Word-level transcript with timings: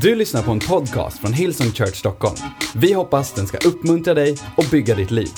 Du 0.00 0.14
lyssnar 0.14 0.42
på 0.42 0.50
en 0.50 0.58
podcast 0.58 1.18
från 1.18 1.32
Hillsong 1.32 1.72
Church 1.72 1.96
Stockholm. 1.96 2.36
Vi 2.74 2.92
hoppas 2.92 3.32
den 3.32 3.46
ska 3.46 3.68
uppmuntra 3.68 4.14
dig 4.14 4.38
och 4.56 4.64
bygga 4.70 4.94
ditt 4.94 5.10
liv. 5.10 5.30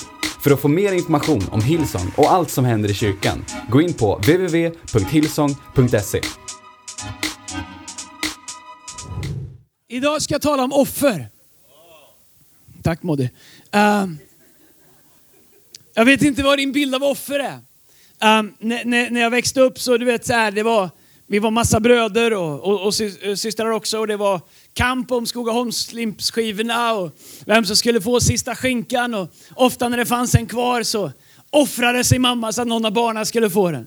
För 0.43 0.51
att 0.51 0.61
få 0.61 0.69
mer 0.69 0.93
information 0.93 1.43
om 1.51 1.63
Hillsong 1.63 2.13
och 2.17 2.33
allt 2.33 2.51
som 2.51 2.65
händer 2.65 2.91
i 2.91 2.95
kyrkan, 2.95 3.45
gå 3.71 3.81
in 3.81 3.95
på 3.95 4.17
www.hillsong.se. 4.17 6.21
Idag 9.89 10.23
ska 10.23 10.35
jag 10.35 10.43
tala 10.43 10.65
om 10.65 10.73
offer. 10.73 11.29
Tack 12.83 13.03
Moddy. 13.03 13.25
Um, 13.25 13.31
ehm, 13.73 14.19
jag 15.95 16.05
vet 16.05 16.23
inte 16.23 16.43
vad 16.43 16.59
din 16.59 16.73
bild 16.73 16.95
av 16.95 17.03
offer 17.03 17.39
är. 17.39 17.59
Um, 18.39 18.55
när, 18.59 18.85
när, 18.85 19.11
när 19.11 19.21
jag 19.21 19.31
växte 19.31 19.61
upp 19.61 19.81
så, 19.81 19.97
du 19.97 20.05
vet 20.05 20.27
så 20.27 20.33
här, 20.33 20.51
det 20.51 20.63
var, 20.63 20.91
vi 21.27 21.39
var 21.39 21.51
massa 21.51 21.81
bröder 21.81 22.33
och, 22.33 22.61
och, 22.61 22.87
och 22.87 23.01
eh, 23.01 23.35
systrar 23.35 23.71
också 23.71 23.99
och 23.99 24.07
det 24.07 24.17
var 24.17 24.41
kamp 24.75 25.13
om 25.13 25.27
Skogaholmslimpsskivorna 25.27 26.93
och 26.93 27.17
vem 27.47 27.65
som 27.65 27.77
skulle 27.77 28.01
få 28.01 28.21
sista 28.21 28.57
skinkan 28.57 29.15
och 29.15 29.29
ofta 29.55 29.89
när 29.89 29.97
det 29.97 30.07
fanns 30.07 30.35
en 30.35 30.47
kvar 30.47 30.83
så 30.83 31.13
offrade 31.51 32.05
sig 32.05 32.19
mamma 32.19 32.53
så 32.53 32.63
att 32.63 32.69
någon 32.69 32.85
av 32.85 32.93
barnen 32.93 33.27
skulle 33.27 33.51
få 33.51 33.71
den. 33.71 33.87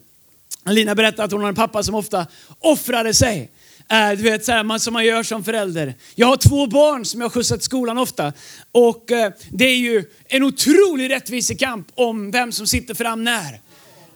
Lina 0.65 0.95
berättade 0.95 1.23
att 1.23 1.31
hon 1.31 1.41
har 1.41 1.49
en 1.49 1.55
pappa 1.55 1.83
som 1.83 1.95
ofta 1.95 2.27
offrade 2.59 3.13
sig. 3.13 3.51
Äh, 3.89 4.09
Du 4.17 4.23
vet, 4.23 4.45
så 4.45 4.51
här, 4.51 4.63
man, 4.63 4.79
som 4.79 4.93
man 4.93 5.05
gör 5.05 5.23
som 5.23 5.43
förälder. 5.43 5.95
Jag 6.15 6.27
har 6.27 6.37
två 6.37 6.67
barn 6.67 7.05
som 7.05 7.21
jag 7.21 7.33
skjutsat 7.33 7.59
till 7.59 7.65
skolan 7.65 7.97
ofta. 7.97 8.33
Och 8.71 9.11
eh, 9.11 9.31
det 9.51 9.65
är 9.65 9.77
ju 9.77 10.03
en 10.25 10.43
otrolig 10.43 11.09
rättvisekamp 11.09 11.87
om 11.95 12.31
vem 12.31 12.51
som 12.51 12.67
sitter 12.67 12.93
fram 12.93 13.23
när. 13.23 13.61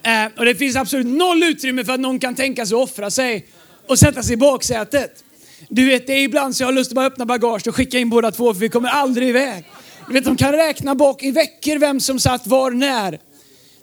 Eh, 0.02 0.24
Och 0.36 0.44
det 0.44 0.54
finns 0.54 0.76
absolut 0.76 1.06
noll 1.06 1.42
utrymme 1.42 1.84
för 1.84 1.92
att 1.92 2.00
någon 2.00 2.18
kan 2.18 2.34
tänka 2.34 2.66
sig 2.66 2.74
att 2.74 2.82
offra 2.82 3.10
sig 3.10 3.46
och 3.88 3.98
sätta 3.98 4.22
sig 4.22 4.32
i 4.34 4.36
baksätet. 4.36 5.24
Du 5.68 5.86
vet, 5.86 6.06
det 6.06 6.12
är 6.12 6.22
ibland 6.22 6.56
så 6.56 6.62
jag 6.62 6.68
har 6.68 6.72
lust 6.72 6.90
att 6.90 6.94
bara 6.94 7.06
öppna 7.06 7.26
bagage 7.26 7.68
och 7.68 7.76
skicka 7.76 7.98
in 7.98 8.10
båda 8.10 8.30
två 8.30 8.54
för 8.54 8.60
vi 8.60 8.68
kommer 8.68 8.88
aldrig 8.88 9.28
iväg. 9.28 9.64
Du 10.06 10.12
vet, 10.12 10.24
de 10.24 10.36
kan 10.36 10.52
räkna 10.52 10.94
bak 10.94 11.22
i 11.22 11.30
veckor 11.30 11.78
vem 11.78 12.00
som 12.00 12.18
satt 12.20 12.46
var 12.46 12.70
när. 12.70 13.18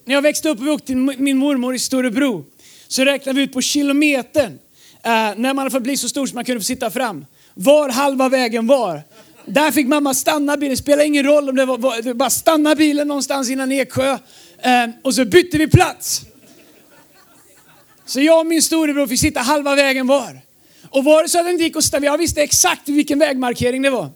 När 0.06 0.16
jag 0.16 0.22
växte 0.22 0.50
upp 0.50 0.59
och 0.59 0.66
vi 0.66 0.72
åkte 0.72 0.88
till 0.88 0.98
min 0.98 1.38
mormor 1.38 1.76
i 1.76 1.80
Storebro 1.80 2.45
så 2.88 3.06
räknade 3.06 3.38
vi 3.38 3.44
ut 3.44 3.54
på 3.54 3.61
kilometern 3.61 4.52
eh, 5.04 5.11
när 5.11 5.36
man 5.38 5.58
hade 5.58 5.72
fått 5.72 5.83
bli 5.83 5.98
så 5.98 6.09
stor 6.09 6.28
så 6.28 6.36
man 6.36 6.45
kunde 6.45 6.59
få 6.61 6.66
sitta 6.66 6.89
fram. 6.89 7.26
Var 7.54 7.89
halva 7.89 8.30
vägen 8.30 8.67
var. 8.67 9.02
Där 9.45 9.72
fick 9.72 9.88
mamma 9.88 10.14
stanna 10.14 10.58
bilen, 10.58 10.72
det 10.72 10.78
spelar 10.78 11.04
ingen 11.04 11.26
roll 11.26 11.50
om 11.50 11.56
det 11.56 11.66
var, 11.66 11.78
var 11.78 12.14
bara 12.14 12.30
stanna 12.30 12.76
bilen 12.76 13.08
någonstans 13.08 13.50
innan 13.50 13.72
Eksjö. 13.72 14.17
Eh, 14.61 14.89
och 15.03 15.15
så 15.15 15.25
bytte 15.25 15.57
vi 15.57 15.67
plats. 15.67 16.21
Så 18.05 18.21
jag 18.21 18.39
och 18.39 18.45
min 18.45 18.61
storebror 18.61 19.07
fick 19.07 19.19
sitta 19.19 19.39
halva 19.39 19.75
vägen 19.75 20.07
var. 20.07 20.41
Och 20.89 21.03
var 21.03 21.23
det 21.23 21.29
så 21.29 21.39
att 21.39 21.45
det 21.45 21.52
inte 21.52 21.63
gick 21.63 21.75
att 21.75 21.83
stanna, 21.83 22.05
jag 22.05 22.17
visste 22.17 22.41
exakt 22.41 22.89
vilken 22.89 23.19
vägmarkering 23.19 23.81
det 23.81 23.89
var. 23.89 24.09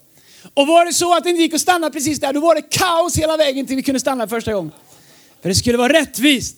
Och 0.54 0.66
var 0.66 0.84
det 0.84 0.92
så 0.92 1.16
att 1.16 1.24
det 1.24 1.30
inte 1.30 1.42
gick 1.42 1.54
att 1.54 1.60
stanna 1.60 1.90
precis 1.90 2.20
där, 2.20 2.32
då 2.32 2.40
var 2.40 2.54
det 2.54 2.62
kaos 2.62 3.18
hela 3.18 3.36
vägen 3.36 3.66
till 3.66 3.76
vi 3.76 3.82
kunde 3.82 4.00
stanna 4.00 4.28
första 4.28 4.52
gången. 4.52 4.72
För 5.42 5.48
det 5.48 5.54
skulle 5.54 5.78
vara 5.78 5.92
rättvist. 5.92 6.56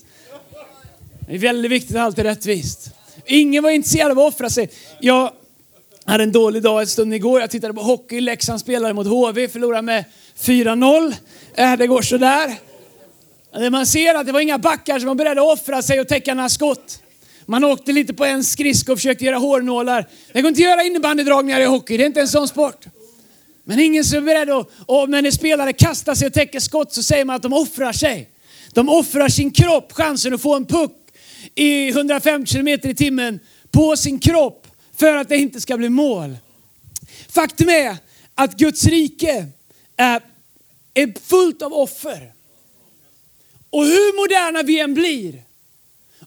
Det 1.29 1.35
är 1.35 1.39
väldigt 1.39 1.71
viktigt 1.71 1.97
att 1.97 2.03
allt 2.03 2.19
är 2.19 2.25
rättvist. 2.25 2.91
Ingen 3.27 3.63
var 3.63 3.71
intresserad 3.71 4.11
av 4.11 4.19
att 4.19 4.35
offra 4.35 4.51
sig. 4.51 4.71
Jag 5.01 5.33
hade 6.05 6.23
en 6.23 6.33
dålig 6.33 6.63
dag 6.63 6.81
en 6.81 6.87
stund 6.87 7.15
igår. 7.15 7.41
Jag 7.41 7.51
tittade 7.51 7.75
på 7.75 7.83
hockey. 7.83 8.21
Leksand 8.21 8.61
spelade 8.61 8.95
mot 8.95 9.07
HV, 9.07 9.49
förlorade 9.49 9.83
med 9.83 10.05
4-0. 10.41 11.15
Äh, 11.55 11.77
det 11.77 11.87
går 11.87 12.03
sådär. 12.03 12.57
Eh, 13.61 13.71
man 13.71 13.87
ser 13.87 14.15
att 14.15 14.27
det 14.27 14.33
var 14.33 14.41
inga 14.41 14.59
backar 14.59 14.99
som 14.99 15.09
var 15.09 15.15
beredda 15.15 15.43
att 15.43 15.59
offra 15.59 15.83
sig 15.83 16.01
och 16.01 16.09
täcka 16.09 16.35
några 16.35 16.49
skott. 16.49 17.03
Man 17.47 17.65
åkte 17.65 17.93
lite 17.93 18.15
på 18.15 18.25
en 18.25 18.45
skridsko 18.45 18.93
och 18.93 18.99
försökte 18.99 19.25
göra 19.25 19.37
hårnålar. 19.37 20.09
Det 20.33 20.43
går 20.43 20.49
inte 20.49 20.59
att 20.59 20.65
göra 20.65 20.83
innebandydragningar 20.83 21.61
i 21.61 21.65
hockey, 21.65 21.97
det 21.97 22.05
är 22.05 22.07
inte 22.07 22.21
en 22.21 22.29
sån 22.29 22.49
sport. 22.49 22.87
Men 23.65 23.81
ingen 23.81 24.05
som 24.05 24.19
är 24.19 24.23
beredd 24.23 24.51
att, 24.51 24.71
och 24.87 25.11
när 25.11 25.23
en 25.23 25.33
spelare 25.33 25.73
kastar 25.73 26.15
sig 26.15 26.27
och 26.27 26.33
täcker 26.33 26.61
skott 26.61 26.93
så 26.93 27.03
säger 27.03 27.25
man 27.25 27.37
att 27.37 27.43
de 27.43 27.53
offrar 27.53 27.93
sig. 27.93 28.29
De 28.73 28.89
offrar 28.89 29.29
sin 29.29 29.51
kropp, 29.51 29.93
chansen 29.93 30.35
att 30.35 30.43
få 30.43 30.55
en 30.55 30.67
puck 30.67 30.93
i 31.55 31.89
150 31.89 32.53
km 32.53 32.69
i 32.69 32.95
timmen 32.95 33.41
på 33.71 33.97
sin 33.97 34.19
kropp 34.19 34.67
för 34.97 35.17
att 35.17 35.29
det 35.29 35.37
inte 35.37 35.61
ska 35.61 35.77
bli 35.77 35.89
mål. 35.89 36.37
Faktum 37.29 37.69
är 37.69 37.97
att 38.35 38.57
Guds 38.57 38.85
rike 38.85 39.47
är, 39.97 40.21
är 40.95 41.21
fullt 41.29 41.63
av 41.63 41.73
offer. 41.73 42.36
Och 43.71 43.85
hur 43.85 44.23
moderna 44.23 44.63
vi 44.63 44.81
än 44.81 44.95
blir 44.95 45.43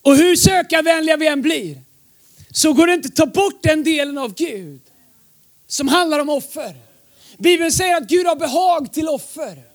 och 0.02 0.16
hur 0.16 0.36
sökarvänliga 0.36 1.18
vi 1.18 1.28
än 1.28 1.42
blir 1.42 1.82
så 2.52 2.74
går 2.74 2.88
det 2.88 2.94
inte 2.94 3.08
att 3.08 3.16
ta 3.16 3.26
bort 3.26 3.64
den 3.64 3.84
delen 3.84 4.18
av 4.18 4.34
Gud 4.34 4.82
som 5.68 5.88
handlar 5.88 6.20
om 6.20 6.30
offer. 6.30 6.76
Bibeln 7.38 7.72
säger 7.72 7.98
att 7.98 8.08
Gud 8.08 8.28
har 8.28 8.36
behag 8.36 8.94
till 8.94 9.08
offer. 9.08 9.69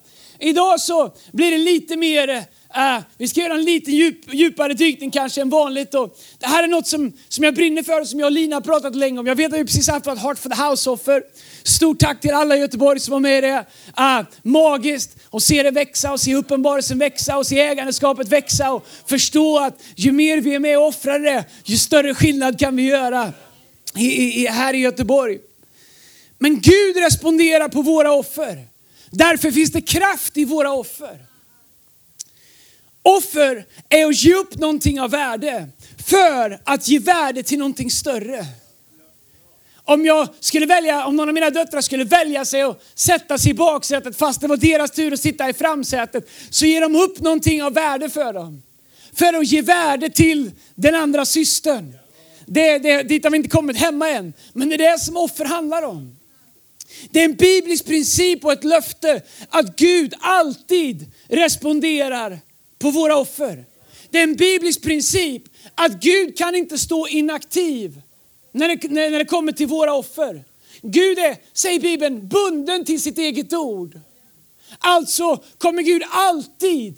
Idag 0.44 0.80
så 0.80 1.12
blir 1.32 1.50
det 1.50 1.58
lite 1.58 1.96
mer, 1.96 2.28
äh, 2.28 2.98
vi 3.18 3.28
ska 3.28 3.40
göra 3.40 3.54
en 3.54 3.64
lite 3.64 3.90
djup, 3.90 4.34
djupare 4.34 4.74
dykning 4.74 5.10
kanske 5.10 5.40
än 5.40 5.50
vanligt. 5.50 5.94
Och 5.94 6.18
det 6.38 6.46
här 6.46 6.62
är 6.62 6.68
något 6.68 6.86
som, 6.86 7.12
som 7.28 7.44
jag 7.44 7.54
brinner 7.54 7.82
för 7.82 8.00
och 8.00 8.08
som 8.08 8.20
jag 8.20 8.26
och 8.26 8.32
Lina 8.32 8.56
har 8.56 8.60
pratat 8.60 8.96
länge 8.96 9.20
om. 9.20 9.26
Jag 9.26 9.34
vet 9.34 9.52
att 9.52 9.58
vi 9.58 9.64
precis 9.64 9.88
haft 9.88 10.06
vårt 10.06 10.18
Heart 10.18 10.38
for 10.38 10.50
the 10.50 10.62
House-offer. 10.62 11.22
Stort 11.62 11.98
tack 11.98 12.20
till 12.20 12.34
alla 12.34 12.56
i 12.56 12.60
Göteborg 12.60 13.00
som 13.00 13.12
var 13.12 13.20
med 13.20 13.38
i 13.38 13.40
det. 13.40 13.64
Äh, 13.98 14.20
magiskt 14.42 15.16
att 15.30 15.42
se 15.42 15.62
det 15.62 15.70
växa 15.70 16.12
och 16.12 16.20
se 16.20 16.34
uppenbarelsen 16.34 16.98
växa 16.98 17.38
och 17.38 17.46
se 17.46 17.60
ägandeskapet 17.60 18.28
växa 18.28 18.72
och 18.72 18.86
förstå 19.06 19.58
att 19.58 19.82
ju 19.96 20.12
mer 20.12 20.40
vi 20.40 20.54
är 20.54 20.58
med 20.58 20.78
och 20.78 20.86
offrar 20.86 21.18
det, 21.18 21.44
ju 21.64 21.76
större 21.76 22.14
skillnad 22.14 22.58
kan 22.58 22.76
vi 22.76 22.82
göra 22.82 23.32
i, 23.96 24.42
i, 24.42 24.46
här 24.46 24.74
i 24.74 24.78
Göteborg. 24.78 25.38
Men 26.38 26.60
Gud 26.60 26.96
responderar 26.96 27.68
på 27.68 27.82
våra 27.82 28.12
offer. 28.12 28.73
Därför 29.14 29.50
finns 29.50 29.72
det 29.72 29.80
kraft 29.80 30.36
i 30.36 30.44
våra 30.44 30.72
offer. 30.72 31.18
Offer 33.02 33.66
är 33.88 34.06
att 34.06 34.22
ge 34.22 34.34
upp 34.34 34.54
någonting 34.54 35.00
av 35.00 35.10
värde 35.10 35.68
för 36.06 36.60
att 36.64 36.88
ge 36.88 36.98
värde 36.98 37.42
till 37.42 37.58
någonting 37.58 37.90
större. 37.90 38.46
Om 39.84 40.04
jag 40.04 40.28
skulle 40.40 40.66
välja, 40.66 41.06
om 41.06 41.16
någon 41.16 41.28
av 41.28 41.34
mina 41.34 41.50
döttrar 41.50 41.80
skulle 41.80 42.04
välja 42.04 42.44
sig 42.44 42.64
och 42.64 42.82
sätta 42.94 43.38
sig 43.38 43.50
i 43.50 43.54
baksätet 43.54 44.16
fast 44.16 44.40
det 44.40 44.46
var 44.46 44.56
deras 44.56 44.90
tur 44.90 45.12
att 45.12 45.20
sitta 45.20 45.48
i 45.48 45.52
framsätet 45.52 46.28
så 46.50 46.66
ger 46.66 46.80
de 46.80 46.96
upp 46.96 47.20
någonting 47.20 47.62
av 47.62 47.74
värde 47.74 48.10
för 48.10 48.32
dem. 48.32 48.62
För 49.12 49.34
att 49.34 49.46
ge 49.46 49.62
värde 49.62 50.10
till 50.10 50.50
den 50.74 50.94
andra 50.94 51.24
systern. 51.24 51.94
Det, 52.46 52.78
det, 52.78 53.02
dit 53.02 53.24
har 53.24 53.30
vi 53.30 53.36
inte 53.36 53.50
kommit 53.50 53.76
hemma 53.76 54.08
än. 54.08 54.32
Men 54.52 54.68
det 54.68 54.74
är 54.74 54.92
det 54.92 54.98
som 54.98 55.16
offer 55.16 55.44
handlar 55.44 55.82
om. 55.82 56.16
Det 57.10 57.20
är 57.20 57.24
en 57.24 57.34
biblisk 57.34 57.84
princip 57.84 58.44
och 58.44 58.52
ett 58.52 58.64
löfte 58.64 59.22
att 59.48 59.76
Gud 59.76 60.14
alltid 60.20 61.06
responderar 61.28 62.38
på 62.78 62.90
våra 62.90 63.16
offer. 63.16 63.64
Det 64.10 64.18
är 64.18 64.22
en 64.22 64.36
biblisk 64.36 64.82
princip 64.82 65.42
att 65.74 65.92
Gud 65.92 66.38
kan 66.38 66.54
inte 66.54 66.78
stå 66.78 67.08
inaktiv 67.08 68.00
när 68.52 68.68
det, 68.68 68.90
när, 68.90 69.10
när 69.10 69.18
det 69.18 69.24
kommer 69.24 69.52
till 69.52 69.66
våra 69.66 69.94
offer. 69.94 70.44
Gud 70.82 71.18
är, 71.18 71.36
säger 71.52 71.80
Bibeln, 71.80 72.28
bunden 72.28 72.84
till 72.84 73.02
sitt 73.02 73.18
eget 73.18 73.52
ord. 73.52 74.00
Alltså 74.78 75.42
kommer 75.58 75.82
Gud 75.82 76.02
alltid 76.10 76.96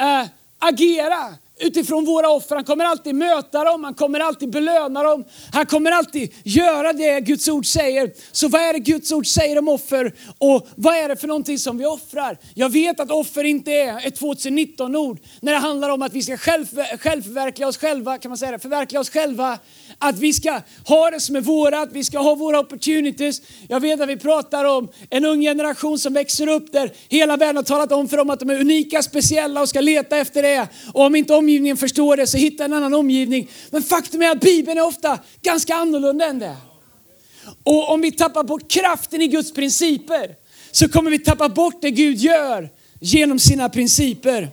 äh, 0.00 0.26
agera 0.58 1.34
utifrån 1.58 2.04
våra 2.04 2.28
offer. 2.28 2.56
Han 2.56 2.64
kommer 2.64 2.84
alltid 2.84 3.14
möta 3.14 3.64
dem, 3.64 3.84
han 3.84 3.94
kommer 3.94 4.20
alltid 4.20 4.50
belöna 4.50 5.02
dem. 5.02 5.24
Han 5.52 5.66
kommer 5.66 5.90
alltid 5.90 6.32
göra 6.44 6.92
det 6.92 7.20
Guds 7.20 7.48
ord 7.48 7.66
säger. 7.66 8.12
Så 8.32 8.48
vad 8.48 8.60
är 8.60 8.72
det 8.72 8.78
Guds 8.78 9.12
ord 9.12 9.26
säger 9.26 9.58
om 9.58 9.68
offer 9.68 10.14
och 10.38 10.68
vad 10.74 10.94
är 10.96 11.08
det 11.08 11.16
för 11.16 11.28
någonting 11.28 11.58
som 11.58 11.78
vi 11.78 11.86
offrar? 11.86 12.38
Jag 12.54 12.68
vet 12.72 13.00
att 13.00 13.10
offer 13.10 13.44
inte 13.44 13.72
är 13.72 14.06
ett 14.06 14.20
2019-ord 14.20 15.18
när 15.40 15.52
det 15.52 15.58
handlar 15.58 15.88
om 15.88 16.02
att 16.02 16.12
vi 16.12 16.22
ska 16.22 16.36
själv, 16.36 16.66
självförverkliga 17.00 17.68
oss 17.68 17.78
själva, 17.78 18.18
kan 18.18 18.28
man 18.28 18.38
säga 18.38 18.50
det, 18.52 18.58
förverkliga 18.58 19.00
oss 19.00 19.10
själva. 19.10 19.58
Att 19.98 20.18
vi 20.18 20.32
ska 20.32 20.60
ha 20.86 21.10
det 21.10 21.20
som 21.20 21.36
är 21.36 21.40
vårat, 21.40 21.88
vi 21.92 22.04
ska 22.04 22.18
ha 22.18 22.34
våra 22.34 22.60
opportunities. 22.60 23.42
Jag 23.68 23.80
vet 23.80 24.00
att 24.00 24.08
vi 24.08 24.16
pratar 24.16 24.64
om 24.64 24.88
en 25.10 25.24
ung 25.24 25.40
generation 25.40 25.98
som 25.98 26.12
växer 26.12 26.48
upp 26.48 26.72
där 26.72 26.92
hela 27.08 27.36
världen 27.36 27.56
har 27.56 27.62
talat 27.62 27.92
om 27.92 28.08
för 28.08 28.16
dem 28.16 28.30
att 28.30 28.40
de 28.40 28.50
är 28.50 28.60
unika, 28.60 29.02
speciella 29.02 29.60
och 29.60 29.68
ska 29.68 29.80
leta 29.80 30.16
efter 30.16 30.42
det. 30.42 30.68
Och 30.92 31.04
om 31.04 31.16
inte 31.16 31.34
omgivningen 31.34 31.76
förstår 31.76 32.16
det 32.16 32.26
så 32.26 32.36
hitta 32.36 32.64
en 32.64 32.72
annan 32.72 32.94
omgivning. 32.94 33.48
Men 33.70 33.82
faktum 33.82 34.22
är 34.22 34.30
att 34.30 34.40
Bibeln 34.40 34.78
är 34.78 34.86
ofta 34.86 35.18
ganska 35.42 35.74
annorlunda 35.74 36.26
än 36.26 36.38
det. 36.38 36.56
Och 37.62 37.90
om 37.90 38.00
vi 38.00 38.12
tappar 38.12 38.44
bort 38.44 38.70
kraften 38.70 39.22
i 39.22 39.26
Guds 39.26 39.52
principer 39.52 40.34
så 40.70 40.88
kommer 40.88 41.10
vi 41.10 41.18
tappa 41.18 41.48
bort 41.48 41.82
det 41.82 41.90
Gud 41.90 42.16
gör 42.16 42.68
genom 43.00 43.38
sina 43.38 43.68
principer. 43.68 44.48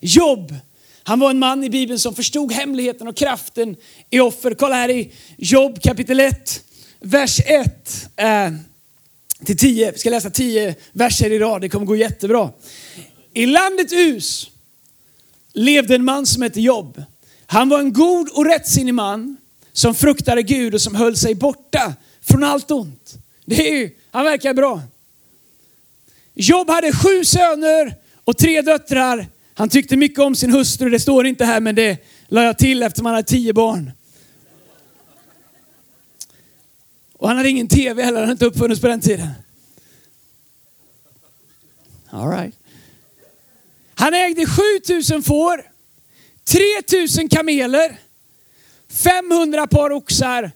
Jobb, 0.00 0.54
han 1.02 1.20
var 1.20 1.30
en 1.30 1.38
man 1.38 1.64
i 1.64 1.70
Bibeln 1.70 1.98
som 1.98 2.14
förstod 2.14 2.52
hemligheten 2.52 3.08
och 3.08 3.16
kraften 3.16 3.76
i 4.10 4.20
offer. 4.20 4.54
Kolla 4.54 4.74
här 4.74 4.88
i 4.88 5.12
Jobb 5.38 5.82
kapitel 5.82 6.20
1, 6.20 6.64
vers 7.00 7.40
1 7.40 8.08
eh, 8.16 8.50
till 9.44 9.56
10. 9.56 9.92
Vi 9.92 9.98
ska 9.98 10.10
läsa 10.10 10.30
10 10.30 10.74
verser 10.92 11.30
i 11.30 11.38
rad, 11.38 11.60
det 11.60 11.68
kommer 11.68 11.86
gå 11.86 11.96
jättebra. 11.96 12.50
I 13.34 13.46
landet 13.46 13.92
Us 13.92 14.50
levde 15.52 15.94
en 15.94 16.04
man 16.04 16.26
som 16.26 16.42
hette 16.42 16.60
Jobb. 16.60 17.02
Han 17.46 17.68
var 17.68 17.78
en 17.78 17.92
god 17.92 18.28
och 18.28 18.44
rättsinnig 18.44 18.94
man 18.94 19.36
som 19.72 19.94
fruktade 19.94 20.42
Gud 20.42 20.74
och 20.74 20.80
som 20.80 20.94
höll 20.94 21.16
sig 21.16 21.34
borta 21.34 21.94
från 22.22 22.44
allt 22.44 22.70
ont. 22.70 23.14
Det 23.44 23.68
är 23.68 23.76
ju, 23.76 23.90
han 24.10 24.24
verkar 24.24 24.54
bra. 24.54 24.82
Job 26.34 26.70
hade 26.70 26.92
sju 26.92 27.24
söner 27.24 27.94
och 28.24 28.38
tre 28.38 28.62
döttrar. 28.62 29.26
Han 29.54 29.68
tyckte 29.68 29.96
mycket 29.96 30.18
om 30.18 30.34
sin 30.34 30.50
hustru, 30.50 30.90
det 30.90 31.00
står 31.00 31.26
inte 31.26 31.44
här 31.44 31.60
men 31.60 31.74
det 31.74 31.98
la 32.28 32.42
jag 32.42 32.58
till 32.58 32.82
eftersom 32.82 33.06
han 33.06 33.14
hade 33.14 33.28
tio 33.28 33.52
barn. 33.52 33.92
Och 37.12 37.28
han 37.28 37.36
hade 37.36 37.48
ingen 37.48 37.68
tv 37.68 38.02
heller, 38.02 38.20
den 38.20 38.28
hade 38.28 38.32
inte 38.32 38.46
uppfunnits 38.46 38.80
på 38.80 38.86
den 38.86 39.00
tiden. 39.00 39.28
All 42.10 42.30
right. 42.30 42.54
Han 43.94 44.14
ägde 44.14 44.46
7000 44.46 45.22
får, 45.22 45.62
3000 46.44 47.28
kameler, 47.28 47.98
500 48.88 49.66
par 49.66 49.92
oxar 49.92 50.52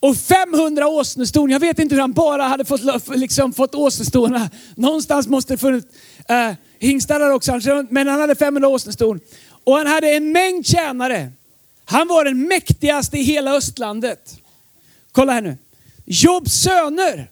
och 0.00 0.16
500 0.16 0.88
åsneston. 0.88 1.50
Jag 1.50 1.60
vet 1.60 1.78
inte 1.78 1.94
hur 1.94 2.00
han 2.00 2.12
bara 2.12 2.42
hade 2.42 2.64
fått, 2.64 2.80
liksom, 3.14 3.52
fått 3.52 3.74
åsnestorna. 3.74 4.50
Någonstans 4.76 5.26
måste 5.28 5.52
det 5.54 5.58
funnits 5.58 5.86
Eh, 6.28 6.54
hingstar 6.86 7.18
där 7.18 7.30
också, 7.30 7.60
men 7.90 8.06
han 8.06 8.20
hade 8.20 8.34
500 8.34 8.68
åsneston. 8.68 9.20
Och 9.64 9.76
han 9.76 9.86
hade 9.86 10.10
en 10.10 10.32
mängd 10.32 10.66
tjänare. 10.66 11.32
Han 11.84 12.08
var 12.08 12.24
den 12.24 12.48
mäktigaste 12.48 13.18
i 13.18 13.22
hela 13.22 13.56
östlandet. 13.56 14.40
Kolla 15.12 15.32
här 15.32 15.40
nu. 15.40 15.56
Jobs 16.04 16.52
söner 16.52 17.30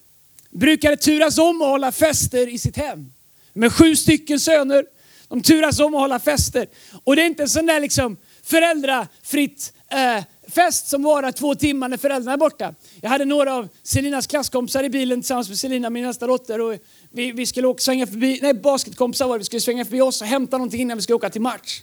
brukade 0.51 0.97
turas 0.97 1.39
om 1.39 1.63
att 1.63 1.69
hålla 1.69 1.93
fester 1.93 2.49
i 2.49 2.59
sitt 2.59 2.77
hem. 2.77 3.13
Med 3.53 3.73
sju 3.73 3.97
stycken 3.97 4.41
söner. 4.41 4.85
De 5.29 5.43
turas 5.43 5.81
om 5.81 5.95
att 5.95 6.01
hålla 6.01 6.19
fester. 6.19 6.67
Och 7.05 7.17
det 7.17 7.23
är 7.23 7.27
inte 7.27 7.43
en 7.43 7.49
sån 7.49 7.67
där 7.67 7.81
liksom 7.81 8.17
föräldrafritt 8.43 9.73
eh, 9.89 10.25
fest 10.51 10.89
som 10.89 11.03
varar 11.03 11.33
två 11.33 11.55
timmar 11.55 11.89
när 11.89 11.97
föräldrarna 11.97 12.33
är 12.33 12.37
borta. 12.37 12.75
Jag 13.01 13.11
hade 13.11 13.25
några 13.25 13.55
av 13.55 13.69
Selinas 13.83 14.27
klasskompisar 14.27 14.85
i 14.85 14.91
bilen 14.91 15.21
tillsammans 15.21 15.49
med 15.49 15.59
Selina, 15.59 15.91
min 15.91 16.05
nästa 16.05 16.27
dotter. 16.27 16.61
Och 16.61 16.77
vi, 17.13 17.33
vi 17.33 17.47
skulle 17.47 17.67
åka, 17.67 17.79
svänga 17.79 18.07
förbi, 18.07 18.39
nej 18.43 18.55
basketkompisar 18.55 19.29
var 19.29 19.35
det, 19.35 19.39
vi 19.39 19.45
skulle 19.45 19.61
svänga 19.61 19.85
förbi 19.85 20.01
oss 20.01 20.21
och 20.21 20.27
hämta 20.27 20.59
någonting 20.59 20.81
innan 20.81 20.97
vi 20.97 21.03
skulle 21.03 21.17
åka 21.17 21.31
till 21.31 21.41
match. 21.41 21.83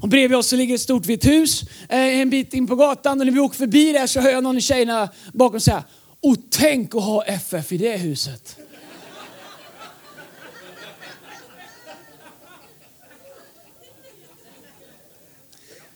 Och 0.00 0.08
bredvid 0.08 0.38
oss 0.38 0.48
så 0.48 0.56
ligger 0.56 0.74
ett 0.74 0.80
stort 0.80 1.06
vitt 1.06 1.26
hus 1.26 1.62
eh, 1.88 2.20
en 2.20 2.30
bit 2.30 2.54
in 2.54 2.66
på 2.66 2.76
gatan 2.76 3.20
och 3.20 3.26
när 3.26 3.32
vi 3.32 3.40
åker 3.40 3.56
förbi 3.56 3.92
där 3.92 4.06
så 4.06 4.20
hör 4.20 4.30
jag 4.30 4.42
någon 4.42 4.56
av 4.56 4.60
tjejerna 4.60 5.08
bakom 5.32 5.60
säga 5.60 5.84
Och 6.20 6.36
tänk 6.50 6.94
att 6.94 7.02
ha 7.02 7.24
FF 7.24 7.72
i 7.72 7.78
det 7.78 7.96
huset. 7.96 8.56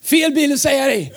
Fel 0.03 0.33
bil 0.33 0.53
att 0.53 0.61
säga 0.61 0.87
det 0.87 1.11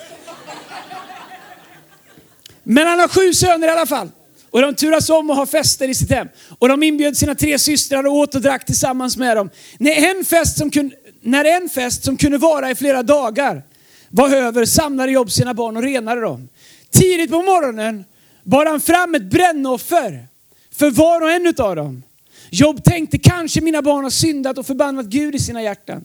Men 2.62 2.86
han 2.86 3.00
har 3.00 3.08
sju 3.08 3.34
söner 3.34 3.68
i 3.68 3.70
alla 3.70 3.86
fall. 3.86 4.10
Och 4.54 4.62
de 4.62 4.74
turas 4.74 5.10
om 5.10 5.30
och 5.30 5.36
har 5.36 5.46
fester 5.46 5.88
i 5.88 5.94
sitt 5.94 6.10
hem. 6.10 6.28
Och 6.58 6.68
de 6.68 6.82
inbjöd 6.82 7.16
sina 7.16 7.34
tre 7.34 7.58
systrar 7.58 8.06
och 8.06 8.12
åt 8.12 8.34
och 8.34 8.40
drack 8.40 8.66
tillsammans 8.66 9.16
med 9.16 9.36
dem. 9.36 9.50
När 9.78 10.16
en 10.16 10.24
fest 10.24 10.58
som 10.58 10.70
kunde, 10.70 10.96
när 11.20 11.44
en 11.44 11.68
fest 11.68 12.04
som 12.04 12.16
kunde 12.16 12.38
vara 12.38 12.70
i 12.70 12.74
flera 12.74 13.02
dagar 13.02 13.62
var 14.08 14.30
över 14.30 14.64
samlade 14.64 15.12
Jobb 15.12 15.30
sina 15.30 15.54
barn 15.54 15.76
och 15.76 15.82
renade 15.82 16.20
dem. 16.20 16.48
Tidigt 16.90 17.30
på 17.30 17.42
morgonen 17.42 18.04
bar 18.42 18.66
han 18.66 18.80
fram 18.80 19.14
ett 19.14 19.30
brännoffer 19.30 20.26
för 20.74 20.90
var 20.90 21.20
och 21.20 21.30
en 21.30 21.54
av 21.58 21.76
dem. 21.76 22.02
Jobb 22.50 22.84
tänkte 22.84 23.18
kanske 23.18 23.60
mina 23.60 23.82
barn 23.82 24.04
har 24.04 24.10
syndat 24.10 24.58
och 24.58 24.66
förbannat 24.66 25.06
Gud 25.06 25.34
i 25.34 25.38
sina 25.38 25.62
hjärtan. 25.62 26.04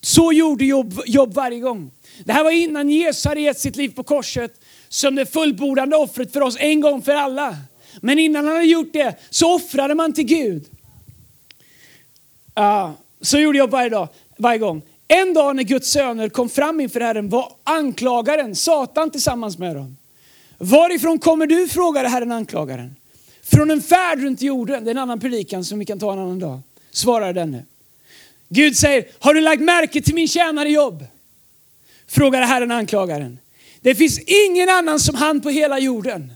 Så 0.00 0.32
gjorde 0.32 0.64
Jobb, 0.64 1.02
Jobb 1.06 1.34
varje 1.34 1.60
gång. 1.60 1.90
Det 2.24 2.32
här 2.32 2.44
var 2.44 2.50
innan 2.50 2.90
Jesus 2.90 3.24
hade 3.24 3.40
gett 3.40 3.58
sitt 3.58 3.76
liv 3.76 3.88
på 3.88 4.02
korset 4.02 4.60
som 4.92 5.14
det 5.14 5.26
fullbordande 5.26 5.96
offret 5.96 6.32
för 6.32 6.40
oss 6.40 6.56
en 6.60 6.80
gång 6.80 7.02
för 7.02 7.14
alla. 7.14 7.56
Men 8.00 8.18
innan 8.18 8.44
han 8.44 8.54
hade 8.54 8.66
gjort 8.66 8.92
det 8.92 9.14
så 9.30 9.54
offrade 9.54 9.94
man 9.94 10.12
till 10.12 10.24
Gud. 10.24 10.66
Uh, 12.58 12.90
så 13.20 13.38
gjorde 13.38 13.58
jag 13.58 13.70
varje, 13.70 13.88
dag, 13.88 14.08
varje 14.36 14.58
gång. 14.58 14.82
En 15.08 15.34
dag 15.34 15.56
när 15.56 15.62
Guds 15.62 15.90
söner 15.90 16.28
kom 16.28 16.48
fram 16.48 16.80
inför 16.80 17.00
Herren 17.00 17.28
var 17.28 17.52
anklagaren, 17.64 18.54
Satan, 18.54 19.10
tillsammans 19.10 19.58
med 19.58 19.76
dem. 19.76 19.96
Varifrån 20.58 21.18
kommer 21.18 21.46
du? 21.46 21.68
frågade 21.68 22.08
Herren 22.08 22.32
anklagaren. 22.32 22.96
Från 23.42 23.70
en 23.70 23.82
färd 23.82 24.22
runt 24.22 24.42
jorden. 24.42 24.84
Det 24.84 24.90
är 24.90 24.94
en 24.94 24.98
annan 24.98 25.20
predikan 25.20 25.64
som 25.64 25.78
vi 25.78 25.84
kan 25.84 25.98
ta 25.98 26.12
en 26.12 26.18
annan 26.18 26.38
dag. 26.38 26.60
Svarade 26.90 27.32
denne. 27.32 27.64
Gud 28.48 28.76
säger, 28.76 29.06
har 29.18 29.34
du 29.34 29.40
lagt 29.40 29.62
märke 29.62 30.02
till 30.02 30.14
min 30.14 30.28
tjänare 30.28 30.68
jobb? 30.68 31.04
Frågade 32.06 32.46
Herren 32.46 32.70
anklagaren. 32.70 33.38
Det 33.82 33.94
finns 33.94 34.18
ingen 34.18 34.68
annan 34.68 35.00
som 35.00 35.14
han 35.14 35.40
på 35.40 35.50
hela 35.50 35.78
jorden. 35.78 36.32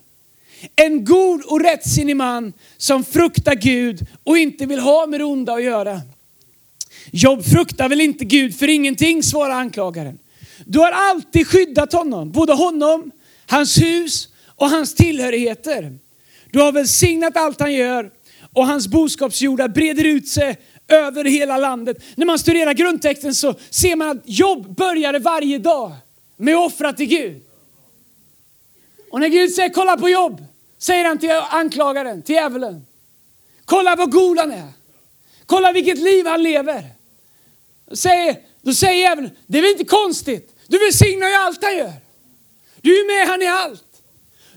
En 0.76 1.04
god 1.04 1.42
och 1.42 1.60
rättsinnig 1.60 2.16
man 2.16 2.52
som 2.76 3.04
fruktar 3.04 3.54
Gud 3.54 4.06
och 4.24 4.38
inte 4.38 4.66
vill 4.66 4.78
ha 4.78 5.06
med 5.06 5.20
det 5.20 5.24
onda 5.24 5.52
att 5.52 5.62
göra. 5.62 6.00
Jobb 7.10 7.44
fruktar 7.44 7.88
väl 7.88 8.00
inte 8.00 8.24
Gud 8.24 8.58
för 8.58 8.68
ingenting, 8.68 9.22
svarar 9.22 9.54
anklagaren. 9.54 10.18
Du 10.64 10.78
har 10.78 10.90
alltid 10.92 11.46
skyddat 11.46 11.92
honom, 11.92 12.32
både 12.32 12.52
honom, 12.52 13.10
hans 13.46 13.78
hus 13.78 14.28
och 14.46 14.70
hans 14.70 14.94
tillhörigheter. 14.94 15.98
Du 16.50 16.60
har 16.60 16.72
välsignat 16.72 17.36
allt 17.36 17.60
han 17.60 17.72
gör 17.72 18.10
och 18.52 18.66
hans 18.66 18.88
boskapsjordar 18.88 19.68
breder 19.68 20.04
ut 20.04 20.28
sig 20.28 20.56
över 20.88 21.24
hela 21.24 21.56
landet. 21.56 21.96
När 22.14 22.26
man 22.26 22.38
studerar 22.38 22.72
grundtexten 22.72 23.34
så 23.34 23.54
ser 23.70 23.96
man 23.96 24.08
att 24.08 24.22
jobb 24.24 24.76
började 24.76 25.18
varje 25.18 25.58
dag 25.58 25.92
med 26.36 26.56
att 26.56 26.66
offra 26.66 26.92
till 26.92 27.06
Gud. 27.06 27.42
Och 29.10 29.20
när 29.20 29.28
Gud 29.28 29.54
säger 29.54 29.68
kolla 29.68 29.96
på 29.96 30.08
jobb, 30.08 30.44
säger 30.78 31.04
han 31.04 31.18
till 31.18 31.30
anklagaren, 31.30 32.22
till 32.22 32.34
djävulen. 32.34 32.86
Kolla 33.64 33.96
vad 33.96 34.12
god 34.12 34.38
han 34.38 34.52
är. 34.52 34.68
Kolla 35.46 35.72
vilket 35.72 35.98
liv 35.98 36.26
han 36.26 36.42
lever. 36.42 36.84
Säger, 37.92 38.36
då 38.62 38.74
säger 38.74 39.00
djävulen, 39.00 39.30
det 39.46 39.58
är 39.58 39.62
väl 39.62 39.70
inte 39.70 39.84
konstigt. 39.84 40.54
Du 40.66 40.78
välsignar 40.78 41.28
ju 41.28 41.34
allt 41.34 41.64
han 41.64 41.76
gör. 41.76 41.92
Du 42.80 43.00
är 43.00 43.18
med 43.18 43.28
han 43.28 43.42
i 43.42 43.46
allt. 43.46 44.02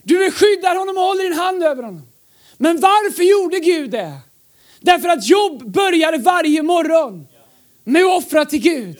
Du 0.03 0.31
skyddar 0.31 0.75
honom 0.75 0.97
och 0.97 1.03
håller 1.03 1.23
din 1.23 1.33
hand 1.33 1.63
över 1.63 1.83
honom. 1.83 2.07
Men 2.57 2.79
varför 2.79 3.23
gjorde 3.23 3.59
Gud 3.59 3.91
det? 3.91 4.13
Därför 4.79 5.09
att 5.09 5.27
jobb 5.27 5.71
började 5.71 6.17
varje 6.17 6.63
morgon 6.63 7.27
med 7.83 8.03
att 8.03 8.17
offra 8.17 8.45
till 8.45 8.59
Gud. 8.59 8.97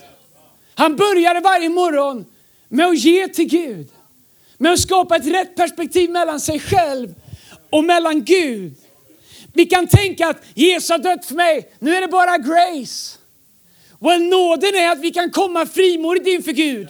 Han 0.74 0.96
började 0.96 1.40
varje 1.40 1.68
morgon 1.68 2.24
med 2.70 2.86
att 2.86 2.98
ge 2.98 3.28
till 3.28 3.48
Gud. 3.48 3.88
Med 4.58 4.72
att 4.72 4.80
skapa 4.80 5.16
ett 5.16 5.26
rätt 5.26 5.56
perspektiv 5.56 6.10
mellan 6.10 6.40
sig 6.40 6.60
själv 6.60 7.14
och 7.70 7.84
mellan 7.84 8.24
Gud. 8.24 8.74
Vi 9.52 9.66
kan 9.66 9.86
tänka 9.86 10.28
att 10.28 10.44
Jesus 10.54 10.90
har 10.90 10.98
dött 10.98 11.26
för 11.26 11.34
mig, 11.34 11.72
nu 11.78 11.96
är 11.96 12.00
det 12.00 12.08
bara 12.08 12.38
grace. 12.38 13.18
Well, 13.98 14.22
nåden 14.22 14.74
är 14.74 14.90
att 14.90 14.98
vi 14.98 15.10
kan 15.10 15.30
komma 15.30 15.66
frimodigt 15.66 16.26
inför 16.26 16.52
Gud 16.52 16.88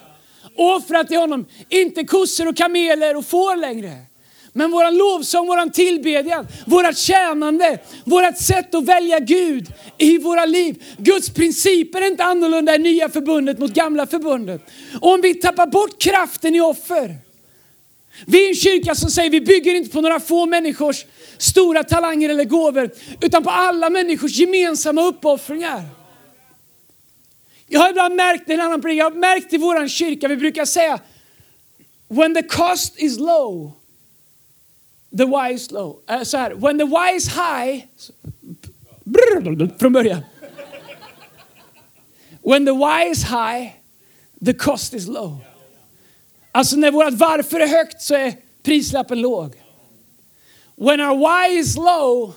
och 0.57 0.77
offra 0.77 1.05
till 1.05 1.19
honom. 1.19 1.47
Inte 1.69 2.05
kossor 2.05 2.49
och 2.49 2.57
kameler 2.57 3.17
och 3.17 3.27
får 3.27 3.57
längre. 3.57 3.97
Men 4.53 4.71
våran 4.71 4.97
lovsång, 4.97 5.47
våran 5.47 5.71
tillbedjan, 5.71 6.47
vårat 6.67 6.99
tjänande, 6.99 7.79
vårat 8.05 8.39
sätt 8.39 8.75
att 8.75 8.85
välja 8.85 9.19
Gud 9.19 9.73
i 9.99 10.19
våra 10.19 10.45
liv. 10.45 10.85
Guds 10.99 11.31
principer 11.31 12.03
är 12.03 12.07
inte 12.07 12.25
annorlunda 12.25 12.75
i 12.75 12.79
nya 12.79 13.09
förbundet 13.09 13.59
mot 13.59 13.75
gamla 13.75 14.07
förbundet. 14.07 14.63
Och 15.01 15.13
om 15.13 15.21
vi 15.21 15.35
tappar 15.35 15.67
bort 15.67 16.03
kraften 16.03 16.55
i 16.55 16.61
offer. 16.61 17.17
Vi 18.27 18.45
är 18.45 18.49
en 18.49 18.55
kyrka 18.55 18.95
som 18.95 19.11
säger 19.11 19.31
vi 19.31 19.41
bygger 19.41 19.75
inte 19.75 19.91
på 19.91 20.01
några 20.01 20.21
få 20.21 20.47
människors 20.47 21.05
stora 21.39 21.85
talanger 21.85 22.29
eller 22.29 22.45
gåvor, 22.45 22.91
utan 23.21 23.43
på 23.43 23.51
alla 23.51 23.91
människors 23.91 24.33
gemensamma 24.33 25.03
uppoffringar. 25.03 25.83
Jag 27.67 27.81
har 27.81 27.91
ibland 27.91 28.15
märkt, 28.15 28.51
en 28.51 28.61
annan 28.61 28.97
jag 28.97 29.05
har 29.05 29.11
märkt 29.11 29.53
i 29.53 29.59
vår 29.59 29.89
kyrka, 29.89 30.29
vi 30.29 30.37
brukar 30.37 30.65
säga 30.65 31.01
When 32.09 32.35
the 32.35 32.43
cost 32.43 32.95
is 32.97 33.19
low, 33.19 33.73
the 35.17 35.27
wise 35.27 35.75
low. 35.75 36.01
Uh, 36.11 36.23
så 36.23 36.37
här, 36.37 36.55
when 36.55 36.79
the 36.79 36.85
wise 36.85 37.31
high, 37.31 37.87
brr, 39.05 39.79
från 39.79 39.93
början. 39.93 40.23
When 42.43 42.67
the 42.67 42.73
wise 42.73 43.27
high, 43.27 43.73
the 44.45 44.55
cost 44.55 44.95
is 44.95 45.07
low. 45.07 45.39
Alltså 46.53 46.77
när 46.77 46.91
vårt 46.91 47.15
varför 47.15 47.61
är 47.61 47.67
högt 47.67 48.03
så 48.03 48.15
är 48.15 48.35
prislappen 48.63 49.21
låg. 49.21 49.55
When 50.77 51.01
our 51.01 51.17
why 51.17 51.59
is 51.59 51.77
low, 51.77 52.35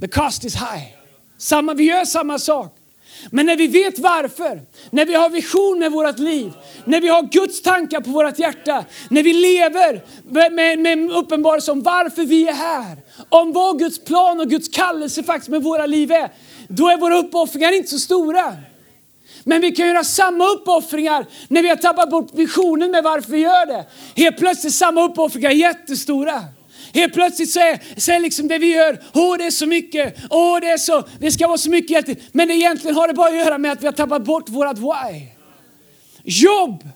the 0.00 0.08
cost 0.08 0.44
is 0.44 0.54
high. 0.54 0.94
Samma, 1.38 1.74
vi 1.74 1.84
gör 1.84 2.04
samma 2.04 2.38
sak. 2.38 2.76
Men 3.30 3.46
när 3.46 3.56
vi 3.56 3.66
vet 3.66 3.98
varför, 3.98 4.60
när 4.90 5.06
vi 5.06 5.14
har 5.14 5.30
vision 5.30 5.78
med 5.78 5.92
vårt 5.92 6.18
liv, 6.18 6.52
när 6.84 7.00
vi 7.00 7.08
har 7.08 7.22
Guds 7.22 7.62
tankar 7.62 8.00
på 8.00 8.10
vårt 8.10 8.38
hjärta, 8.38 8.84
när 9.10 9.22
vi 9.22 9.32
lever 9.32 10.04
med, 10.30 10.52
med, 10.52 10.78
med 10.78 11.10
uppenbarelse 11.10 11.72
om 11.72 11.82
varför 11.82 12.24
vi 12.24 12.48
är 12.48 12.52
här, 12.52 12.96
om 13.28 13.52
vad 13.52 13.78
Guds 13.78 14.04
plan 14.04 14.40
och 14.40 14.50
Guds 14.50 14.68
kallelse 14.68 15.22
faktiskt 15.22 15.48
med 15.48 15.62
våra 15.62 15.86
liv 15.86 16.12
är, 16.12 16.30
då 16.68 16.88
är 16.88 16.96
våra 16.96 17.18
uppoffringar 17.18 17.72
inte 17.72 17.88
så 17.88 17.98
stora. 17.98 18.56
Men 19.44 19.60
vi 19.60 19.72
kan 19.72 19.88
göra 19.88 20.04
samma 20.04 20.46
uppoffringar 20.46 21.26
när 21.48 21.62
vi 21.62 21.68
har 21.68 21.76
tappat 21.76 22.10
bort 22.10 22.30
visionen 22.34 22.90
med 22.90 23.04
varför 23.04 23.30
vi 23.32 23.38
gör 23.38 23.66
det. 23.66 23.86
Helt 24.16 24.38
plötsligt 24.38 24.74
samma 24.74 25.04
uppoffringar 25.04 25.50
jättestora. 25.50 26.44
Helt 26.94 27.14
plötsligt 27.14 27.50
så 27.50 27.60
är, 27.60 28.00
så 28.00 28.12
är 28.12 28.20
liksom 28.20 28.48
det 28.48 28.58
vi 28.58 28.66
gör, 28.66 29.00
åh 29.14 29.36
det 29.38 29.44
är 29.44 29.50
så 29.50 29.66
mycket, 29.66 30.16
åh 30.30 30.60
det 30.60 30.70
är 30.70 30.78
så, 30.78 31.04
det 31.18 31.30
ska 31.30 31.46
vara 31.46 31.58
så 31.58 31.70
mycket 31.70 31.90
hjälp. 31.90 32.18
Men 32.32 32.50
egentligen 32.50 32.96
har 32.96 33.08
det 33.08 33.14
bara 33.14 33.28
att 33.28 33.36
göra 33.36 33.58
med 33.58 33.72
att 33.72 33.82
vi 33.82 33.86
har 33.86 33.92
tappat 33.92 34.24
bort 34.24 34.48
vårat 34.48 34.78
why. 34.78 35.26
Jobb, 36.24 36.88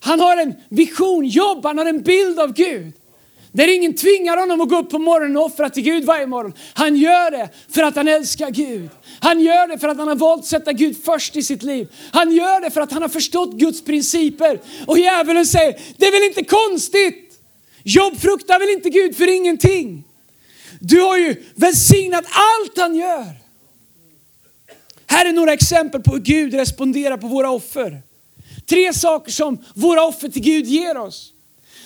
han 0.00 0.20
har 0.20 0.36
en 0.36 0.54
vision, 0.68 1.26
jobb, 1.26 1.64
han 1.64 1.78
har 1.78 1.86
en 1.86 2.02
bild 2.02 2.40
av 2.40 2.52
Gud. 2.52 2.92
Där 3.52 3.74
ingen 3.74 3.94
tvingar 3.94 4.36
honom 4.36 4.60
att 4.60 4.68
gå 4.68 4.78
upp 4.78 4.90
på 4.90 4.98
morgonen 4.98 5.36
och 5.36 5.44
offra 5.44 5.70
till 5.70 5.82
Gud 5.82 6.04
varje 6.04 6.26
morgon. 6.26 6.52
Han 6.74 6.96
gör 6.96 7.30
det 7.30 7.48
för 7.70 7.82
att 7.82 7.96
han 7.96 8.08
älskar 8.08 8.50
Gud. 8.50 8.90
Han 9.20 9.40
gör 9.40 9.68
det 9.68 9.78
för 9.78 9.88
att 9.88 9.98
han 9.98 10.08
har 10.08 10.14
valt 10.14 10.40
att 10.40 10.46
sätta 10.46 10.72
Gud 10.72 10.96
först 11.04 11.36
i 11.36 11.42
sitt 11.42 11.62
liv. 11.62 11.88
Han 12.12 12.32
gör 12.32 12.60
det 12.60 12.70
för 12.70 12.80
att 12.80 12.92
han 12.92 13.02
har 13.02 13.08
förstått 13.08 13.52
Guds 13.52 13.84
principer. 13.84 14.60
Och 14.86 14.98
djävulen 14.98 15.46
säger, 15.46 15.80
det 15.96 16.06
är 16.06 16.12
väl 16.12 16.22
inte 16.22 16.44
konstigt? 16.44 17.33
Jobb 17.84 18.20
fruktar 18.20 18.58
väl 18.58 18.70
inte 18.70 18.90
Gud 18.90 19.16
för 19.16 19.36
ingenting? 19.36 20.04
Du 20.80 21.00
har 21.00 21.16
ju 21.16 21.44
välsignat 21.54 22.24
allt 22.24 22.78
han 22.78 22.94
gör. 22.94 23.26
Här 25.06 25.26
är 25.26 25.32
några 25.32 25.52
exempel 25.52 26.02
på 26.02 26.12
hur 26.12 26.20
Gud 26.20 26.54
responderar 26.54 27.16
på 27.16 27.26
våra 27.26 27.50
offer. 27.50 28.02
Tre 28.66 28.92
saker 28.92 29.32
som 29.32 29.64
våra 29.74 30.02
offer 30.02 30.28
till 30.28 30.42
Gud 30.42 30.66
ger 30.66 30.96
oss. 30.96 31.32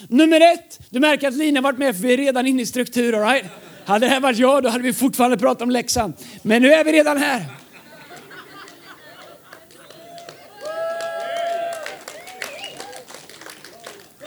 Nummer 0.09 0.41
ett, 0.41 0.81
du 0.91 1.01
märker 1.01 1.29
att 1.29 1.35
Lina 1.35 1.61
varit 1.61 1.79
med 1.79 1.97
för 1.97 2.03
vi 2.03 2.13
är 2.13 2.17
redan 2.17 2.47
inne 2.47 2.63
i 2.63 2.67
struktur. 2.67 3.15
All 3.15 3.33
right? 3.33 3.47
Hade 3.85 4.07
det 4.07 4.11
här 4.11 4.21
varit 4.21 4.39
jag 4.39 4.63
då 4.63 4.69
hade 4.69 4.85
vi 4.85 4.93
fortfarande 4.93 5.39
pratat 5.39 5.63
om 5.63 5.71
läxan. 5.71 6.13
Men 6.43 6.63
nu 6.63 6.73
är 6.73 6.85
vi 6.85 6.93
redan 6.93 7.17
här. 7.17 7.45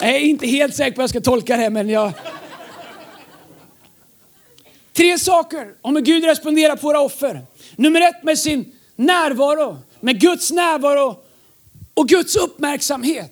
Jag 0.02 0.10
är 0.10 0.20
inte 0.20 0.48
helt 0.48 0.76
säker 0.76 0.92
på 0.92 1.02
hur 1.02 1.04
jag 1.04 1.10
ska 1.10 1.22
tolka 1.22 1.58
det 1.58 1.70
men 1.70 1.90
jag... 1.90 2.12
Tre 4.94 5.20
saker 5.20 5.74
om 5.82 5.96
hur 5.96 6.04
Gud 6.04 6.24
responderar 6.24 6.76
på 6.76 6.88
våra 6.88 7.00
offer. 7.00 7.42
Nummer 7.76 8.02
ett 8.02 8.24
med 8.24 8.40
sin 8.40 8.72
närvaro, 8.96 9.78
med 10.00 10.22
Guds 10.22 10.52
närvaro 10.52 11.24
och 11.94 12.08
Guds 12.08 12.36
uppmärksamhet. 12.36 13.32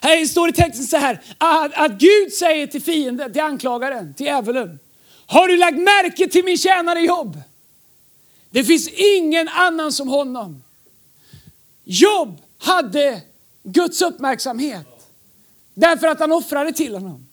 Här 0.00 0.24
står 0.24 0.48
i 0.48 0.52
texten 0.52 0.86
så 0.86 0.96
här, 0.96 1.20
att, 1.38 1.74
att 1.74 1.92
Gud 1.92 2.32
säger 2.32 2.66
till 2.66 2.82
fienden, 2.82 3.32
till 3.32 3.42
anklagaren, 3.42 4.14
till 4.14 4.26
djävulen. 4.26 4.78
Har 5.26 5.48
du 5.48 5.56
lagt 5.56 5.78
märke 5.78 6.28
till 6.28 6.44
min 6.44 6.58
tjänare 6.58 7.00
Jobb? 7.00 7.40
Det 8.50 8.64
finns 8.64 8.88
ingen 8.88 9.48
annan 9.48 9.92
som 9.92 10.08
honom. 10.08 10.62
Jobb 11.84 12.40
hade 12.58 13.20
Guds 13.62 14.02
uppmärksamhet 14.02 14.95
därför 15.76 16.06
att 16.06 16.20
han 16.20 16.32
offrade 16.32 16.72
till 16.72 16.94
honom. 16.94 17.26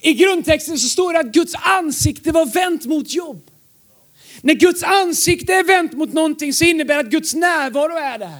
I 0.00 0.12
grundtexten 0.14 0.78
så 0.78 0.88
står 0.88 1.12
det 1.12 1.18
att 1.18 1.26
Guds 1.26 1.54
ansikte 1.54 2.32
var 2.32 2.46
vänt 2.46 2.84
mot 2.84 3.14
Jobb. 3.14 3.50
När 4.40 4.54
Guds 4.54 4.82
ansikte 4.82 5.52
är 5.52 5.64
vänt 5.64 5.92
mot 5.92 6.12
någonting 6.12 6.52
så 6.52 6.64
innebär 6.64 6.94
det 6.94 7.00
att 7.00 7.06
Guds 7.06 7.34
närvaro 7.34 7.96
är 7.96 8.18
där. 8.18 8.38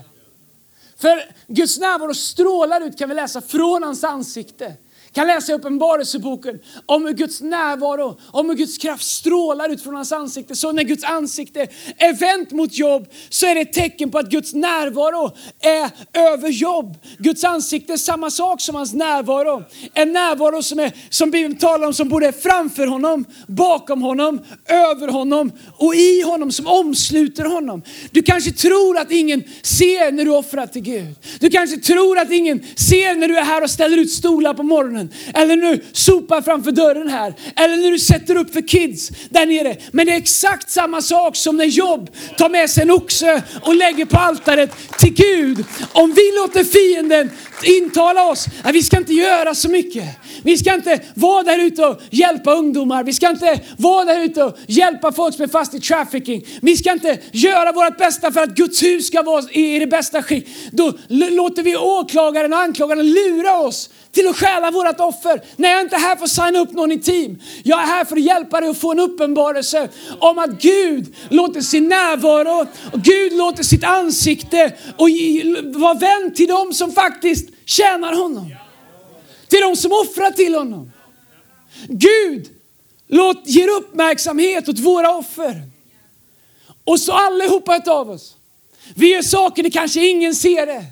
För 0.98 1.34
Guds 1.46 1.78
närvaro 1.78 2.14
strålar 2.14 2.80
ut 2.80 2.98
kan 2.98 3.08
vi 3.08 3.14
läsa 3.14 3.40
från 3.40 3.82
hans 3.82 4.04
ansikte 4.04 4.74
kan 5.14 5.26
läsa 5.26 5.52
i 5.52 5.54
Uppenbarelseboken 5.54 6.58
om 6.86 7.06
hur 7.06 7.12
Guds 7.12 7.40
närvaro, 7.40 8.18
om 8.30 8.48
hur 8.48 8.56
Guds 8.56 8.78
kraft 8.78 9.04
strålar 9.04 9.68
ut 9.68 9.82
från 9.82 9.94
hans 9.94 10.12
ansikte. 10.12 10.56
Så 10.56 10.72
när 10.72 10.82
Guds 10.82 11.04
ansikte 11.04 11.66
är 11.98 12.12
vänt 12.12 12.50
mot 12.50 12.78
jobb 12.78 13.06
så 13.28 13.46
är 13.46 13.54
det 13.54 13.60
ett 13.60 13.72
tecken 13.72 14.10
på 14.10 14.18
att 14.18 14.30
Guds 14.30 14.54
närvaro 14.54 15.30
är 15.60 15.90
över 16.32 16.48
jobb. 16.48 16.96
Guds 17.18 17.44
ansikte 17.44 17.92
är 17.92 17.96
samma 17.96 18.30
sak 18.30 18.60
som 18.60 18.74
hans 18.74 18.94
närvaro. 18.94 19.64
En 19.94 20.12
närvaro 20.12 20.62
som, 20.62 20.78
är, 20.78 20.92
som 21.10 21.30
Bibeln 21.30 21.56
talar 21.56 21.86
om 21.86 21.94
som 21.94 22.08
både 22.08 22.26
är 22.26 22.32
framför 22.32 22.86
honom, 22.86 23.24
bakom 23.46 24.02
honom, 24.02 24.40
över 24.66 25.08
honom 25.08 25.52
och 25.76 25.94
i 25.94 26.22
honom 26.22 26.52
som 26.52 26.66
omsluter 26.66 27.44
honom. 27.44 27.82
Du 28.10 28.22
kanske 28.22 28.52
tror 28.52 28.98
att 28.98 29.10
ingen 29.10 29.44
ser 29.62 30.12
när 30.12 30.24
du 30.24 30.30
offrar 30.30 30.66
till 30.66 30.82
Gud. 30.82 31.14
Du 31.40 31.50
kanske 31.50 31.76
tror 31.76 32.18
att 32.18 32.30
ingen 32.30 32.62
ser 32.74 33.14
när 33.14 33.28
du 33.28 33.38
är 33.38 33.44
här 33.44 33.62
och 33.62 33.70
ställer 33.70 33.96
ut 33.96 34.10
stolar 34.10 34.54
på 34.54 34.62
morgonen 34.62 35.01
barnen. 35.02 35.34
Eller 35.34 35.56
när 35.56 35.72
du 35.72 35.84
sopar 35.92 36.42
framför 36.42 36.72
dörren 36.72 37.08
här. 37.08 37.34
Eller 37.56 37.76
när 37.76 37.90
du 37.90 37.98
sätter 37.98 38.36
upp 38.36 38.52
för 38.52 38.68
kids 38.68 39.10
där 39.30 39.46
nere. 39.46 39.76
Men 39.92 40.06
det 40.06 40.12
är 40.12 40.16
exakt 40.16 40.70
samma 40.70 41.02
sak 41.02 41.36
som 41.36 41.56
när 41.56 41.64
Jobb 41.64 42.10
tar 42.38 42.48
med 42.48 42.70
sig 42.70 42.82
en 42.82 42.90
oxe 42.90 43.42
och 43.62 43.74
lägger 43.74 44.04
på 44.04 44.18
altaret 44.18 44.70
till 44.98 45.14
Gud. 45.14 45.64
Om 45.92 46.12
vi 46.12 46.32
låter 46.36 46.64
fienden 46.64 47.30
intala 47.64 48.30
oss 48.30 48.46
att 48.62 48.74
vi 48.74 48.82
ska 48.82 48.96
inte 48.96 49.12
göra 49.12 49.54
så 49.54 49.68
mycket. 49.68 50.04
Vi 50.42 50.58
ska 50.58 50.74
inte 50.74 51.00
vara 51.14 51.42
där 51.42 51.58
ute 51.58 51.86
och 51.86 52.00
hjälpa 52.10 52.54
ungdomar. 52.54 53.04
Vi 53.04 53.12
ska 53.12 53.30
inte 53.30 53.60
vara 53.76 54.04
där 54.04 54.20
ute 54.20 54.44
och 54.44 54.56
hjälpa 54.66 55.12
folk 55.12 55.34
som 55.34 55.44
är 55.44 55.48
fast 55.48 55.74
i 55.74 55.80
trafficking. 55.80 56.46
Vi 56.62 56.76
ska 56.76 56.92
inte 56.92 57.18
göra 57.32 57.72
vårt 57.72 57.98
bästa 57.98 58.32
för 58.32 58.40
att 58.40 58.54
Guds 58.54 58.82
hus 58.82 59.06
ska 59.06 59.22
vara 59.22 59.42
i 59.50 59.78
det 59.78 59.86
bästa 59.86 60.22
skick. 60.22 60.48
Då 60.70 60.92
låter 61.08 61.62
vi 61.62 61.76
åklagaren 61.76 62.52
och 62.52 62.58
anklagaren 62.58 63.12
lura 63.12 63.58
oss 63.58 63.90
till 64.12 64.28
att 64.28 64.36
stjäla 64.36 64.70
vårt 64.70 65.00
offer. 65.00 65.42
Nej, 65.56 65.70
jag 65.70 65.78
är 65.78 65.84
inte 65.84 65.96
här 65.96 66.16
för 66.16 66.24
att 66.24 66.30
signa 66.30 66.58
upp 66.58 66.72
någon 66.72 66.92
i 66.92 67.00
team. 67.00 67.38
Jag 67.62 67.82
är 67.82 67.86
här 67.86 68.04
för 68.04 68.16
att 68.16 68.22
hjälpa 68.22 68.60
dig 68.60 68.70
att 68.70 68.78
få 68.78 68.92
en 68.92 68.98
uppenbarelse 68.98 69.88
om 70.18 70.38
att 70.38 70.50
Gud 70.50 71.14
låter 71.28 71.60
sin 71.60 71.88
närvaro 71.88 72.66
och 72.92 73.00
Gud 73.02 73.32
låter 73.32 73.62
sitt 73.62 73.84
ansikte 73.84 74.72
och 74.96 75.08
vara 75.80 75.94
vän 75.94 76.34
till 76.34 76.48
dem 76.48 76.72
som 76.72 76.92
faktiskt 76.92 77.48
tjänar 77.64 78.12
honom. 78.12 78.54
Till 79.48 79.60
dem 79.60 79.76
som 79.76 79.92
offrar 79.92 80.30
till 80.30 80.54
honom. 80.54 80.92
Gud 81.88 82.50
låt, 83.08 83.46
ger 83.46 83.68
uppmärksamhet 83.68 84.68
åt 84.68 84.78
våra 84.78 85.10
offer. 85.16 85.62
Och 86.84 87.00
så 87.00 87.12
allihopa 87.12 87.80
av 87.86 88.10
oss. 88.10 88.36
Vi 88.94 89.14
gör 89.14 89.22
saker 89.22 89.62
det 89.62 89.70
kanske 89.70 90.08
ingen 90.08 90.34
ser 90.34 90.66
det. 90.66 90.84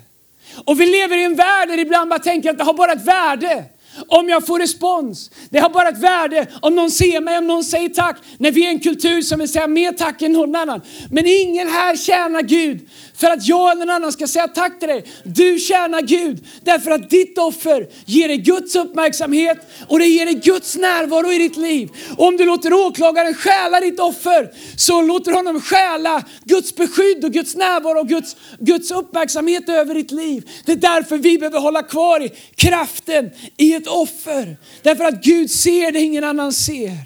Och 0.65 0.81
vi 0.81 0.85
lever 0.85 1.17
i 1.17 1.23
en 1.23 1.35
värld 1.35 1.67
där 1.67 1.79
ibland 1.79 2.09
bara 2.09 2.19
tänker 2.19 2.49
att 2.49 2.57
det 2.57 2.63
har 2.63 2.73
bara 2.73 2.91
ett 2.91 3.07
värde 3.07 3.65
om 4.07 4.29
jag 4.29 4.45
får 4.45 4.59
respons. 4.59 5.31
Det 5.49 5.59
har 5.59 5.69
bara 5.69 5.89
ett 5.89 6.03
värde 6.03 6.47
om 6.61 6.75
någon 6.75 6.91
ser 6.91 7.21
mig, 7.21 7.37
om 7.37 7.47
någon 7.47 7.63
säger 7.63 7.89
tack. 7.89 8.17
När 8.37 8.51
vi 8.51 8.65
är 8.65 8.69
en 8.69 8.79
kultur 8.79 9.21
som 9.21 9.39
vill 9.39 9.49
säga 9.49 9.67
mer 9.67 9.91
tack 9.91 10.21
än 10.21 10.31
någon 10.31 10.55
annan. 10.55 10.81
Men 11.11 11.25
ingen 11.27 11.67
här 11.67 11.95
tjänar 11.95 12.41
Gud 12.41 12.89
för 13.15 13.27
att 13.27 13.47
jag 13.47 13.71
eller 13.71 13.85
någon 13.85 13.95
annan 13.95 14.11
ska 14.11 14.27
säga 14.27 14.47
tack 14.47 14.79
till 14.79 14.89
dig. 14.89 15.05
Du 15.23 15.59
tjänar 15.59 16.01
Gud 16.01 16.47
därför 16.63 16.91
att 16.91 17.09
ditt 17.09 17.37
offer 17.37 17.87
ger 18.05 18.27
dig 18.27 18.37
Guds 18.37 18.75
uppmärksamhet 18.75 19.57
och 19.87 19.99
det 19.99 20.05
ger 20.05 20.25
dig 20.25 20.35
Guds 20.35 20.77
närvaro 20.77 21.31
i 21.31 21.37
ditt 21.37 21.57
liv. 21.57 21.89
Och 22.17 22.27
om 22.27 22.37
du 22.37 22.45
låter 22.45 22.73
åklagaren 22.73 23.33
stjäla 23.33 23.79
ditt 23.79 23.99
offer 23.99 24.51
så 24.77 25.01
låter 25.01 25.31
honom 25.31 25.61
stjäla 25.61 26.23
Guds 26.43 26.75
beskydd 26.75 27.25
och 27.25 27.31
Guds 27.31 27.55
närvaro 27.55 27.99
och 27.99 28.07
Guds, 28.07 28.35
Guds 28.59 28.91
uppmärksamhet 28.91 29.69
över 29.69 29.95
ditt 29.95 30.11
liv. 30.11 30.49
Det 30.65 30.71
är 30.71 30.75
därför 30.75 31.17
vi 31.17 31.37
behöver 31.37 31.59
hålla 31.59 31.83
kvar 31.83 32.21
i 32.23 32.29
kraften 32.55 33.31
i 33.57 33.80
ett 33.81 33.87
offer. 33.87 34.57
Därför 34.81 35.03
att 35.03 35.23
Gud 35.23 35.51
ser 35.51 35.91
det 35.91 35.99
ingen 35.99 36.23
annan 36.23 36.53
ser. 36.53 36.97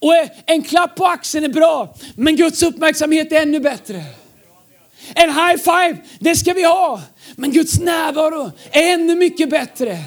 Och 0.00 0.16
eh, 0.16 0.28
en 0.46 0.62
klapp 0.62 0.96
på 0.96 1.06
axeln 1.06 1.44
är 1.44 1.48
bra, 1.48 1.94
men 2.16 2.36
Guds 2.36 2.62
uppmärksamhet 2.62 3.32
är 3.32 3.42
ännu 3.42 3.60
bättre. 3.60 4.04
En 5.14 5.30
high 5.30 5.56
five, 5.56 5.96
det 6.18 6.36
ska 6.36 6.52
vi 6.52 6.64
ha. 6.64 7.02
Men 7.36 7.52
Guds 7.52 7.80
närvaro 7.80 8.50
är 8.70 8.92
ännu 8.92 9.14
mycket 9.14 9.50
bättre. 9.50 9.98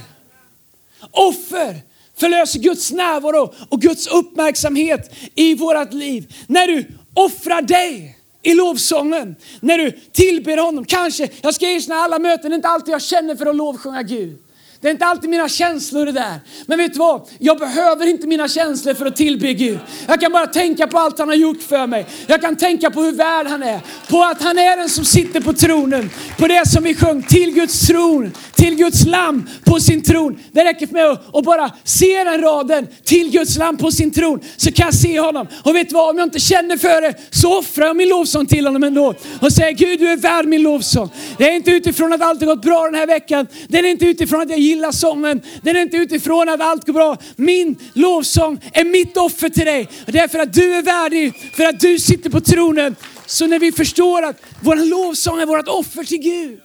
Offer 1.11 1.79
förlöser 2.17 2.59
Guds 2.59 2.91
närvaro 2.91 3.53
och 3.69 3.81
Guds 3.81 4.07
uppmärksamhet 4.07 5.13
i 5.35 5.55
vårt 5.55 5.93
liv. 5.93 6.33
När 6.47 6.67
du 6.67 6.85
offrar 7.13 7.61
dig 7.61 8.17
i 8.43 8.53
lovsången, 8.53 9.35
när 9.59 9.77
du 9.77 9.91
tillber 9.91 10.57
honom. 10.57 10.85
Kanske, 10.85 11.29
jag 11.41 11.55
ska 11.55 11.65
erkänna 11.65 11.95
alla 11.95 12.19
möten, 12.19 12.49
det 12.49 12.53
är 12.53 12.55
inte 12.55 12.67
alltid 12.67 12.93
jag 12.93 13.01
känner 13.01 13.35
för 13.35 13.45
att 13.45 13.55
lovsjunga 13.55 14.03
Gud. 14.03 14.37
Det 14.81 14.87
är 14.87 14.91
inte 14.91 15.05
alltid 15.05 15.29
mina 15.29 15.49
känslor 15.49 16.05
det 16.05 16.11
där. 16.11 16.39
Men 16.65 16.77
vet 16.77 16.93
du 16.93 16.99
vad? 16.99 17.29
Jag 17.37 17.59
behöver 17.59 18.07
inte 18.07 18.27
mina 18.27 18.47
känslor 18.47 18.93
för 18.93 19.05
att 19.05 19.15
tillbe 19.15 19.53
Gud. 19.53 19.79
Jag 20.07 20.21
kan 20.21 20.31
bara 20.31 20.47
tänka 20.47 20.87
på 20.87 20.99
allt 20.99 21.19
han 21.19 21.27
har 21.27 21.35
gjort 21.35 21.61
för 21.61 21.87
mig. 21.87 22.05
Jag 22.27 22.41
kan 22.41 22.55
tänka 22.55 22.91
på 22.91 23.01
hur 23.01 23.11
värd 23.11 23.47
han 23.47 23.63
är. 23.63 23.79
På 24.09 24.23
att 24.23 24.41
han 24.41 24.57
är 24.57 24.77
den 24.77 24.89
som 24.89 25.05
sitter 25.05 25.41
på 25.41 25.53
tronen. 25.53 26.09
På 26.37 26.47
det 26.47 26.67
som 26.67 26.83
vi 26.83 26.95
sjöng, 26.95 27.23
till 27.23 27.53
Guds 27.53 27.87
tron 27.87 28.31
till 28.61 28.75
Guds 28.75 29.05
lamm 29.05 29.49
på 29.63 29.79
sin 29.79 30.01
tron. 30.01 30.39
Det 30.51 30.63
räcker 30.63 30.87
för 30.87 30.93
mig 30.93 31.17
att, 31.33 31.43
bara 31.43 31.71
se 31.83 32.23
den 32.23 32.41
raden, 32.41 32.87
till 33.03 33.31
Guds 33.31 33.57
lamm 33.57 33.77
på 33.77 33.91
sin 33.91 34.11
tron, 34.11 34.39
så 34.57 34.71
kan 34.71 34.85
jag 34.85 34.93
se 34.93 35.19
honom. 35.19 35.47
Och 35.63 35.75
vet 35.75 35.89
du 35.89 35.95
vad, 35.95 36.09
om 36.09 36.17
jag 36.17 36.25
inte 36.25 36.39
känner 36.39 36.77
för 36.77 37.01
det 37.01 37.13
så 37.29 37.59
offrar 37.59 37.85
jag 37.85 37.95
min 37.95 38.09
lovsång 38.09 38.45
till 38.45 38.65
honom 38.65 38.83
ändå. 38.83 39.13
Och 39.41 39.53
säger 39.53 39.71
Gud 39.71 39.99
du 39.99 40.07
är 40.09 40.17
värd 40.17 40.45
min 40.45 40.61
lovsång. 40.63 41.09
Det 41.37 41.49
är 41.49 41.55
inte 41.55 41.71
utifrån 41.71 42.13
att 42.13 42.21
allt 42.21 42.39
har 42.39 42.47
gått 42.47 42.61
bra 42.61 42.83
den 42.85 42.95
här 42.95 43.07
veckan. 43.07 43.47
Det 43.67 43.79
är 43.79 43.83
inte 43.83 44.05
utifrån 44.05 44.41
att 44.41 44.49
jag 44.49 44.59
gillar 44.71 44.91
sången. 44.91 45.41
Den 45.61 45.75
är 45.75 45.81
inte 45.81 45.97
utifrån 45.97 46.49
att 46.49 46.61
allt 46.61 46.85
går 46.85 46.93
bra. 46.93 47.17
Min 47.35 47.75
lovsång 47.93 48.59
är 48.73 48.85
mitt 48.85 49.17
offer 49.17 49.49
till 49.49 49.65
dig. 49.65 49.89
Det 50.05 50.19
är 50.19 50.27
för 50.27 50.39
att 50.39 50.53
du 50.53 50.75
är 50.75 50.81
värdig, 50.81 51.33
för 51.55 51.63
att 51.63 51.79
du 51.79 51.99
sitter 51.99 52.29
på 52.29 52.41
tronen. 52.41 52.95
Så 53.25 53.47
när 53.47 53.59
vi 53.59 53.71
förstår 53.71 54.23
att 54.23 54.41
vår 54.61 54.75
lovsång 54.75 55.41
är 55.41 55.45
vårt 55.45 55.67
offer 55.67 56.03
till 56.03 56.17
Gud. 56.17 56.59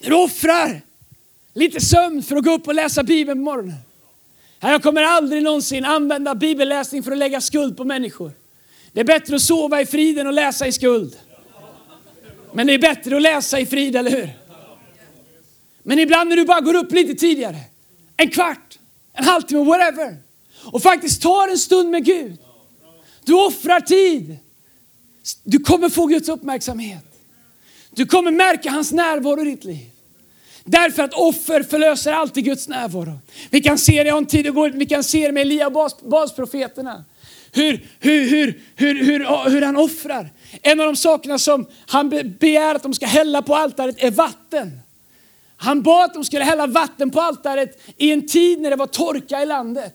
När 0.00 0.10
du 0.10 0.16
offrar 0.16 0.80
lite 1.54 1.80
sömn 1.80 2.22
för 2.22 2.36
att 2.36 2.44
gå 2.44 2.50
upp 2.50 2.68
och 2.68 2.74
läsa 2.74 3.02
Bibeln 3.02 3.38
på 3.38 3.44
morgonen. 3.44 3.74
Jag 4.60 4.82
kommer 4.82 5.02
aldrig 5.02 5.42
någonsin 5.42 5.84
använda 5.84 6.34
bibelläsning 6.34 7.02
för 7.02 7.12
att 7.12 7.18
lägga 7.18 7.40
skuld 7.40 7.76
på 7.76 7.84
människor. 7.84 8.32
Det 8.92 9.00
är 9.00 9.04
bättre 9.04 9.36
att 9.36 9.42
sova 9.42 9.80
i 9.80 9.86
friden 9.86 10.26
och 10.26 10.32
läsa 10.32 10.66
i 10.66 10.72
skuld. 10.72 11.16
Men 12.52 12.66
det 12.66 12.74
är 12.74 12.78
bättre 12.78 13.16
att 13.16 13.22
läsa 13.22 13.60
i 13.60 13.66
frid, 13.66 13.96
eller 13.96 14.10
hur? 14.10 14.43
Men 15.86 15.98
ibland 15.98 16.28
när 16.28 16.36
du 16.36 16.44
bara 16.44 16.60
går 16.60 16.74
upp 16.74 16.92
lite 16.92 17.14
tidigare, 17.14 17.60
en 18.16 18.30
kvart, 18.30 18.78
en 19.12 19.24
halvtimme, 19.24 19.64
whatever, 19.64 20.16
och 20.64 20.82
faktiskt 20.82 21.22
tar 21.22 21.48
en 21.48 21.58
stund 21.58 21.90
med 21.90 22.04
Gud. 22.04 22.38
Du 23.24 23.34
offrar 23.34 23.80
tid. 23.80 24.36
Du 25.42 25.58
kommer 25.58 25.88
få 25.88 26.06
Guds 26.06 26.28
uppmärksamhet. 26.28 27.04
Du 27.90 28.06
kommer 28.06 28.30
märka 28.30 28.70
hans 28.70 28.92
närvaro 28.92 29.40
i 29.40 29.44
ditt 29.44 29.64
liv. 29.64 29.90
Därför 30.64 31.02
att 31.02 31.14
offer 31.14 31.62
förlöser 31.62 32.12
alltid 32.12 32.44
Guds 32.44 32.68
närvaro. 32.68 33.18
Vi 33.50 33.60
kan 33.60 33.78
se 33.78 34.04
det, 34.04 34.12
om 34.12 34.26
tid 34.26 34.54
går, 34.54 34.70
vi 34.70 34.86
kan 34.86 35.04
se 35.04 35.26
det 35.26 35.32
med 35.32 35.40
Elia 35.40 35.66
och 35.66 35.72
bas, 35.72 36.00
basprofeterna. 36.02 37.04
Hur, 37.52 37.86
hur, 38.00 38.30
hur, 38.30 38.62
hur, 38.76 38.94
hur, 39.04 39.50
hur 39.50 39.62
han 39.62 39.76
offrar. 39.76 40.30
En 40.62 40.80
av 40.80 40.86
de 40.86 40.96
sakerna 40.96 41.38
som 41.38 41.66
han 41.86 42.08
begär 42.38 42.74
att 42.74 42.82
de 42.82 42.94
ska 42.94 43.06
hälla 43.06 43.42
på 43.42 43.54
altaret 43.54 43.96
är 43.98 44.10
vatten. 44.10 44.80
Han 45.64 45.82
bad 45.82 46.04
att 46.04 46.14
de 46.14 46.24
skulle 46.24 46.44
hälla 46.44 46.66
vatten 46.66 47.10
på 47.10 47.20
altaret 47.20 47.82
i 47.96 48.12
en 48.12 48.26
tid 48.26 48.60
när 48.60 48.70
det 48.70 48.76
var 48.76 48.86
torka 48.86 49.42
i 49.42 49.46
landet. 49.46 49.94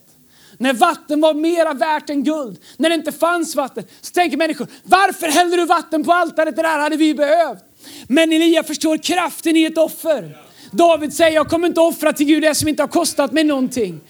När 0.58 0.74
vatten 0.74 1.22
var 1.22 1.34
mera 1.34 1.74
värt 1.74 2.10
än 2.10 2.24
guld, 2.24 2.58
när 2.78 2.90
det 2.90 2.96
inte 2.96 3.12
fanns 3.12 3.56
vatten. 3.56 3.84
Så 4.02 4.14
tänker 4.14 4.38
människor, 4.38 4.68
varför 4.84 5.28
häller 5.28 5.58
du 5.58 5.66
vatten 5.66 6.04
på 6.04 6.12
altaret? 6.12 6.56
Det 6.56 6.62
där 6.62 6.80
hade 6.80 6.98
vi 6.98 7.14
behövt. 7.14 7.64
Men 8.08 8.34
Elia 8.34 8.64
förstår 8.64 8.98
kraften 8.98 9.56
i 9.56 9.64
ett 9.64 9.78
offer. 9.78 10.38
David 10.72 11.14
säger, 11.14 11.36
jag 11.36 11.50
kommer 11.50 11.68
inte 11.68 11.82
offra 11.82 12.14
till 12.14 12.26
Gud 12.26 12.44
det 12.44 12.56
som 12.56 12.68
inte 12.68 12.84
har 12.84 12.88
kostat 12.88 13.32
mig 13.32 13.44
någonting. 13.44 14.02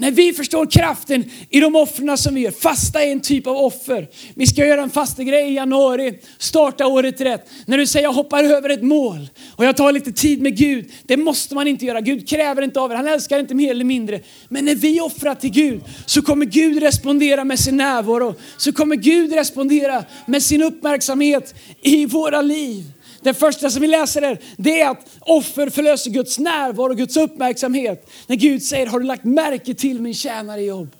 När 0.00 0.10
vi 0.10 0.32
förstår 0.32 0.66
kraften 0.66 1.24
i 1.50 1.60
de 1.60 1.76
offren 1.76 2.18
som 2.18 2.34
vi 2.34 2.40
gör. 2.40 2.50
Fasta 2.50 3.02
är 3.02 3.12
en 3.12 3.20
typ 3.20 3.46
av 3.46 3.56
offer. 3.56 4.08
Vi 4.34 4.46
ska 4.46 4.66
göra 4.66 4.82
en 4.82 4.90
fastegrej 4.90 5.50
i 5.50 5.54
januari, 5.54 6.18
starta 6.38 6.86
året 6.86 7.20
rätt. 7.20 7.48
När 7.66 7.78
du 7.78 7.86
säger 7.86 8.06
jag 8.06 8.12
hoppar 8.12 8.44
över 8.44 8.68
ett 8.68 8.82
mål 8.82 9.28
och 9.56 9.64
jag 9.64 9.76
tar 9.76 9.92
lite 9.92 10.12
tid 10.12 10.42
med 10.42 10.56
Gud. 10.56 10.92
Det 11.02 11.16
måste 11.16 11.54
man 11.54 11.68
inte 11.68 11.84
göra. 11.84 12.00
Gud 12.00 12.28
kräver 12.28 12.62
inte 12.62 12.80
av 12.80 12.92
er. 12.92 12.96
Han 12.96 13.08
älskar 13.08 13.38
inte 13.38 13.54
mer 13.54 13.70
eller 13.70 13.84
mindre. 13.84 14.20
Men 14.48 14.64
när 14.64 14.74
vi 14.74 15.00
offrar 15.00 15.34
till 15.34 15.50
Gud 15.50 15.82
så 16.06 16.22
kommer 16.22 16.46
Gud 16.46 16.82
respondera 16.82 17.44
med 17.44 17.58
sin 17.58 17.76
närvaro. 17.76 18.34
Så 18.56 18.72
kommer 18.72 18.96
Gud 18.96 19.32
respondera 19.32 20.04
med 20.26 20.42
sin 20.42 20.62
uppmärksamhet 20.62 21.54
i 21.82 22.06
våra 22.06 22.42
liv. 22.42 22.84
Den 23.22 23.34
första 23.34 23.70
som 23.70 23.82
vi 23.82 23.88
läser 23.88 24.22
är, 24.22 24.38
det 24.56 24.80
är 24.80 24.90
att 24.90 25.06
offer 25.20 25.70
förlöser 25.70 26.10
Guds 26.10 26.38
närvaro 26.38 26.90
och 26.90 26.96
Guds 26.96 27.16
uppmärksamhet. 27.16 28.10
När 28.26 28.36
Gud 28.36 28.62
säger, 28.62 28.86
har 28.86 29.00
du 29.00 29.06
lagt 29.06 29.24
märke 29.24 29.74
till 29.74 30.00
min 30.00 30.14
tjänare 30.14 30.62
Jobb? 30.62 30.96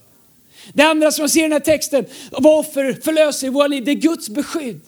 Det 0.73 0.83
andra 0.83 1.13
som 1.13 1.23
jag 1.23 1.31
ser 1.31 1.41
i 1.41 1.43
den 1.43 1.53
här 1.53 1.61
texten, 1.61 2.05
vad 2.31 2.59
offer 2.59 2.99
förlöser 3.05 3.47
i 3.47 3.51
våra 3.51 3.67
liv, 3.67 3.85
det 3.85 3.91
är 3.91 3.95
Guds 3.95 4.29
beskydd. 4.29 4.81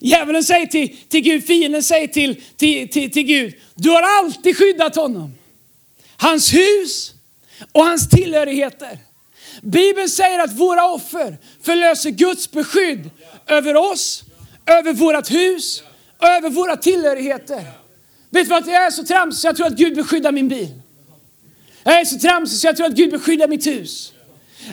Djävulen 0.00 0.44
säger 0.44 0.66
till, 0.66 0.96
till 1.08 1.20
Gud, 1.20 1.46
fienden 1.46 1.82
säger 1.82 2.06
till, 2.06 2.42
till, 2.56 2.88
till, 2.88 3.10
till 3.10 3.22
Gud, 3.22 3.54
du 3.74 3.90
har 3.90 4.02
alltid 4.02 4.56
skyddat 4.56 4.96
honom. 4.96 5.34
Hans 6.16 6.54
hus 6.54 7.12
och 7.72 7.84
hans 7.84 8.08
tillhörigheter. 8.08 8.98
Bibeln 9.62 10.08
säger 10.08 10.38
att 10.38 10.52
våra 10.52 10.86
offer 10.90 11.38
förlöser 11.62 12.10
Guds 12.10 12.50
beskydd 12.50 13.10
över 13.46 13.76
oss, 13.76 14.22
över 14.66 14.92
vårt 14.92 15.30
hus 15.30 15.82
över 16.20 16.50
våra 16.50 16.76
tillhörigheter. 16.76 17.64
Vet 18.30 18.44
du 18.44 18.50
vad, 18.50 18.66
jag 18.66 18.86
är 18.86 18.90
så 18.90 19.04
tramsig 19.04 19.40
så 19.40 19.46
jag 19.46 19.56
tror 19.56 19.66
att 19.66 19.76
Gud 19.76 19.94
beskyddar 19.94 20.32
min 20.32 20.48
bil. 20.48 20.68
Jag 21.84 22.00
är 22.00 22.04
så 22.04 22.18
tramsig 22.18 22.58
så 22.58 22.66
jag 22.66 22.76
tror 22.76 22.86
att 22.86 22.92
Gud 22.92 23.10
beskyddar 23.10 23.48
mitt 23.48 23.66
hus. 23.66 24.12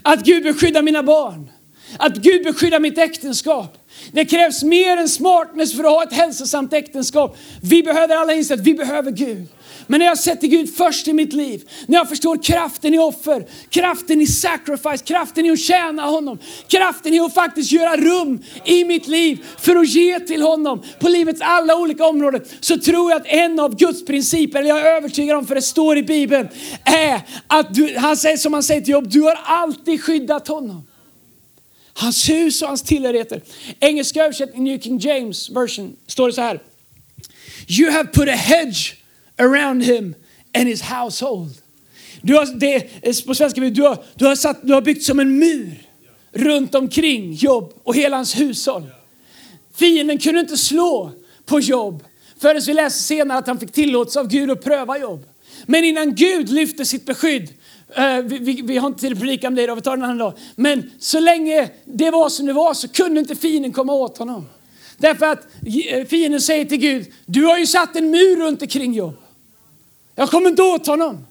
Att 0.01 0.19
Gud 0.19 0.43
beskyddar 0.43 0.81
mina 0.81 1.03
barn. 1.03 1.51
Att 1.97 2.17
Gud 2.17 2.43
beskyddar 2.43 2.79
mitt 2.79 2.97
äktenskap. 2.97 3.77
Det 4.11 4.25
krävs 4.25 4.63
mer 4.63 4.97
än 4.97 5.09
smartness 5.09 5.75
för 5.75 5.83
att 5.83 5.89
ha 5.89 6.03
ett 6.03 6.13
hälsosamt 6.13 6.73
äktenskap. 6.73 7.37
Vi 7.61 7.83
behöver 7.83 8.15
alla 8.15 8.33
inse 8.33 8.53
att 8.53 8.59
vi 8.59 8.73
behöver 8.73 9.11
Gud. 9.11 9.47
Men 9.87 9.99
när 9.99 10.05
jag 10.05 10.19
sätter 10.19 10.47
Gud 10.47 10.75
först 10.75 11.07
i 11.07 11.13
mitt 11.13 11.33
liv, 11.33 11.69
när 11.87 11.97
jag 11.97 12.09
förstår 12.09 12.43
kraften 12.43 12.93
i 12.93 12.99
offer, 12.99 13.45
kraften 13.69 14.21
i 14.21 14.27
sacrifice, 14.27 15.03
kraften 15.05 15.45
i 15.45 15.51
att 15.51 15.59
tjäna 15.59 16.05
honom, 16.05 16.39
kraften 16.67 17.13
i 17.13 17.19
att 17.19 17.33
faktiskt 17.33 17.71
göra 17.71 17.97
rum 17.97 18.43
i 18.65 18.85
mitt 18.85 19.07
liv 19.07 19.45
för 19.57 19.75
att 19.75 19.87
ge 19.87 20.19
till 20.19 20.41
honom 20.41 20.83
på 20.99 21.09
livets 21.09 21.41
alla 21.41 21.75
olika 21.75 22.05
områden, 22.05 22.41
så 22.59 22.77
tror 22.77 23.11
jag 23.11 23.21
att 23.21 23.27
en 23.27 23.59
av 23.59 23.75
Guds 23.75 24.05
principer, 24.05 24.59
eller 24.59 24.69
jag 24.69 24.79
är 24.79 24.97
övertygad 24.97 25.37
om 25.37 25.47
för 25.47 25.55
det 25.55 25.61
står 25.61 25.97
i 25.97 26.03
Bibeln, 26.03 26.47
är 26.83 27.21
att 27.47 27.73
du, 27.73 27.97
han 27.97 28.17
säger 28.17 28.37
som 28.37 28.53
han 28.53 28.63
säger 28.63 28.81
till 28.81 28.91
Job, 28.91 29.09
du 29.09 29.21
har 29.21 29.39
alltid 29.43 30.03
skyddat 30.03 30.47
honom. 30.47 30.87
Hans 31.93 32.29
hus 32.29 32.61
och 32.61 32.67
hans 32.67 32.83
tillhörigheter. 32.83 33.41
Engelska 33.79 34.23
översättning, 34.23 34.63
New 34.63 34.79
King 34.79 34.97
James 34.97 35.49
version, 35.49 35.95
står 36.07 36.27
det 36.27 36.33
så 36.33 36.41
här. 36.41 36.61
You 37.67 37.91
have 37.91 38.07
put 38.07 38.29
a 38.29 38.31
hedge 38.31 38.93
around 39.39 39.83
him 39.83 40.15
and 40.53 40.67
his 40.67 40.81
household. 40.81 41.49
Du 42.21 42.35
har, 42.35 42.45
det, 42.45 43.25
på 43.25 43.35
svenska, 43.35 43.61
du 43.61 43.81
har, 43.81 44.03
du, 44.15 44.25
har 44.25 44.35
satt, 44.35 44.59
du 44.61 44.73
har 44.73 44.81
byggt 44.81 45.03
som 45.03 45.19
en 45.19 45.39
mur 45.39 45.87
runt 46.31 46.75
omkring 46.75 47.33
Jobb 47.33 47.73
och 47.83 47.95
hela 47.95 48.15
hans 48.15 48.39
hushåll. 48.39 48.83
Fienden 49.75 50.19
kunde 50.19 50.39
inte 50.39 50.57
slå 50.57 51.11
på 51.45 51.59
Jobb 51.59 52.03
förrän 52.39 52.61
vi 52.67 52.73
läser 52.73 53.03
senare 53.03 53.37
att 53.37 53.47
han 53.47 53.59
fick 53.59 53.71
tillåtelse 53.71 54.19
av 54.19 54.27
Gud 54.27 54.51
att 54.51 54.63
pröva 54.63 54.97
Jobb. 54.97 55.25
Men 55.65 55.83
innan 55.83 56.15
Gud 56.15 56.49
lyfte 56.49 56.85
sitt 56.85 57.05
beskydd 57.05 57.49
Uh, 57.87 58.21
vi, 58.21 58.37
vi, 58.37 58.61
vi, 58.61 58.77
har 58.77 58.87
inte 58.87 59.01
tid 59.01 59.13
att 59.13 59.19
predika 59.19 59.47
om 59.47 59.55
det 59.55 59.63
idag, 59.63 59.75
vi 59.75 59.81
tar 59.81 59.97
det 59.97 59.99
en 59.99 60.03
annan 60.03 60.17
dag. 60.17 60.33
Men 60.55 60.91
så 60.99 61.19
länge 61.19 61.69
det 61.85 62.11
var 62.11 62.29
som 62.29 62.45
det 62.45 62.53
var 62.53 62.73
så 62.73 62.87
kunde 62.87 63.19
inte 63.19 63.35
fienden 63.35 63.71
komma 63.71 63.93
åt 63.93 64.17
honom. 64.17 64.45
Därför 64.97 65.25
att 65.25 65.47
eh, 65.89 66.05
fienden 66.05 66.41
säger 66.41 66.65
till 66.65 66.77
Gud, 66.77 67.05
du 67.25 67.45
har 67.45 67.57
ju 67.57 67.65
satt 67.65 67.95
en 67.95 68.11
mur 68.11 68.35
runt 68.35 68.61
omkring 68.61 68.93
Jobb. 68.93 69.15
Jag 70.19 70.29
kommer 70.29 70.49
inte 70.49 70.63
åt 70.63 70.87
honom. 70.87 71.27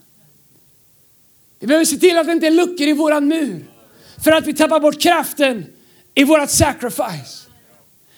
Vi 1.60 1.66
behöver 1.66 1.84
se 1.84 1.96
till 1.96 2.18
att 2.18 2.26
det 2.26 2.32
inte 2.32 2.46
är 2.46 2.50
luckor 2.50 2.86
i 2.88 2.92
våran 2.92 3.28
mur. 3.28 3.64
För 4.24 4.32
att 4.32 4.46
vi 4.46 4.54
tappar 4.54 4.80
bort 4.80 5.00
kraften 5.00 5.66
i 6.14 6.24
vårat 6.24 6.50
sacrifice. 6.50 7.48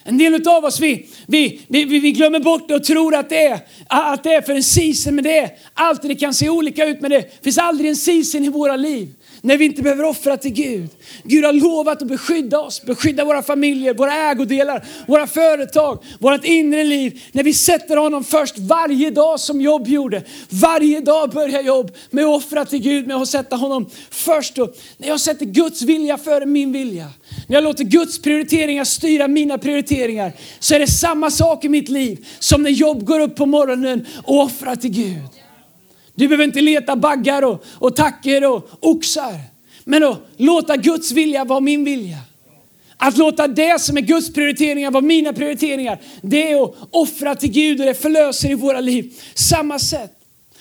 En 0.03 0.17
del 0.17 0.47
av 0.47 0.65
oss 0.65 0.79
vi, 0.79 1.09
vi, 1.27 1.61
vi, 1.67 1.85
vi 1.85 2.11
glömmer 2.11 2.39
bort 2.39 2.67
det 2.67 2.75
och 2.75 2.83
tror 2.83 3.15
att 3.15 3.29
det, 3.29 3.45
är, 3.47 3.59
att 3.87 4.23
det 4.23 4.33
är 4.33 4.41
för 4.41 4.53
en 4.53 4.63
season. 4.63 5.15
Men 5.15 5.23
det 5.23 5.37
är 5.37 5.51
alltid, 5.73 6.11
det 6.11 6.15
kan 6.15 6.33
se 6.33 6.49
olika 6.49 6.85
ut 6.85 7.01
men 7.01 7.11
det 7.11 7.43
finns 7.43 7.57
aldrig 7.57 7.89
en 7.89 7.95
season 7.95 8.43
i 8.43 8.49
våra 8.49 8.75
liv 8.75 9.13
när 9.41 9.57
vi 9.57 9.65
inte 9.65 9.81
behöver 9.81 10.03
offra 10.03 10.37
till 10.37 10.51
Gud. 10.51 10.89
Gud 11.23 11.45
har 11.45 11.53
lovat 11.53 12.01
att 12.01 12.07
beskydda 12.07 12.59
oss, 12.59 12.81
beskydda 12.81 13.25
våra 13.25 13.41
familjer, 13.41 13.93
våra 13.93 14.13
ägodelar, 14.13 14.85
våra 15.07 15.27
företag, 15.27 16.03
vårt 16.19 16.45
inre 16.45 16.83
liv. 16.83 17.21
När 17.31 17.43
vi 17.43 17.53
sätter 17.53 17.97
honom 17.97 18.23
först 18.23 18.57
varje 18.57 19.11
dag 19.11 19.39
som 19.39 19.61
jobb 19.61 19.87
gjorde. 19.87 20.23
Varje 20.49 20.99
dag 20.99 21.29
börjar 21.29 21.61
jobb 21.61 21.91
med 22.09 22.25
att 22.25 22.43
offra 22.43 22.65
till 22.65 22.79
Gud, 22.79 23.07
med 23.07 23.17
att 23.17 23.27
sätta 23.27 23.55
honom 23.55 23.89
först. 24.09 24.57
Och 24.57 24.75
när 24.97 25.07
jag 25.07 25.19
sätter 25.19 25.45
Guds 25.45 25.81
vilja 25.81 26.17
före 26.17 26.45
min 26.45 26.71
vilja, 26.71 27.07
när 27.47 27.55
jag 27.55 27.63
låter 27.63 27.83
Guds 27.83 28.21
prioriteringar 28.21 28.83
styra 28.83 29.27
mina 29.27 29.57
prioriteringar, 29.57 30.33
så 30.59 30.75
är 30.75 30.79
det 30.79 30.87
samma 30.87 31.31
sak 31.31 31.65
i 31.65 31.69
mitt 31.69 31.89
liv 31.89 32.27
som 32.39 32.63
när 32.63 32.69
jobb 32.69 33.05
går 33.05 33.19
upp 33.19 33.35
på 33.35 33.45
morgonen 33.45 34.05
och 34.23 34.39
offrar 34.39 34.75
till 34.75 34.91
Gud. 34.91 35.38
Du 36.19 36.27
behöver 36.27 36.43
inte 36.43 36.61
leta 36.61 36.95
baggar 36.95 37.41
och, 37.41 37.65
och 37.73 37.95
tacker 37.95 38.45
och 38.45 38.69
oxar. 38.79 39.35
Men 39.83 40.03
att 40.03 40.17
låta 40.37 40.77
Guds 40.77 41.11
vilja 41.11 41.45
vara 41.45 41.59
min 41.59 41.83
vilja. 41.83 42.17
Att 42.97 43.17
låta 43.17 43.47
det 43.47 43.81
som 43.81 43.97
är 43.97 44.01
Guds 44.01 44.33
prioriteringar 44.33 44.91
vara 44.91 45.01
mina 45.01 45.33
prioriteringar. 45.33 45.99
Det 46.21 46.51
är 46.51 46.63
att 46.63 46.75
offra 46.91 47.35
till 47.35 47.51
Gud 47.51 47.79
och 47.79 47.85
det 47.85 47.93
förlöser 47.93 48.51
i 48.51 48.53
våra 48.53 48.79
liv. 48.79 49.13
Samma 49.33 49.79
sätt. 49.79 50.11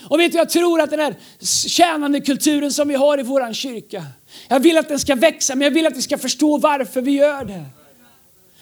Och 0.05 0.21
vet 0.21 0.33
du, 0.33 0.39
jag 0.39 0.51
tror 0.51 0.81
att 0.81 0.91
den 0.91 1.01
här 1.01 1.15
tjänande 1.69 2.21
kulturen 2.21 2.73
som 2.73 2.89
vi 2.89 2.95
har 2.95 3.21
i 3.21 3.23
vår 3.23 3.53
kyrka. 3.53 4.05
Jag 4.49 4.61
vill 4.61 4.79
att 4.79 4.89
den 4.89 4.99
ska 4.99 5.15
växa 5.15 5.55
men 5.55 5.65
jag 5.65 5.71
vill 5.71 5.87
att 5.87 5.97
vi 5.97 6.03
ska 6.03 6.19
förstå 6.19 6.59
varför 6.59 7.01
vi 7.01 7.13
gör 7.13 7.45
det. 7.45 7.65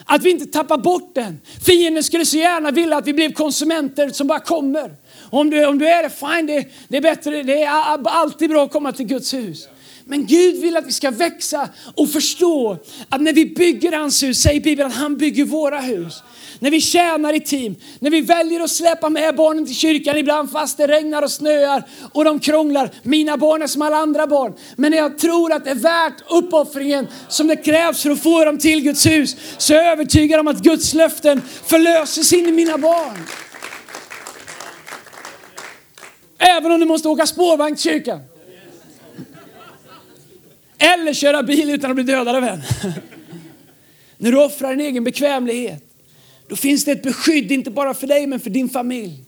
Att 0.09 0.23
vi 0.23 0.31
inte 0.31 0.47
tappar 0.47 0.79
bort 0.79 1.14
den. 1.14 1.40
Fienden 1.66 2.05
skulle 2.05 2.27
så 2.27 2.37
gärna 2.37 2.71
vilja 2.71 2.97
att 2.97 3.07
vi 3.07 3.12
blev 3.12 3.33
konsumenter 3.33 4.09
som 4.09 4.27
bara 4.27 4.40
kommer. 4.40 4.95
Om 5.31 5.51
du, 5.51 5.66
om 5.66 5.79
du 5.79 5.88
är 5.88 6.03
det, 6.03 6.11
fine, 6.11 6.47
det, 6.47 6.64
det 6.88 6.97
är 6.97 7.01
bättre. 7.01 7.42
Det 7.42 7.62
är 7.62 7.99
alltid 8.09 8.51
bra 8.51 8.64
att 8.64 8.73
komma 8.73 8.92
till 8.92 9.07
Guds 9.07 9.35
hus. 9.35 9.69
Men 10.05 10.27
Gud 10.27 10.61
vill 10.61 10.77
att 10.77 10.87
vi 10.87 10.92
ska 10.92 11.11
växa 11.11 11.69
och 11.95 12.11
förstå 12.11 12.79
att 13.09 13.21
när 13.21 13.33
vi 13.33 13.47
bygger 13.47 13.92
hans 13.92 14.23
hus, 14.23 14.38
säger 14.42 14.61
Bibeln 14.61 14.90
att 14.90 14.97
han 14.97 15.16
bygger 15.16 15.45
våra 15.45 15.81
hus. 15.81 16.23
När 16.59 16.71
vi 16.71 16.81
tjänar 16.81 17.33
i 17.33 17.40
team, 17.40 17.77
när 17.99 18.11
vi 18.11 18.21
väljer 18.21 18.61
att 18.61 18.71
släppa 18.71 19.09
med 19.09 19.37
barnen 19.37 19.66
till 19.66 19.75
kyrkan 19.75 20.16
ibland 20.16 20.51
fast 20.51 20.77
det 20.77 20.87
regnar 20.87 21.23
och 21.23 21.31
snöar 21.31 21.83
och 22.12 22.25
de 22.25 22.40
krånglar. 22.40 22.90
Mina 23.03 23.37
barn 23.37 23.62
är 23.62 23.66
som 23.66 23.83
alla 23.83 23.97
andra 23.97 24.27
barn. 24.27 24.55
Men 24.77 24.90
när 24.90 24.99
jag 24.99 25.19
tror 25.19 25.53
att 25.53 25.64
det 25.64 25.71
är 25.71 25.75
värt 25.75 26.14
uppoffringen 26.31 27.09
som 27.29 27.47
det 27.47 27.57
krävs 27.57 28.03
för 28.03 28.11
att 28.11 28.23
få 28.23 28.45
dem 28.45 28.59
till 28.59 28.81
Guds 28.81 29.07
hus 29.07 29.37
så 29.59 29.75
är 29.75 29.77
jag 29.77 29.92
övertygad 29.92 30.40
om 30.40 30.49
att 30.49 30.59
Guds 30.62 30.95
löften 30.95 31.42
förlöses 31.64 32.33
in 32.33 32.49
i 32.49 32.53
mina 32.53 32.79
barn. 32.79 33.19
Även 36.38 36.73
om 36.73 36.81
du 36.81 36.87
måste 36.87 37.09
åka 37.09 37.27
spårvagn 37.27 37.77
till 37.77 37.83
kyrkan. 37.83 38.21
Eller 40.79 41.12
köra 41.12 41.42
bil 41.42 41.71
utan 41.71 41.90
att 41.90 41.95
bli 41.95 42.05
dödad 42.05 42.37
av 42.37 42.45
en. 42.45 42.62
När 44.19 44.33
du 44.33 44.45
offrar 44.45 44.71
din 44.71 44.81
egen 44.81 45.05
bekvämlighet, 45.05 45.86
då 46.48 46.56
finns 46.56 46.85
det 46.85 46.92
ett 46.92 47.02
beskydd, 47.02 47.52
inte 47.52 47.70
bara 47.70 47.94
för 47.94 48.06
dig 48.06 48.26
men 48.26 48.40
för 48.40 48.50
din 48.50 48.68
familj. 48.68 49.26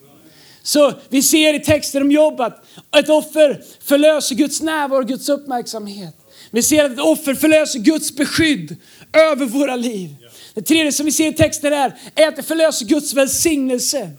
Så 0.63 0.93
vi 1.09 1.23
ser 1.23 1.55
i 1.55 1.61
texten 1.61 2.03
om 2.03 2.11
Jobb 2.11 2.41
att 2.41 2.65
ett 2.97 3.09
offer 3.09 3.63
förlöser 3.85 4.35
Guds 4.35 4.63
närvaro 4.63 5.01
och 5.01 5.09
Guds 5.09 5.29
uppmärksamhet. 5.29 6.15
Vi 6.51 6.63
ser 6.63 6.85
att 6.85 6.93
ett 6.93 7.01
offer 7.01 7.35
förlöser 7.35 7.79
Guds 7.79 8.17
beskydd 8.17 8.77
över 9.13 9.47
våra 9.47 9.77
liv. 9.77 10.17
Det 10.55 10.63
tredje 10.63 10.93
som 10.93 11.07
vi 11.07 11.13
ser 11.13 11.29
i 11.29 11.33
texten 11.33 11.73
är, 11.73 11.95
är 12.15 12.29
att 12.29 12.37
det 12.37 12.43
förlöser 12.43 12.87
Guds 12.87 13.15
välsignelse. 13.15 14.11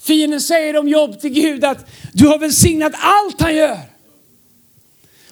Fienden 0.00 0.40
säger 0.40 0.76
om 0.76 0.88
Jobb 0.88 1.20
till 1.20 1.30
Gud 1.30 1.64
att 1.64 1.86
du 2.12 2.26
har 2.26 2.38
välsignat 2.38 2.92
allt 2.98 3.40
han 3.40 3.56
gör. 3.56 3.78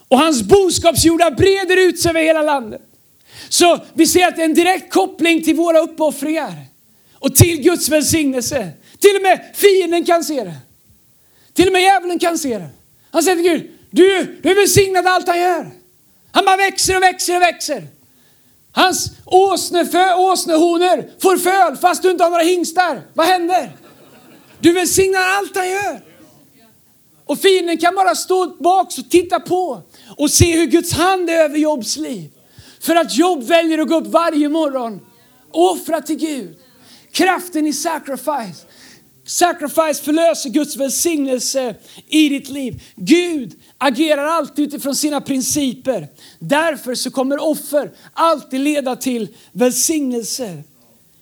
Och 0.08 0.18
hans 0.18 0.42
boskapsjordar 0.42 1.30
breder 1.30 1.88
ut 1.88 2.00
sig 2.00 2.10
över 2.10 2.22
hela 2.22 2.42
landet. 2.42 2.82
Så 3.48 3.78
vi 3.94 4.06
ser 4.06 4.28
att 4.28 4.36
det 4.36 4.42
är 4.42 4.44
en 4.44 4.54
direkt 4.54 4.92
koppling 4.92 5.44
till 5.44 5.56
våra 5.56 5.78
uppoffringar 5.78 6.71
och 7.22 7.34
till 7.34 7.62
Guds 7.62 7.88
välsignelse. 7.88 8.70
Till 8.98 9.16
och 9.16 9.22
med 9.22 9.40
fienden 9.54 10.04
kan 10.04 10.24
se 10.24 10.44
det. 10.44 10.54
Till 11.52 11.66
och 11.66 11.72
med 11.72 11.82
djävulen 11.82 12.18
kan 12.18 12.38
se 12.38 12.58
det. 12.58 12.68
Han 13.10 13.22
säger 13.22 13.36
till 13.36 13.52
Gud, 13.52 13.70
du, 13.90 14.40
du 14.42 14.50
är 14.50 14.54
välsignad 14.54 15.06
allt 15.06 15.28
han 15.28 15.38
gör. 15.38 15.70
Han 16.32 16.44
bara 16.44 16.56
växer 16.56 16.96
och 16.96 17.02
växer 17.02 17.36
och 17.36 17.42
växer. 17.42 17.86
Hans 18.72 19.10
åsnefö, 19.24 20.14
åsnehonor 20.14 21.20
får 21.22 21.36
föl 21.36 21.76
fast 21.76 22.02
du 22.02 22.10
inte 22.10 22.24
har 22.24 22.30
några 22.30 22.42
hingstar. 22.42 23.02
Vad 23.14 23.26
händer? 23.26 23.76
Du 24.60 24.72
välsignar 24.72 25.20
allt 25.20 25.56
han 25.56 25.70
gör. 25.70 26.00
Och 27.24 27.38
fienden 27.38 27.78
kan 27.78 27.94
bara 27.94 28.14
stå 28.14 28.46
bak 28.46 28.86
och 28.86 29.10
titta 29.10 29.40
på 29.40 29.82
och 30.16 30.30
se 30.30 30.56
hur 30.56 30.66
Guds 30.66 30.92
hand 30.92 31.30
är 31.30 31.44
över 31.44 31.58
Jobs 31.58 31.96
liv. 31.96 32.30
För 32.80 32.96
att 32.96 33.16
Jobb 33.16 33.42
väljer 33.42 33.78
att 33.78 33.88
gå 33.88 33.96
upp 33.96 34.06
varje 34.06 34.48
morgon 34.48 35.00
och 35.52 35.70
offra 35.70 36.00
till 36.00 36.16
Gud. 36.16 36.56
Kraften 37.12 37.66
i 37.66 37.72
sacrifice. 37.72 38.66
Sacrifice 39.24 40.02
förlöser 40.02 40.50
Guds 40.50 40.76
välsignelse 40.76 41.74
i 42.08 42.28
ditt 42.28 42.48
liv. 42.48 42.82
Gud 42.96 43.52
agerar 43.78 44.24
alltid 44.24 44.66
utifrån 44.66 44.94
sina 44.94 45.20
principer. 45.20 46.08
Därför 46.38 46.94
så 46.94 47.10
kommer 47.10 47.42
offer 47.42 47.90
alltid 48.12 48.60
leda 48.60 48.96
till 48.96 49.28
välsignelse. 49.52 50.62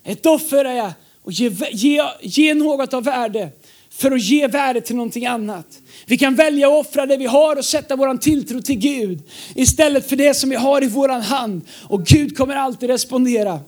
Ett 0.03 0.25
offer 0.25 0.65
är 0.65 0.81
att 1.25 1.39
ge, 1.39 1.51
ge, 1.71 2.03
ge 2.21 2.53
något 2.53 2.93
av 2.93 3.03
värde 3.03 3.49
för 3.91 4.11
att 4.11 4.21
ge 4.21 4.47
värde 4.47 4.81
till 4.81 4.95
någonting 4.95 5.25
annat. 5.25 5.79
Vi 6.05 6.17
kan 6.17 6.35
välja 6.35 6.67
att 6.67 6.87
offra 6.87 7.05
det 7.05 7.17
vi 7.17 7.25
har 7.25 7.55
och 7.55 7.65
sätta 7.65 7.95
vår 7.95 8.17
tilltro 8.17 8.61
till 8.61 8.79
Gud 8.79 9.19
istället 9.55 10.09
för 10.09 10.15
det 10.15 10.33
som 10.33 10.49
vi 10.49 10.55
har 10.55 10.83
i 10.83 10.87
vår 10.87 11.09
hand. 11.09 11.61
Och 11.83 12.05
Gud 12.05 12.37
kommer 12.37 12.55
alltid 12.55 12.89
respondera. 12.89 13.59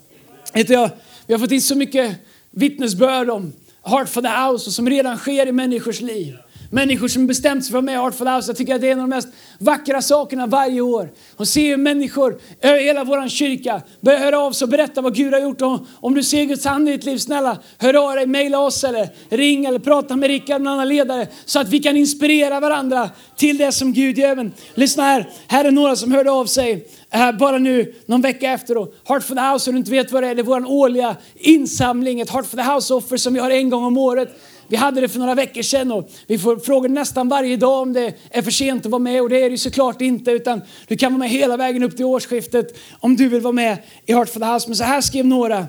Jag, 0.53 0.89
vi 1.27 1.33
har 1.33 1.39
fått 1.39 1.51
in 1.51 1.61
så 1.61 1.75
mycket 1.75 2.15
vittnesbörd 2.51 3.29
om 3.29 3.53
Heart 3.85 4.09
for 4.09 4.21
the 4.21 4.27
House 4.27 4.69
och 4.69 4.73
som 4.73 4.89
redan 4.89 5.17
sker 5.17 5.47
i 5.47 5.51
människors 5.51 6.01
liv. 6.01 6.37
Människor 6.73 7.07
som 7.07 7.27
bestämt 7.27 7.65
sig 7.65 7.71
för 7.71 7.77
att 7.77 7.83
vara 7.83 7.95
med 7.95 8.03
i 8.03 8.07
Artful 8.07 8.27
House. 8.27 8.49
Jag 8.49 8.57
tycker 8.57 8.75
att 8.75 8.81
det 8.81 8.87
är 8.87 8.91
en 8.91 8.99
av 8.99 9.09
de 9.09 9.15
mest 9.15 9.27
vackra 9.59 10.01
sakerna 10.01 10.47
varje 10.47 10.81
år. 10.81 11.09
Och 11.35 11.47
se 11.47 11.69
hur 11.69 11.77
människor 11.77 12.39
över 12.61 12.79
hela 12.79 13.03
vår 13.03 13.29
kyrka 13.29 13.81
börjar 14.01 14.19
höra 14.19 14.39
av 14.39 14.51
sig 14.51 14.65
och 14.65 14.69
berätta 14.69 15.01
vad 15.01 15.15
Gud 15.15 15.33
har 15.33 15.39
gjort. 15.39 15.61
Och 15.61 15.79
om 16.01 16.13
du 16.13 16.23
ser 16.23 16.45
Guds 16.45 16.65
hand 16.65 16.89
i 16.89 16.91
ditt 16.91 17.03
liv, 17.03 17.17
snälla 17.17 17.57
hör 17.77 18.09
av 18.09 18.15
dig, 18.15 18.25
mejla 18.25 18.59
oss 18.59 18.83
eller 18.83 19.09
ring 19.29 19.65
eller 19.65 19.79
prata 19.79 20.15
med 20.15 20.27
Rickard, 20.27 20.61
en 20.61 20.67
annan 20.67 20.89
ledare. 20.89 21.27
Så 21.45 21.59
att 21.59 21.69
vi 21.69 21.79
kan 21.79 21.97
inspirera 21.97 22.59
varandra 22.59 23.09
till 23.35 23.57
det 23.57 23.71
som 23.71 23.93
Gud 23.93 24.17
gör. 24.17 24.35
Men 24.35 24.53
lyssna 24.73 25.03
här, 25.03 25.29
här 25.47 25.65
är 25.65 25.71
några 25.71 25.95
som 25.95 26.11
hörde 26.11 26.31
av 26.31 26.45
sig 26.45 26.87
eh, 27.11 27.31
bara 27.31 27.57
nu 27.57 27.93
någon 28.05 28.21
vecka 28.21 28.51
efter. 28.51 28.75
Då. 28.75 28.93
Heart 29.03 29.23
for 29.23 29.35
the 29.35 29.41
House, 29.41 29.69
om 29.69 29.75
du 29.75 29.79
inte 29.79 29.91
vet 29.91 30.11
vad 30.11 30.23
det 30.23 30.29
är, 30.29 30.35
det 30.35 30.41
är 30.41 30.43
vår 30.43 30.65
årliga 30.71 31.15
insamling. 31.35 32.19
Ett 32.19 32.29
Heart 32.29 32.45
for 32.45 32.57
the 32.57 32.63
House-offer 32.63 33.17
som 33.17 33.33
vi 33.33 33.39
har 33.39 33.51
en 33.51 33.69
gång 33.69 33.83
om 33.83 33.97
året 33.97 34.39
vi 34.67 34.75
hade 34.75 35.01
det 35.01 35.09
för 35.09 35.19
några 35.19 35.35
veckor 35.35 35.61
sedan 35.61 35.91
och 35.91 36.09
vi 36.27 36.37
får 36.37 36.57
frågor 36.57 36.89
nästan 36.89 37.29
varje 37.29 37.57
dag 37.57 37.81
om 37.81 37.93
det 37.93 38.13
är 38.29 38.41
för 38.41 38.51
sent 38.51 38.85
att 38.85 38.91
vara 38.91 38.99
med 38.99 39.21
och 39.21 39.29
det 39.29 39.43
är 39.43 39.49
det 39.49 39.57
såklart 39.57 40.01
inte 40.01 40.31
utan 40.31 40.61
du 40.87 40.97
kan 40.97 41.11
vara 41.11 41.19
med 41.19 41.29
hela 41.29 41.57
vägen 41.57 41.83
upp 41.83 41.95
till 41.95 42.05
årsskiftet 42.05 42.77
om 42.99 43.15
du 43.15 43.27
vill 43.27 43.41
vara 43.41 43.53
med 43.53 43.77
i 44.05 44.13
Heart 44.13 44.29
for 44.29 44.39
the 44.39 44.45
House. 44.45 44.67
Men 44.67 44.75
så 44.75 44.83
här 44.83 45.01
skrev 45.01 45.25
några. 45.25 45.67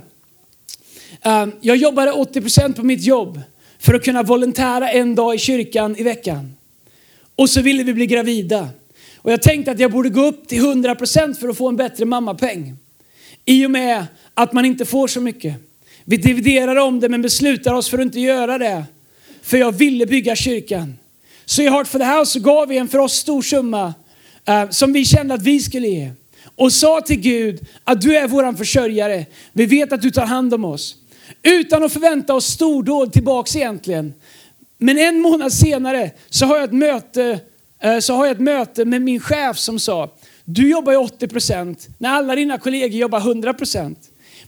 Ehm, 1.22 1.52
jag 1.61 1.76
jobbade 1.76 2.12
80% 2.12 2.72
på 2.72 2.83
mitt 2.83 3.04
jobb 3.04 3.40
för 3.78 3.94
att 3.94 4.04
kunna 4.04 4.22
volontära 4.22 4.90
en 4.90 5.14
dag 5.14 5.35
i 5.35 5.38
kyrkan 5.38 5.96
i 5.96 6.02
veckan. 6.02 6.54
Och 7.37 7.50
så 7.50 7.61
ville 7.61 7.83
vi 7.83 7.94
bli 7.94 8.07
gravida. 8.07 8.68
Och 9.16 9.33
jag 9.33 9.42
tänkte 9.42 9.70
att 9.70 9.78
jag 9.78 9.92
borde 9.92 10.09
gå 10.09 10.26
upp 10.26 10.48
till 10.48 10.62
100% 10.62 11.35
för 11.35 11.48
att 11.48 11.57
få 11.57 11.68
en 11.68 11.76
bättre 11.76 12.04
mammapeng. 12.04 12.76
I 13.44 13.66
och 13.66 13.70
med 13.70 14.07
att 14.35 14.52
man 14.52 14.64
inte 14.64 14.85
får 14.85 15.09
så 15.09 15.20
mycket. 15.20 15.54
Vi 16.04 16.16
dividerar 16.16 16.76
om 16.76 17.00
det 17.00 17.08
men 17.08 17.22
beslutar 17.22 17.74
oss 17.74 17.88
för 17.88 17.98
att 17.98 18.04
inte 18.04 18.20
göra 18.20 18.58
det. 18.58 18.84
För 19.42 19.56
jag 19.56 19.72
ville 19.72 20.06
bygga 20.06 20.36
kyrkan. 20.36 20.98
Så 21.44 21.62
i 21.62 21.68
Heart 21.68 21.88
for 21.88 21.98
the 21.98 22.04
House 22.04 22.38
gav 22.38 22.68
vi 22.68 22.78
en 22.78 22.88
för 22.88 22.98
oss 22.98 23.12
stor 23.12 23.42
summa 23.42 23.94
eh, 24.44 24.70
som 24.70 24.92
vi 24.92 25.04
kände 25.04 25.34
att 25.34 25.42
vi 25.42 25.60
skulle 25.60 25.88
ge. 25.88 26.10
Och 26.56 26.72
sa 26.72 27.00
till 27.00 27.20
Gud 27.20 27.60
att 27.84 28.00
du 28.00 28.16
är 28.16 28.28
våran 28.28 28.56
försörjare. 28.56 29.26
Vi 29.52 29.66
vet 29.66 29.92
att 29.92 30.02
du 30.02 30.10
tar 30.10 30.26
hand 30.26 30.54
om 30.54 30.64
oss. 30.64 30.96
Utan 31.42 31.82
att 31.82 31.92
förvänta 31.92 32.34
oss 32.34 32.46
stordåd 32.46 33.12
tillbaks 33.12 33.56
egentligen. 33.56 34.14
Men 34.78 34.98
en 34.98 35.20
månad 35.20 35.52
senare 35.52 36.10
så 36.30 36.46
har 36.46 36.56
jag 36.56 36.64
ett 36.64 36.72
möte, 36.72 37.40
eh, 37.80 37.98
så 37.98 38.14
har 38.14 38.26
jag 38.26 38.32
ett 38.32 38.40
möte 38.40 38.84
med 38.84 39.02
min 39.02 39.20
chef 39.20 39.58
som 39.58 39.78
sa 39.78 40.10
du 40.44 40.70
jobbar 40.70 40.92
ju 40.92 40.98
80% 40.98 41.88
när 41.98 42.10
alla 42.10 42.34
dina 42.34 42.58
kollegor 42.58 42.98
jobbar 42.98 43.20
100%. 43.20 43.96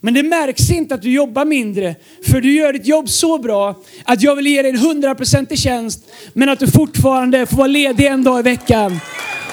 Men 0.06 0.14
det 0.14 0.22
märks 0.22 0.70
inte 0.70 0.94
att 0.94 1.02
du 1.02 1.10
jobbar 1.10 1.44
mindre, 1.44 1.94
för 2.22 2.40
du 2.40 2.52
gör 2.52 2.72
ditt 2.72 2.86
jobb 2.86 3.08
så 3.08 3.38
bra 3.38 3.74
att 4.04 4.22
jag 4.22 4.36
vill 4.36 4.46
ge 4.46 4.62
dig 4.62 4.70
en 4.70 4.78
hundraprocentig 4.78 5.58
tjänst, 5.58 6.00
men 6.32 6.48
att 6.48 6.58
du 6.58 6.66
fortfarande 6.66 7.46
får 7.46 7.56
vara 7.56 7.66
ledig 7.66 8.06
en 8.06 8.24
dag 8.24 8.38
i 8.38 8.42
veckan. 8.42 9.00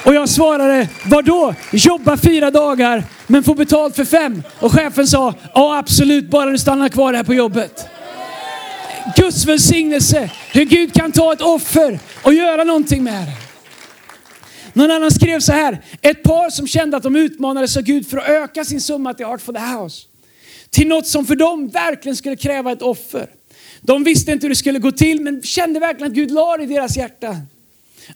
Och 0.04 0.14
jag 0.14 0.28
svarade, 0.28 0.88
vadå? 1.06 1.54
Jobba 1.72 2.16
fyra 2.16 2.50
dagar, 2.50 3.04
men 3.26 3.42
få 3.42 3.54
betalt 3.54 3.96
för 3.96 4.04
fem. 4.04 4.42
Och 4.60 4.72
chefen 4.72 5.06
sa, 5.06 5.34
ja 5.54 5.78
absolut, 5.78 6.30
bara 6.30 6.50
du 6.50 6.58
stannar 6.58 6.88
kvar 6.88 7.12
här 7.12 7.24
på 7.24 7.34
jobbet. 7.34 7.86
Guds 9.16 9.46
välsignelse, 9.46 10.30
hur 10.52 10.64
Gud 10.64 10.92
kan 10.92 11.12
ta 11.12 11.32
ett 11.32 11.42
offer 11.42 11.98
och 12.22 12.34
göra 12.34 12.64
någonting 12.64 13.04
med 13.04 13.26
det. 13.26 13.36
Någon 14.72 14.90
annan 14.90 15.10
skrev 15.10 15.40
så 15.40 15.52
här, 15.52 15.82
ett 16.02 16.22
par 16.22 16.50
som 16.50 16.66
kände 16.66 16.96
att 16.96 17.02
de 17.02 17.16
utmanades 17.16 17.76
av 17.76 17.82
Gud 17.82 18.06
för 18.06 18.18
att 18.18 18.28
öka 18.28 18.64
sin 18.64 18.80
summa 18.80 19.14
till 19.14 19.26
Art 19.26 19.42
for 19.42 19.52
the 19.52 19.58
House 19.58 20.13
till 20.74 20.88
något 20.88 21.06
som 21.06 21.26
för 21.26 21.36
dem 21.36 21.68
verkligen 21.68 22.16
skulle 22.16 22.36
kräva 22.36 22.72
ett 22.72 22.82
offer. 22.82 23.26
De 23.80 24.04
visste 24.04 24.32
inte 24.32 24.44
hur 24.44 24.48
det 24.48 24.56
skulle 24.56 24.78
gå 24.78 24.92
till 24.92 25.20
men 25.20 25.42
kände 25.42 25.80
verkligen 25.80 26.12
att 26.12 26.16
Gud 26.16 26.30
la 26.30 26.58
i 26.62 26.66
deras 26.66 26.96
hjärta 26.96 27.36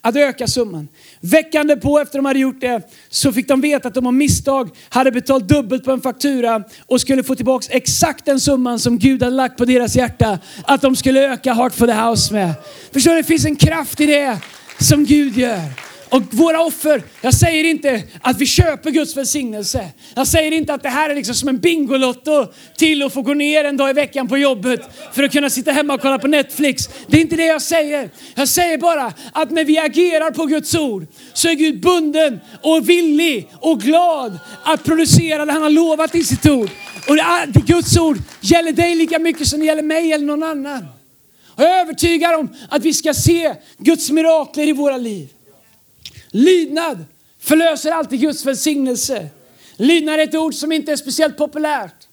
att 0.00 0.16
öka 0.16 0.46
summan. 0.46 0.88
Veckan 1.20 1.80
på 1.82 1.98
efter 1.98 2.18
de 2.18 2.24
hade 2.24 2.38
gjort 2.38 2.60
det 2.60 2.82
så 3.08 3.32
fick 3.32 3.48
de 3.48 3.60
veta 3.60 3.88
att 3.88 3.94
de 3.94 4.06
av 4.06 4.14
misstag 4.14 4.70
hade 4.88 5.12
betalt 5.12 5.48
dubbelt 5.48 5.84
på 5.84 5.92
en 5.92 6.00
faktura 6.00 6.64
och 6.86 7.00
skulle 7.00 7.22
få 7.22 7.34
tillbaka 7.34 7.66
exakt 7.70 8.24
den 8.24 8.40
summan 8.40 8.78
som 8.78 8.98
Gud 8.98 9.22
hade 9.22 9.36
lagt 9.36 9.58
på 9.58 9.64
deras 9.64 9.96
hjärta 9.96 10.38
att 10.64 10.82
de 10.82 10.96
skulle 10.96 11.32
öka 11.32 11.52
Heart 11.52 11.74
for 11.74 11.86
the 11.86 11.92
House 11.92 12.32
med. 12.32 12.54
Förstår 12.92 13.10
du, 13.10 13.16
det 13.16 13.24
finns 13.24 13.44
en 13.44 13.56
kraft 13.56 14.00
i 14.00 14.06
det 14.06 14.38
som 14.80 15.04
Gud 15.04 15.36
gör. 15.36 15.87
Och 16.10 16.34
våra 16.34 16.60
offer, 16.62 17.02
jag 17.20 17.34
säger 17.34 17.64
inte 17.64 18.02
att 18.20 18.38
vi 18.40 18.46
köper 18.46 18.90
Guds 18.90 19.16
välsignelse. 19.16 19.88
Jag 20.16 20.26
säger 20.26 20.52
inte 20.52 20.74
att 20.74 20.82
det 20.82 20.88
här 20.88 21.10
är 21.10 21.14
liksom 21.14 21.34
som 21.34 21.48
en 21.48 21.58
Bingolotto 21.58 22.46
till 22.76 23.02
att 23.02 23.12
få 23.12 23.22
gå 23.22 23.34
ner 23.34 23.64
en 23.64 23.76
dag 23.76 23.90
i 23.90 23.92
veckan 23.92 24.28
på 24.28 24.38
jobbet 24.38 24.80
för 25.12 25.22
att 25.22 25.32
kunna 25.32 25.50
sitta 25.50 25.72
hemma 25.72 25.94
och 25.94 26.00
kolla 26.00 26.18
på 26.18 26.26
Netflix. 26.28 26.88
Det 27.06 27.16
är 27.16 27.20
inte 27.20 27.36
det 27.36 27.44
jag 27.46 27.62
säger. 27.62 28.10
Jag 28.34 28.48
säger 28.48 28.78
bara 28.78 29.12
att 29.32 29.50
när 29.50 29.64
vi 29.64 29.78
agerar 29.78 30.30
på 30.30 30.44
Guds 30.46 30.74
ord 30.74 31.06
så 31.32 31.48
är 31.48 31.54
Gud 31.54 31.80
bunden 31.80 32.40
och 32.62 32.88
villig 32.88 33.48
och 33.60 33.80
glad 33.80 34.38
att 34.64 34.84
producera 34.84 35.44
det 35.46 35.52
han 35.52 35.62
har 35.62 35.70
lovat 35.70 36.14
i 36.14 36.24
sitt 36.24 36.46
ord. 36.46 36.70
Och 37.08 37.14
det, 37.16 37.22
är- 37.22 37.46
det 37.46 37.60
Guds 37.60 37.98
ord 37.98 38.18
gäller 38.40 38.72
dig 38.72 38.94
lika 38.94 39.18
mycket 39.18 39.46
som 39.46 39.60
det 39.60 39.66
gäller 39.66 39.82
mig 39.82 40.12
eller 40.12 40.26
någon 40.26 40.42
annan. 40.42 40.84
Och 41.48 41.62
jag 41.62 41.70
är 41.70 41.80
övertygad 41.80 42.34
om 42.34 42.48
att 42.68 42.82
vi 42.82 42.92
ska 42.94 43.14
se 43.14 43.54
Guds 43.78 44.10
mirakler 44.10 44.68
i 44.68 44.72
våra 44.72 44.96
liv. 44.96 45.28
Lydnad 46.30 47.04
förlöser 47.38 47.90
alltid 47.90 48.20
Guds 48.20 48.44
välsignelse. 48.44 49.28
Lydnad 49.76 50.14
är 50.14 50.24
ett 50.24 50.34
ord 50.34 50.54
som 50.54 50.72
inte 50.72 50.92
är 50.92 50.96
speciellt 50.96 51.36
populärt. 51.36 52.08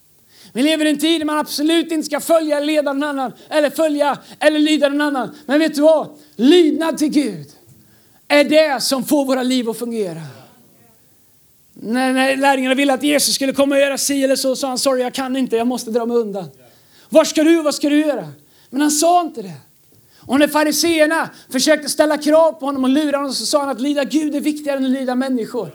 Vi 0.53 0.63
lever 0.63 0.85
i 0.85 0.89
en 0.89 0.97
tid 0.97 1.21
där 1.21 1.25
man 1.25 1.37
absolut 1.37 1.91
inte 1.91 2.05
ska 2.05 2.19
följa 2.19 2.57
eller 2.57 2.67
leda 2.67 2.93
någon 2.93 3.03
annan, 3.09 3.31
eller 3.49 3.69
följa 3.69 4.17
eller 4.39 4.59
lyda 4.59 4.89
någon 4.89 5.01
annan. 5.01 5.35
Men 5.45 5.59
vet 5.59 5.75
du 5.75 5.81
vad? 5.81 6.09
Lydnad 6.35 6.97
till 6.97 7.09
Gud 7.09 7.47
är 8.27 8.43
det 8.43 8.83
som 8.83 9.03
får 9.03 9.25
våra 9.25 9.43
liv 9.43 9.69
att 9.69 9.77
fungera. 9.77 10.21
När, 11.73 12.13
när 12.13 12.37
lärjungarna 12.37 12.75
ville 12.75 12.93
att 12.93 13.03
Jesus 13.03 13.35
skulle 13.35 13.53
komma 13.53 13.75
och 13.75 13.81
göra 13.81 13.97
si 13.97 14.23
eller 14.23 14.35
så 14.35 14.55
sa 14.55 14.67
han 14.67 14.77
sorry 14.77 15.01
jag 15.01 15.13
kan 15.13 15.37
inte, 15.37 15.55
jag 15.55 15.67
måste 15.67 15.91
dra 15.91 16.05
mig 16.05 16.17
undan. 16.17 16.49
Var 17.09 17.23
ska 17.23 17.43
du, 17.43 17.61
vad 17.61 17.75
ska 17.75 17.89
du 17.89 17.99
göra? 17.99 18.31
Men 18.69 18.81
han 18.81 18.91
sa 18.91 19.21
inte 19.21 19.41
det. 19.41 19.53
Och 20.27 20.39
när 20.39 20.47
fariseerna 20.47 21.29
försökte 21.51 21.89
ställa 21.89 22.17
krav 22.17 22.51
på 22.51 22.65
honom 22.65 22.83
och 22.83 22.89
lura 22.89 23.17
honom 23.17 23.33
så 23.33 23.45
sa 23.45 23.59
han 23.59 23.69
att 23.69 23.81
lyda 23.81 24.03
Gud 24.03 24.35
är 24.35 24.39
viktigare 24.39 24.77
än 24.77 24.85
att 24.85 24.91
lyda 24.91 25.15
människor. 25.15 25.71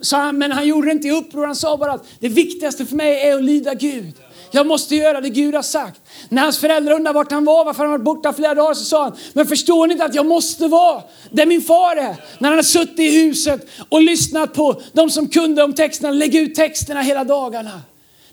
Så 0.00 0.16
han, 0.16 0.38
men 0.38 0.52
han 0.52 0.66
gjorde 0.66 0.88
det 0.88 0.92
inte 0.92 1.08
i 1.08 1.10
uppror, 1.10 1.46
han 1.46 1.56
sa 1.56 1.76
bara 1.76 1.92
att 1.92 2.06
det 2.20 2.28
viktigaste 2.28 2.86
för 2.86 2.96
mig 2.96 3.20
är 3.28 3.34
att 3.34 3.44
lyda 3.44 3.74
Gud. 3.74 4.14
Jag 4.50 4.66
måste 4.66 4.96
göra 4.96 5.20
det 5.20 5.28
Gud 5.28 5.54
har 5.54 5.62
sagt. 5.62 6.00
När 6.28 6.42
hans 6.42 6.58
föräldrar 6.58 6.94
undrade 6.94 7.14
vart 7.14 7.32
han 7.32 7.44
var, 7.44 7.64
varför 7.64 7.82
han 7.82 7.90
varit 7.90 8.04
borta 8.04 8.32
flera 8.32 8.54
dagar, 8.54 8.74
så 8.74 8.84
sa 8.84 9.02
han, 9.02 9.16
men 9.32 9.46
förstår 9.46 9.86
ni 9.86 9.92
inte 9.92 10.04
att 10.04 10.14
jag 10.14 10.26
måste 10.26 10.68
vara 10.68 11.02
där 11.30 11.46
min 11.46 11.62
far 11.62 11.96
är? 11.96 12.16
När 12.38 12.48
han 12.48 12.58
har 12.58 12.62
suttit 12.62 12.98
i 12.98 13.26
huset 13.26 13.66
och 13.88 14.02
lyssnat 14.02 14.54
på 14.54 14.82
de 14.92 15.10
som 15.10 15.28
kunde 15.28 15.62
om 15.62 15.72
texterna, 15.72 16.10
lägga 16.10 16.40
ut 16.40 16.54
texterna 16.54 17.02
hela 17.02 17.24
dagarna. 17.24 17.80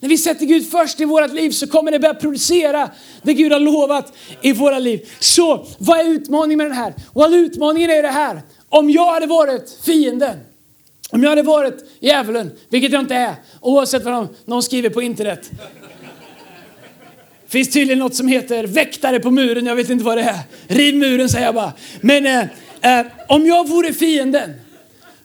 När 0.06 0.10
vi 0.10 0.18
sätter 0.18 0.46
Gud 0.46 0.72
först 0.72 1.02
i 1.02 1.06
vårt 1.06 1.34
liv 1.34 1.52
så 1.52 1.68
kommer 1.68 1.92
det 1.92 2.00
börja 2.00 2.14
producera 2.14 2.90
det 3.22 3.34
Gud 3.34 3.52
har 3.52 3.60
lovat 3.60 4.14
i 4.42 4.54
våra 4.54 4.80
liv. 4.80 5.10
Så 5.20 5.68
vad 5.78 6.00
är 6.00 6.04
utmaningen 6.04 6.58
med 6.58 6.68
den 6.68 6.78
här? 6.78 6.94
Well, 7.16 7.34
utmaningen 7.34 7.90
är 7.90 8.02
det 8.02 8.08
här. 8.08 8.42
Om 8.70 8.90
jag 8.90 9.12
hade 9.12 9.26
varit 9.26 9.78
fienden, 9.84 10.40
om 11.10 11.24
jag 11.24 11.30
hade 11.30 11.42
varit 11.42 11.86
djävulen, 12.00 12.52
vilket 12.70 12.92
jag 12.92 13.02
inte 13.02 13.16
är, 13.16 13.36
oavsett 13.62 14.04
vad 14.04 14.14
de, 14.14 14.28
någon 14.46 14.64
skriver 14.64 14.90
på 14.90 15.02
internet. 15.02 15.52
finns 17.48 17.70
tydligen 17.70 18.00
något 18.00 18.16
som 18.16 18.28
heter 18.28 18.68
väktare 18.68 19.20
på 19.20 19.32
muren, 19.32 19.66
jag 19.66 19.76
vet 19.76 19.90
inte 19.90 20.04
vad 20.04 20.18
det 20.18 20.24
är. 20.24 20.40
Riv 20.68 20.96
muren 20.96 21.30
säger 21.30 21.46
jag 21.46 21.56
bara. 21.56 21.74
Men 22.02 22.26
eh, 22.26 23.00
eh, 23.00 23.06
om 23.28 23.46
jag 23.46 23.70
vore 23.70 23.94
fienden, 23.94 24.54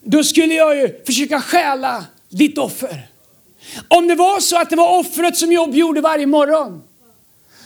då 0.03 0.25
skulle 0.25 0.55
jag 0.55 0.77
ju 0.77 1.05
försöka 1.07 1.41
stjäla 1.41 2.05
ditt 2.29 2.59
offer. 2.59 3.10
Om 3.89 4.09
det 4.09 4.15
var 4.15 4.41
så 4.41 4.57
att 4.57 4.71
det 4.71 4.77
var 4.77 4.99
offret 4.99 5.37
som 5.37 5.53
Jobb 5.53 5.75
gjorde 5.75 6.01
varje 6.01 6.27
morgon, 6.27 6.83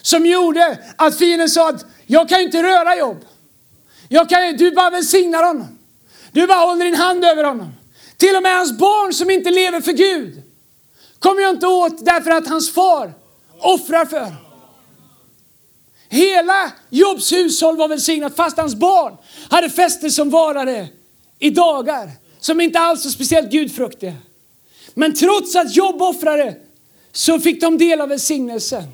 som 0.02 0.26
gjorde 0.26 0.78
att 0.96 1.18
fienden 1.18 1.48
sa 1.48 1.68
att 1.68 1.85
jag 2.07 2.28
kan 2.28 2.38
ju 2.38 2.44
inte 2.44 2.62
röra 2.62 2.96
Jobb. 2.96 3.24
Jag 4.09 4.28
kan, 4.28 4.57
du 4.57 4.70
bara 4.70 4.90
välsignar 4.90 5.42
honom. 5.42 5.78
Du 6.33 6.46
bara 6.46 6.59
håller 6.59 6.85
din 6.85 6.94
hand 6.94 7.24
över 7.24 7.44
honom. 7.44 7.72
Till 8.16 8.37
och 8.37 8.42
med 8.42 8.57
hans 8.57 8.78
barn 8.78 9.12
som 9.12 9.30
inte 9.30 9.50
lever 9.50 9.80
för 9.80 9.92
Gud 9.92 10.42
kommer 11.18 11.42
jag 11.42 11.50
inte 11.50 11.66
åt 11.66 12.04
därför 12.04 12.30
att 12.30 12.48
hans 12.48 12.74
far 12.74 13.12
offrar 13.59 14.04
för. 14.04 14.33
Hela 16.09 16.72
Jobs 16.90 17.33
hushåll 17.33 17.76
var 17.76 17.88
välsignat 17.88 18.37
fast 18.37 18.57
hans 18.57 18.74
barn 18.74 19.16
hade 19.50 19.70
fester 19.70 20.09
som 20.09 20.30
varade 20.30 20.88
i 21.38 21.50
dagar 21.50 22.11
som 22.40 22.61
inte 22.61 22.78
alls 22.78 23.04
var 23.04 23.11
speciellt 23.11 23.50
gudfruktiga. 23.50 24.14
Men 24.94 25.14
trots 25.14 25.57
att 25.57 25.76
Jobb 25.76 26.02
offrade 26.02 26.54
så 27.12 27.40
fick 27.40 27.61
de 27.61 27.78
del 27.78 28.00
av 28.00 28.09
välsignelsen. 28.09 28.85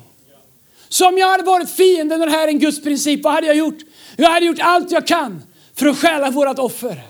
Så 0.89 1.07
om 1.07 1.17
jag 1.17 1.31
hade 1.31 1.43
varit 1.43 1.69
fienden 1.69 2.21
och 2.21 2.27
det 2.27 2.33
här 2.33 2.43
är 2.43 2.47
en 2.47 2.59
Guds 2.59 2.83
princip, 2.83 3.23
vad 3.23 3.33
hade 3.33 3.47
jag 3.47 3.55
gjort? 3.55 3.77
Jag 4.17 4.29
hade 4.29 4.45
gjort 4.45 4.59
allt 4.59 4.91
jag 4.91 5.07
kan 5.07 5.43
för 5.75 5.87
att 5.87 5.97
stjäla 5.97 6.31
vårat 6.31 6.59
offer. 6.59 7.01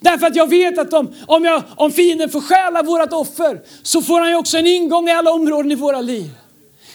Därför 0.00 0.26
att 0.26 0.36
jag 0.36 0.50
vet 0.50 0.78
att 0.78 0.92
om, 0.92 1.14
om, 1.26 1.44
jag, 1.44 1.62
om 1.76 1.92
fienden 1.92 2.30
får 2.30 2.40
stjäla 2.40 2.82
vårat 2.82 3.12
offer 3.12 3.60
så 3.82 4.02
får 4.02 4.20
han 4.20 4.28
ju 4.28 4.36
också 4.36 4.58
en 4.58 4.66
ingång 4.66 5.08
i 5.08 5.12
alla 5.12 5.32
områden 5.32 5.72
i 5.72 5.74
våra 5.74 6.00
liv. 6.00 6.30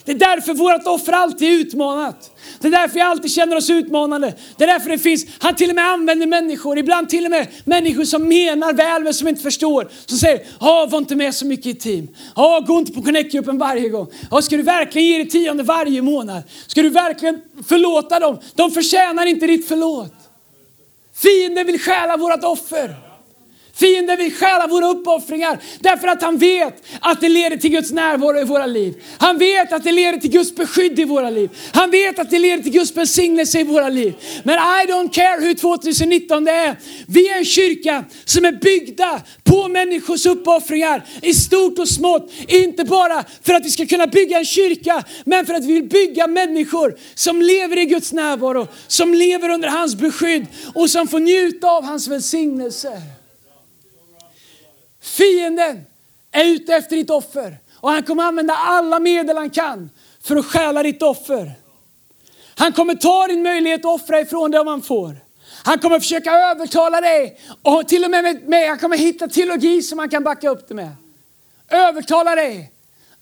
Det 0.05 0.11
är 0.11 0.15
därför 0.15 0.53
vårt 0.53 0.87
offer 0.87 1.13
alltid 1.13 1.47
är 1.47 1.53
utmanat. 1.53 2.31
Det 2.59 2.67
är 2.67 2.71
därför 2.71 2.95
vi 2.95 3.01
alltid 3.01 3.31
känner 3.31 3.55
oss 3.55 3.69
utmanande. 3.69 4.33
Det 4.57 4.63
är 4.63 4.67
därför 4.67 4.89
det 4.89 4.97
finns, 4.97 5.25
han 5.39 5.55
till 5.55 5.69
och 5.69 5.75
med 5.75 5.85
använder 5.85 6.27
människor, 6.27 6.77
ibland 6.77 7.09
till 7.09 7.25
och 7.25 7.31
med 7.31 7.47
människor 7.65 8.03
som 8.03 8.27
menar 8.27 8.73
väl 8.73 9.03
men 9.03 9.13
som 9.13 9.27
inte 9.27 9.41
förstår. 9.41 9.89
Som 10.05 10.17
säger, 10.17 10.41
ja 10.59 10.87
var 10.89 10.97
inte 10.97 11.15
med 11.15 11.35
så 11.35 11.45
mycket 11.45 11.65
i 11.65 11.73
team. 11.73 12.07
Ja, 12.35 12.63
gå 12.67 12.79
inte 12.79 12.91
på 12.91 13.01
connect-gruppen 13.01 13.57
varje 13.57 13.89
gång. 13.89 14.07
Ja, 14.31 14.41
ska 14.41 14.57
du 14.57 14.63
verkligen 14.63 15.07
ge 15.07 15.17
dig 15.17 15.29
tionde 15.29 15.63
varje 15.63 16.01
månad? 16.01 16.43
Ska 16.67 16.81
du 16.81 16.89
verkligen 16.89 17.41
förlåta 17.67 18.19
dem? 18.19 18.39
De 18.55 18.71
förtjänar 18.71 19.25
inte 19.25 19.47
ditt 19.47 19.67
förlåt. 19.67 20.13
Fienden 21.15 21.65
vill 21.65 21.79
stjäla 21.79 22.17
vårt 22.17 22.43
offer. 22.43 23.12
Fienden 23.75 24.17
vill 24.17 24.33
stjäla 24.33 24.67
våra 24.67 24.88
uppoffringar 24.88 25.59
därför 25.79 26.07
att 26.07 26.21
han 26.21 26.38
vet 26.38 26.83
att 26.99 27.21
det 27.21 27.29
leder 27.29 27.57
till 27.57 27.69
Guds 27.71 27.91
närvaro 27.91 28.39
i 28.39 28.43
våra 28.43 28.65
liv. 28.65 29.03
Han 29.17 29.38
vet 29.38 29.73
att 29.73 29.83
det 29.83 29.91
leder 29.91 30.17
till 30.17 30.31
Guds 30.31 30.55
beskydd 30.55 30.99
i 30.99 31.03
våra 31.03 31.29
liv. 31.29 31.49
Han 31.73 31.91
vet 31.91 32.19
att 32.19 32.29
det 32.29 32.39
leder 32.39 32.63
till 32.63 32.71
Guds 32.71 32.97
välsignelse 32.97 33.59
i 33.59 33.63
våra 33.63 33.89
liv. 33.89 34.13
Men 34.43 34.55
I 34.55 34.91
don't 34.91 35.09
care 35.09 35.41
hur 35.41 35.53
2019 35.53 36.43
det 36.43 36.51
är. 36.51 36.75
Vi 37.07 37.29
är 37.29 37.38
en 37.38 37.45
kyrka 37.45 38.03
som 38.25 38.45
är 38.45 38.51
byggda 38.51 39.21
på 39.43 39.67
människors 39.67 40.25
uppoffringar 40.25 41.03
i 41.21 41.33
stort 41.33 41.79
och 41.79 41.89
smått. 41.89 42.31
Inte 42.47 42.83
bara 42.83 43.23
för 43.43 43.53
att 43.53 43.65
vi 43.65 43.69
ska 43.69 43.86
kunna 43.86 44.07
bygga 44.07 44.38
en 44.38 44.45
kyrka, 44.45 45.03
men 45.25 45.45
för 45.45 45.53
att 45.53 45.65
vi 45.65 45.73
vill 45.73 45.89
bygga 45.89 46.27
människor 46.27 46.95
som 47.15 47.41
lever 47.41 47.77
i 47.77 47.86
Guds 47.86 48.13
närvaro, 48.13 48.67
som 48.88 49.13
lever 49.13 49.49
under 49.49 49.69
hans 49.69 49.95
beskydd 49.95 50.45
och 50.75 50.89
som 50.89 51.07
får 51.07 51.19
njuta 51.19 51.67
av 51.67 51.83
hans 51.83 52.07
välsignelse. 52.07 53.01
Fienden 55.03 55.85
är 56.31 56.45
ute 56.45 56.75
efter 56.75 56.95
ditt 56.95 57.09
offer 57.09 57.57
och 57.75 57.91
han 57.91 58.03
kommer 58.03 58.23
använda 58.23 58.53
alla 58.53 58.99
medel 58.99 59.37
han 59.37 59.49
kan 59.49 59.89
för 60.21 60.35
att 60.35 60.45
stjäla 60.45 60.83
ditt 60.83 61.01
offer. 61.01 61.51
Han 62.55 62.73
kommer 62.73 62.95
ta 62.95 63.27
din 63.27 63.43
möjlighet 63.43 63.79
att 63.79 64.01
offra 64.01 64.19
ifrån 64.19 64.51
dig 64.51 64.59
om 64.59 64.67
han 64.67 64.81
får. 64.81 65.17
Han 65.63 65.79
kommer 65.79 65.99
försöka 65.99 66.31
övertala 66.31 67.01
dig 67.01 67.39
och 67.61 67.87
till 67.87 68.05
och 68.05 68.11
med, 68.11 68.23
med, 68.23 68.47
med 68.47 68.67
han 68.67 68.77
kommer 68.77 68.97
hitta 68.97 69.27
teologi 69.27 69.81
som 69.81 69.99
han 69.99 70.09
kan 70.09 70.23
backa 70.23 70.49
upp 70.49 70.67
det 70.67 70.73
med. 70.73 70.89
Övertala 71.69 72.35
dig 72.35 72.71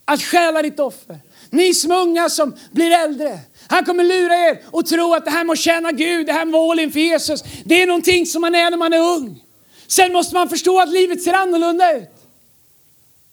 att 0.06 0.22
stjäla 0.22 0.62
ditt 0.62 0.80
offer. 0.80 1.20
Ni 1.50 1.74
som 1.74 1.92
är 1.92 2.02
unga 2.02 2.30
som 2.30 2.56
blir 2.72 2.92
äldre. 2.92 3.40
Han 3.68 3.86
kommer 3.86 4.04
lura 4.04 4.36
er 4.36 4.62
och 4.66 4.86
tro 4.86 5.14
att 5.14 5.26
det 5.26 5.32
här 5.32 5.44
med 5.44 5.54
att 5.54 5.60
tjäna 5.60 5.92
Gud, 5.92 6.26
det 6.26 6.34
här 6.34 6.46
med 6.46 6.60
all 6.60 6.80
in 6.80 6.92
för 6.92 7.00
Jesus, 7.00 7.44
det 7.66 7.82
är 7.82 7.88
någonting 7.88 8.26
som 8.26 8.42
man 8.42 8.56
är 8.56 8.70
när 8.70 8.78
man 8.78 8.94
är 8.94 9.00
ung. 9.00 9.44
Sen 9.92 10.14
måste 10.14 10.36
man 10.36 10.50
förstå 10.50 10.80
att 10.80 10.90
livet 10.90 11.24
ser 11.24 11.34
annorlunda 11.34 11.98
ut. 11.98 12.10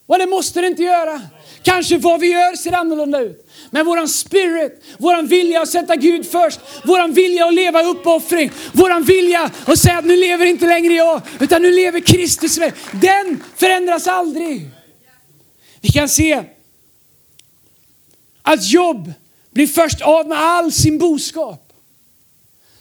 Och 0.06 0.18
det 0.18 0.26
måste 0.26 0.60
det 0.60 0.66
inte 0.66 0.82
göra. 0.82 1.22
Kanske 1.62 1.98
vad 1.98 2.20
vi 2.20 2.26
gör 2.26 2.56
ser 2.56 2.72
annorlunda 2.72 3.20
ut. 3.20 3.50
Men 3.70 3.86
våran 3.86 4.08
spirit, 4.08 4.84
våran 4.98 5.26
vilja 5.26 5.62
att 5.62 5.68
sätta 5.68 5.96
Gud 5.96 6.30
först, 6.30 6.60
våran 6.84 7.12
vilja 7.12 7.46
att 7.46 7.54
leva 7.54 7.82
i 7.82 7.86
uppoffring, 7.86 8.50
våran 8.72 9.02
vilja 9.02 9.50
att 9.64 9.78
säga 9.78 9.98
att 9.98 10.04
nu 10.04 10.16
lever 10.16 10.46
inte 10.46 10.66
längre 10.66 10.94
jag, 10.94 11.20
utan 11.40 11.62
nu 11.62 11.70
lever 11.70 12.00
Kristus. 12.00 12.58
Den 12.92 13.44
förändras 13.56 14.06
aldrig. 14.06 14.70
Vi 15.80 15.88
kan 15.88 16.08
se 16.08 16.44
att 18.42 18.68
Jobb 18.68 19.12
blir 19.50 19.66
först 19.66 20.00
av 20.00 20.28
med 20.28 20.38
all 20.38 20.72
sin 20.72 20.98
boskap. 20.98 21.72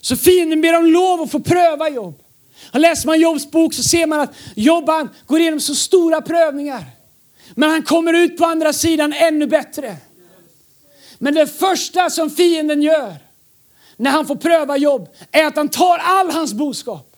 Så 0.02 0.16
fienden 0.18 0.62
ber 0.62 0.78
om 0.78 0.86
lov 0.86 1.22
att 1.22 1.32
få 1.32 1.40
pröva 1.40 1.90
Jobb. 1.90 2.24
Och 2.72 2.80
läser 2.80 3.08
man 3.08 3.20
Jobs 3.20 3.52
bok 3.52 3.74
så 3.74 3.84
ser 3.84 4.08
man 4.08 4.20
att 4.20 4.34
Jobban 4.56 5.10
går 5.28 5.40
igenom 5.40 5.60
så 5.60 5.76
stora 5.76 6.22
prövningar. 6.22 6.86
Men 7.56 7.70
han 7.70 7.84
kommer 7.84 8.14
ut 8.14 8.38
på 8.38 8.46
andra 8.46 8.74
sidan 8.74 9.14
ännu 9.14 9.48
bättre. 9.48 9.98
Men 11.18 11.34
det 11.34 11.48
första 11.48 12.10
som 12.10 12.30
fienden 12.30 12.82
gör 12.82 13.16
när 13.98 14.12
han 14.12 14.28
får 14.28 14.36
pröva 14.36 14.78
Jobb 14.78 15.10
är 15.32 15.46
att 15.46 15.56
han 15.56 15.70
tar 15.70 15.98
all 15.98 16.32
hans 16.32 16.54
boskap. 16.54 17.16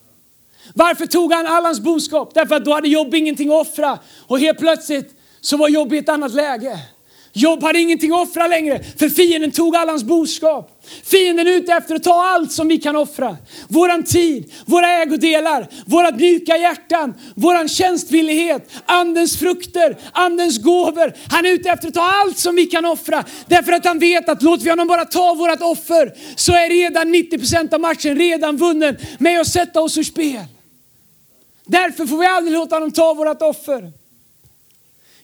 Varför 0.73 1.05
tog 1.05 1.33
han 1.33 1.47
all 1.47 1.65
hans 1.65 1.79
boskap? 1.79 2.33
Därför 2.33 2.55
att 2.55 2.65
då 2.65 2.73
hade 2.73 2.87
Jobb 2.87 3.15
ingenting 3.15 3.49
att 3.49 3.67
offra 3.67 3.99
och 4.27 4.39
helt 4.39 4.59
plötsligt 4.59 5.13
så 5.41 5.57
var 5.57 5.69
Jobb 5.69 5.93
i 5.93 5.97
ett 5.97 6.09
annat 6.09 6.33
läge. 6.33 6.79
Jobb 7.33 7.63
hade 7.63 7.79
ingenting 7.79 8.11
att 8.11 8.27
offra 8.27 8.47
längre 8.47 8.83
för 8.99 9.09
fienden 9.09 9.51
tog 9.51 9.75
all 9.75 9.89
hans 9.89 10.03
boskap. 10.03 10.83
Fienden 11.03 11.47
är 11.47 11.51
ute 11.51 11.73
efter 11.73 11.95
att 11.95 12.03
ta 12.03 12.23
allt 12.23 12.51
som 12.51 12.67
vi 12.67 12.77
kan 12.77 12.95
offra. 12.95 13.37
Våran 13.67 14.03
tid, 14.03 14.51
våra 14.65 14.89
ägodelar, 14.89 15.67
våra 15.85 16.11
mjuka 16.11 16.57
hjärtan, 16.57 17.13
våran 17.35 17.69
tjänstvillighet, 17.69 18.69
andens 18.85 19.37
frukter, 19.37 19.97
andens 20.11 20.63
gåvor. 20.63 21.13
Han 21.29 21.45
är 21.45 21.49
ute 21.49 21.69
efter 21.69 21.87
att 21.87 21.93
ta 21.93 22.11
allt 22.23 22.37
som 22.37 22.55
vi 22.55 22.65
kan 22.65 22.85
offra. 22.85 23.23
Därför 23.47 23.71
att 23.71 23.85
han 23.85 23.99
vet 23.99 24.29
att 24.29 24.41
låter 24.41 24.63
vi 24.63 24.69
honom 24.69 24.87
bara 24.87 25.05
ta 25.05 25.33
vårat 25.33 25.61
offer 25.61 26.13
så 26.35 26.53
är 26.53 26.69
redan 26.69 27.15
90% 27.15 27.73
av 27.73 27.81
matchen 27.81 28.15
redan 28.15 28.57
vunnen 28.57 28.97
med 29.19 29.41
att 29.41 29.47
sätta 29.47 29.81
oss 29.81 29.97
ur 29.97 30.03
spel. 30.03 30.45
Därför 31.65 32.05
får 32.05 32.17
vi 32.17 32.25
aldrig 32.25 32.53
låta 32.53 32.75
honom 32.75 32.91
ta 32.91 33.13
vårat 33.13 33.41
offer. 33.41 33.98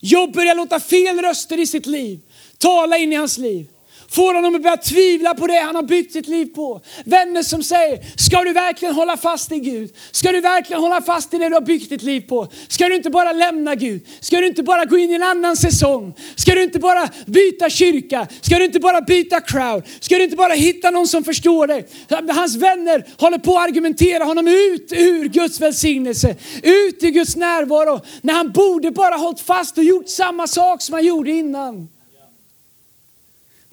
Jobb 0.08 0.34
börjar 0.34 0.56
låta 0.56 0.80
fel 0.80 1.22
röster 1.22 1.60
i 1.60 1.68
sitt 1.68 1.86
liv 1.86 2.20
tala 2.58 2.98
in 2.98 3.14
i 3.14 3.16
hans 3.16 3.38
liv. 3.38 3.68
Får 4.16 4.34
honom 4.34 4.56
att 4.56 4.62
börja 4.62 4.78
tvivla 4.78 5.34
på 5.34 5.48
det 5.48 5.60
han 5.60 5.76
har 5.76 5.84
byggt 5.84 6.14
sitt 6.14 6.28
liv 6.28 6.46
på. 6.46 6.82
Vänner 7.06 7.44
som 7.44 7.64
säger, 7.64 8.00
ska 8.16 8.42
du 8.42 8.54
verkligen 8.54 8.94
hålla 8.96 9.18
fast 9.18 9.52
i 9.52 9.60
Gud? 9.60 9.96
Ska 10.12 10.32
du 10.32 10.42
verkligen 10.42 10.82
hålla 10.82 11.02
fast 11.02 11.34
i 11.34 11.38
det 11.38 11.50
du 11.50 11.54
har 11.54 11.62
byggt 11.62 11.90
ditt 11.90 12.04
liv 12.04 12.22
på? 12.22 12.48
Ska 12.68 12.90
du 12.90 12.96
inte 12.96 13.10
bara 13.10 13.32
lämna 13.32 13.76
Gud? 13.76 14.08
Ska 14.20 14.38
du 14.38 14.48
inte 14.48 14.64
bara 14.64 14.86
gå 14.86 14.98
in 14.98 15.12
i 15.12 15.14
en 15.14 15.24
annan 15.24 15.58
säsong? 15.58 16.14
Ska 16.36 16.56
du 16.56 16.64
inte 16.64 16.80
bara 16.80 17.10
byta 17.26 17.70
kyrka? 17.70 18.28
Ska 18.42 18.58
du 18.58 18.66
inte 18.66 18.80
bara 18.80 19.02
byta 19.02 19.42
crowd? 19.42 19.84
Ska 20.00 20.18
du 20.18 20.24
inte 20.24 20.36
bara 20.36 20.54
hitta 20.54 20.92
någon 20.92 21.08
som 21.08 21.24
förstår 21.24 21.68
dig? 21.68 21.88
Hans 22.30 22.56
vänner 22.56 23.06
håller 23.18 23.38
på 23.38 23.58
att 23.58 23.68
argumentera 23.68 24.24
honom 24.24 24.48
ut 24.48 24.92
ur 24.92 25.28
Guds 25.28 25.62
välsignelse, 25.62 26.36
ut 26.64 27.04
ur 27.04 27.10
Guds 27.10 27.36
närvaro, 27.36 28.02
när 28.22 28.34
han 28.34 28.52
borde 28.52 28.92
bara 28.92 29.16
hållit 29.16 29.40
fast 29.40 29.78
och 29.78 29.84
gjort 29.84 30.10
samma 30.10 30.48
sak 30.48 30.82
som 30.82 30.94
han 30.94 31.06
gjorde 31.06 31.32
innan. 31.32 31.95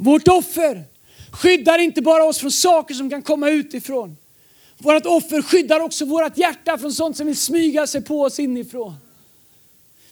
Vårt 0.02 0.28
offer 0.28 0.84
skyddar 1.30 1.78
inte 1.78 2.02
bara 2.02 2.24
oss 2.24 2.38
från 2.38 2.50
saker 2.50 2.94
som 2.94 3.10
kan 3.10 3.22
komma 3.22 3.50
utifrån. 3.50 4.16
Vårt 4.78 5.06
offer 5.06 5.42
skyddar 5.42 5.80
också 5.80 6.04
vårt 6.04 6.38
hjärta 6.38 6.78
från 6.78 6.92
sånt 6.92 7.16
som 7.16 7.26
vill 7.26 7.36
smyga 7.36 7.86
sig 7.86 8.02
på 8.02 8.22
oss 8.22 8.38
inifrån. 8.38 8.94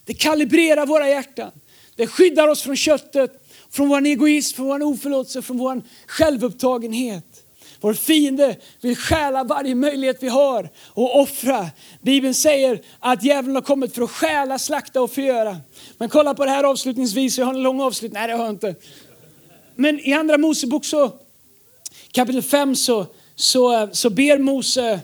Det 0.05 0.15
kalibrerar 0.15 0.87
våra 0.87 1.09
hjärtan. 1.09 1.51
Det 1.97 2.07
skyddar 2.07 2.49
oss 2.49 2.63
från 2.63 2.77
köttet, 2.77 3.47
från 3.71 3.89
vår 3.89 4.07
egoism, 4.07 4.57
från 4.57 4.67
vår 4.67 4.83
oförlåtelse, 4.83 5.43
från 5.43 5.59
vår 5.59 5.83
självupptagenhet. 6.07 7.45
Vår 7.81 7.95
fiende 7.95 8.57
vill 8.81 8.97
stjäla 8.97 9.45
varje 9.45 9.75
möjlighet 9.75 10.23
vi 10.23 10.29
har 10.29 10.69
och 10.87 11.21
offra. 11.21 11.67
Bibeln 12.03 12.35
säger 12.35 12.83
att 12.99 13.25
djävulen 13.25 13.55
har 13.55 13.63
kommit 13.63 13.95
för 13.95 14.03
att 14.03 14.11
stjäla, 14.11 14.59
slakta 14.59 15.03
och 15.03 15.11
förgöra. 15.11 15.57
Men 15.99 16.09
kolla 16.09 16.35
på 16.35 16.45
det 16.45 16.51
här 16.51 16.65
avslutningsvis, 16.65 17.39
jag 17.39 17.47
har 17.47 17.55
en 17.55 17.63
lång 17.63 17.81
avslutning. 17.81 18.21
Nej, 18.21 18.29
det 18.29 18.35
har 18.35 18.45
jag 18.45 18.53
inte. 18.53 18.75
Men 19.81 20.01
i 20.01 20.13
andra 20.13 20.39
Mosebok 20.39 20.85
så, 20.85 21.13
kapitel 22.13 22.43
5 22.43 22.77
så, 22.77 23.07
så, 23.35 23.89
så 23.93 24.11
ber 24.11 24.39
Mose 24.39 25.01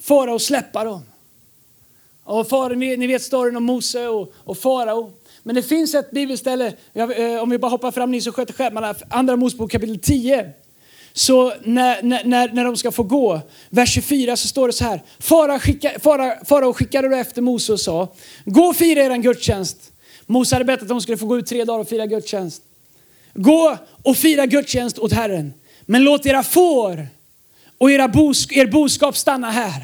farao 0.00 0.38
släppa 0.38 0.84
dem. 0.84 1.02
Och 2.24 2.48
far, 2.48 2.74
ni, 2.74 3.06
vet 3.06 3.22
storyn 3.22 3.56
om 3.56 3.64
Mose 3.64 4.08
och, 4.08 4.32
och 4.36 4.58
farao. 4.58 5.12
Men 5.42 5.54
det 5.54 5.62
finns 5.62 5.94
ett 5.94 6.10
bibelställe, 6.10 6.72
eh, 6.94 7.42
om 7.42 7.50
vi 7.50 7.58
bara 7.58 7.70
hoppar 7.70 7.90
fram 7.90 8.10
ni 8.10 8.20
som 8.20 8.32
sköter 8.32 8.52
skärmarna, 8.52 8.94
andra 9.10 9.36
Mosebok 9.36 9.70
kapitel 9.70 9.98
10. 9.98 10.50
Så 11.12 11.52
när, 11.62 12.02
när, 12.02 12.52
när 12.52 12.64
de 12.64 12.76
ska 12.76 12.92
få 12.92 13.02
gå, 13.02 13.40
vers 13.70 13.94
24 13.94 14.36
så 14.36 14.48
står 14.48 14.66
det 14.66 14.72
så 14.72 14.84
här. 14.84 15.02
Farao 15.18 15.58
skicka, 15.58 15.92
fara, 16.00 16.44
fara 16.44 16.72
skickade 16.72 17.08
då 17.08 17.16
efter 17.16 17.42
Mose 17.42 17.72
och 17.72 17.80
sa, 17.80 18.14
gå 18.44 18.62
och 18.62 18.76
fira 18.76 19.00
er 19.02 19.16
gudstjänst. 19.16 19.92
Mose 20.26 20.54
hade 20.54 20.64
bett 20.64 20.82
att 20.82 20.88
de 20.88 21.00
skulle 21.00 21.18
få 21.18 21.26
gå 21.26 21.38
ut 21.38 21.46
tre 21.46 21.64
dagar 21.64 21.80
och 21.80 21.88
fira 21.88 22.06
gudstjänst. 22.06 22.62
Gå 23.38 23.78
och 24.02 24.16
fira 24.16 24.46
gudstjänst 24.46 24.98
åt 24.98 25.12
Herren. 25.12 25.52
Men 25.86 26.04
låt 26.04 26.26
era 26.26 26.42
får 26.42 27.06
och 27.78 27.90
era 27.90 28.08
bosk 28.08 28.52
er 28.52 28.66
boskap 28.66 29.16
stanna 29.16 29.50
här. 29.50 29.82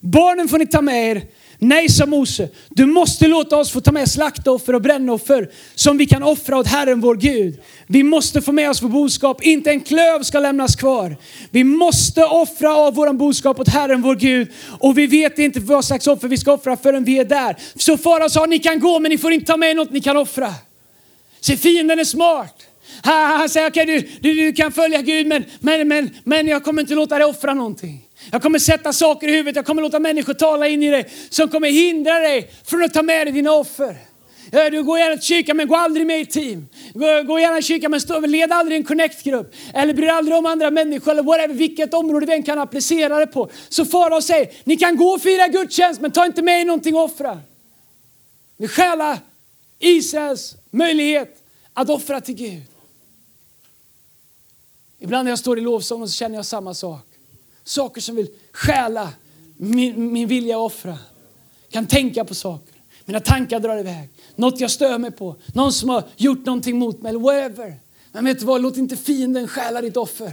Barnen 0.00 0.48
får 0.48 0.58
ni 0.58 0.66
ta 0.66 0.82
med 0.82 1.10
er. 1.10 1.22
Nej, 1.60 1.88
sa 1.88 2.06
Mose, 2.06 2.48
du 2.68 2.86
måste 2.86 3.28
låta 3.28 3.56
oss 3.56 3.70
få 3.70 3.80
ta 3.80 3.92
med 3.92 4.10
slaktoffer 4.10 4.74
och 4.74 4.82
brännoffer 4.82 5.50
som 5.74 5.98
vi 5.98 6.06
kan 6.06 6.22
offra 6.22 6.58
åt 6.58 6.66
Herren 6.66 7.00
vår 7.00 7.16
Gud. 7.16 7.60
Vi 7.86 8.02
måste 8.02 8.40
få 8.40 8.52
med 8.52 8.70
oss 8.70 8.82
vår 8.82 8.88
boskap, 8.88 9.42
inte 9.42 9.70
en 9.70 9.80
klöv 9.80 10.22
ska 10.22 10.40
lämnas 10.40 10.76
kvar. 10.76 11.16
Vi 11.50 11.64
måste 11.64 12.24
offra 12.24 12.76
av 12.76 12.94
vår 12.94 13.12
boskap 13.12 13.60
åt 13.60 13.68
Herren 13.68 14.02
vår 14.02 14.14
Gud 14.14 14.48
och 14.80 14.98
vi 14.98 15.06
vet 15.06 15.38
inte 15.38 15.60
vad 15.60 15.84
slags 15.84 16.06
offer 16.06 16.28
vi 16.28 16.36
ska 16.36 16.52
offra 16.52 16.76
förrän 16.76 17.04
vi 17.04 17.18
är 17.18 17.24
där. 17.24 17.56
Så 17.74 17.96
farao 17.96 18.28
sa, 18.28 18.46
ni 18.46 18.58
kan 18.58 18.80
gå 18.80 18.98
men 18.98 19.10
ni 19.10 19.18
får 19.18 19.32
inte 19.32 19.46
ta 19.46 19.56
med 19.56 19.76
något 19.76 19.90
ni 19.90 20.00
kan 20.00 20.16
offra. 20.16 20.54
Se, 21.40 21.56
fienden 21.56 21.98
är 21.98 22.04
smart. 22.04 22.64
Han 23.02 23.48
säger, 23.48 23.70
okej 23.70 23.82
okay, 23.82 24.00
du, 24.00 24.08
du, 24.20 24.34
du, 24.34 24.52
kan 24.52 24.72
följa 24.72 25.02
Gud 25.02 25.26
men, 25.26 25.44
men, 25.60 25.88
men, 25.88 26.10
men 26.24 26.48
jag 26.48 26.64
kommer 26.64 26.82
inte 26.82 26.94
låta 26.94 27.18
dig 27.18 27.26
offra 27.26 27.54
någonting. 27.54 28.08
Jag 28.32 28.42
kommer 28.42 28.58
sätta 28.58 28.92
saker 28.92 29.28
i 29.28 29.32
huvudet, 29.32 29.56
jag 29.56 29.66
kommer 29.66 29.82
låta 29.82 29.98
människor 29.98 30.34
tala 30.34 30.68
in 30.68 30.82
i 30.82 30.90
dig 30.90 31.10
som 31.30 31.48
kommer 31.48 31.70
hindra 31.70 32.18
dig 32.18 32.50
från 32.64 32.84
att 32.84 32.94
ta 32.94 33.02
med 33.02 33.26
dig 33.26 33.34
dina 33.34 33.52
offer. 33.52 33.96
Du 34.50 34.82
går 34.82 34.98
gärna 34.98 35.16
till 35.16 35.24
kyrkan 35.24 35.56
men 35.56 35.68
gå 35.68 35.76
aldrig 35.76 36.06
med 36.06 36.20
i 36.20 36.26
team. 36.26 36.68
Gå, 36.94 37.22
gå 37.22 37.40
gärna 37.40 37.56
till 37.56 37.64
kyrkan 37.64 37.90
men 37.90 38.00
stå, 38.00 38.20
led 38.20 38.52
aldrig 38.52 38.78
en 38.78 38.84
connect-grupp. 38.84 39.54
Eller 39.74 39.94
bry 39.94 40.04
dig 40.04 40.14
aldrig 40.14 40.36
om 40.36 40.46
andra 40.46 40.70
människor 40.70 41.12
eller 41.12 41.22
whatever, 41.22 41.54
vilket 41.54 41.94
område 41.94 42.26
vi 42.26 42.32
än 42.32 42.42
kan 42.42 42.58
applicera 42.58 43.18
det 43.18 43.26
på. 43.26 43.50
Så 43.68 43.84
farao 43.84 44.22
säger, 44.22 44.48
ni 44.64 44.76
kan 44.76 44.96
gå 44.96 45.04
och 45.04 45.22
fira 45.22 45.48
gudstjänst 45.48 46.00
men 46.00 46.10
ta 46.10 46.26
inte 46.26 46.42
med 46.42 46.60
er 46.60 46.64
någonting 46.64 46.94
och 46.94 47.04
offra. 47.04 47.40
Ni 48.56 48.68
stjäla 48.68 49.18
Israels 49.78 50.54
möjlighet 50.70 51.42
att 51.72 51.90
offra 51.90 52.20
till 52.20 52.34
Gud. 52.34 52.62
Ibland 54.98 55.24
när 55.24 55.32
jag 55.32 55.38
står 55.38 55.58
i 55.58 55.60
lovsången 55.60 56.08
så 56.08 56.14
känner 56.14 56.36
jag 56.36 56.46
samma 56.46 56.74
sak. 56.74 57.06
Saker 57.64 58.00
som 58.00 58.16
vill 58.16 58.28
stjäla 58.52 59.12
min, 59.56 60.12
min 60.12 60.28
vilja 60.28 60.56
att 60.56 60.72
offra. 60.72 60.98
Kan 61.70 61.86
tänka 61.86 62.24
på 62.24 62.34
saker. 62.34 62.74
Mina 63.04 63.20
tankar 63.20 63.60
drar 63.60 63.78
iväg. 63.78 64.08
Något 64.36 64.60
jag 64.60 64.70
stör 64.70 64.98
mig 64.98 65.10
på. 65.10 65.36
Någon 65.54 65.72
som 65.72 65.88
har 65.88 66.04
gjort 66.16 66.46
någonting 66.46 66.78
mot 66.78 67.02
mig 67.02 67.10
eller 67.10 67.20
whatever. 67.20 67.76
Men 68.12 68.24
vet 68.24 68.38
du 68.38 68.46
vad, 68.46 68.62
låt 68.62 68.76
inte 68.76 68.96
fienden 68.96 69.48
stjäla 69.48 69.80
ditt 69.80 69.96
offer. 69.96 70.32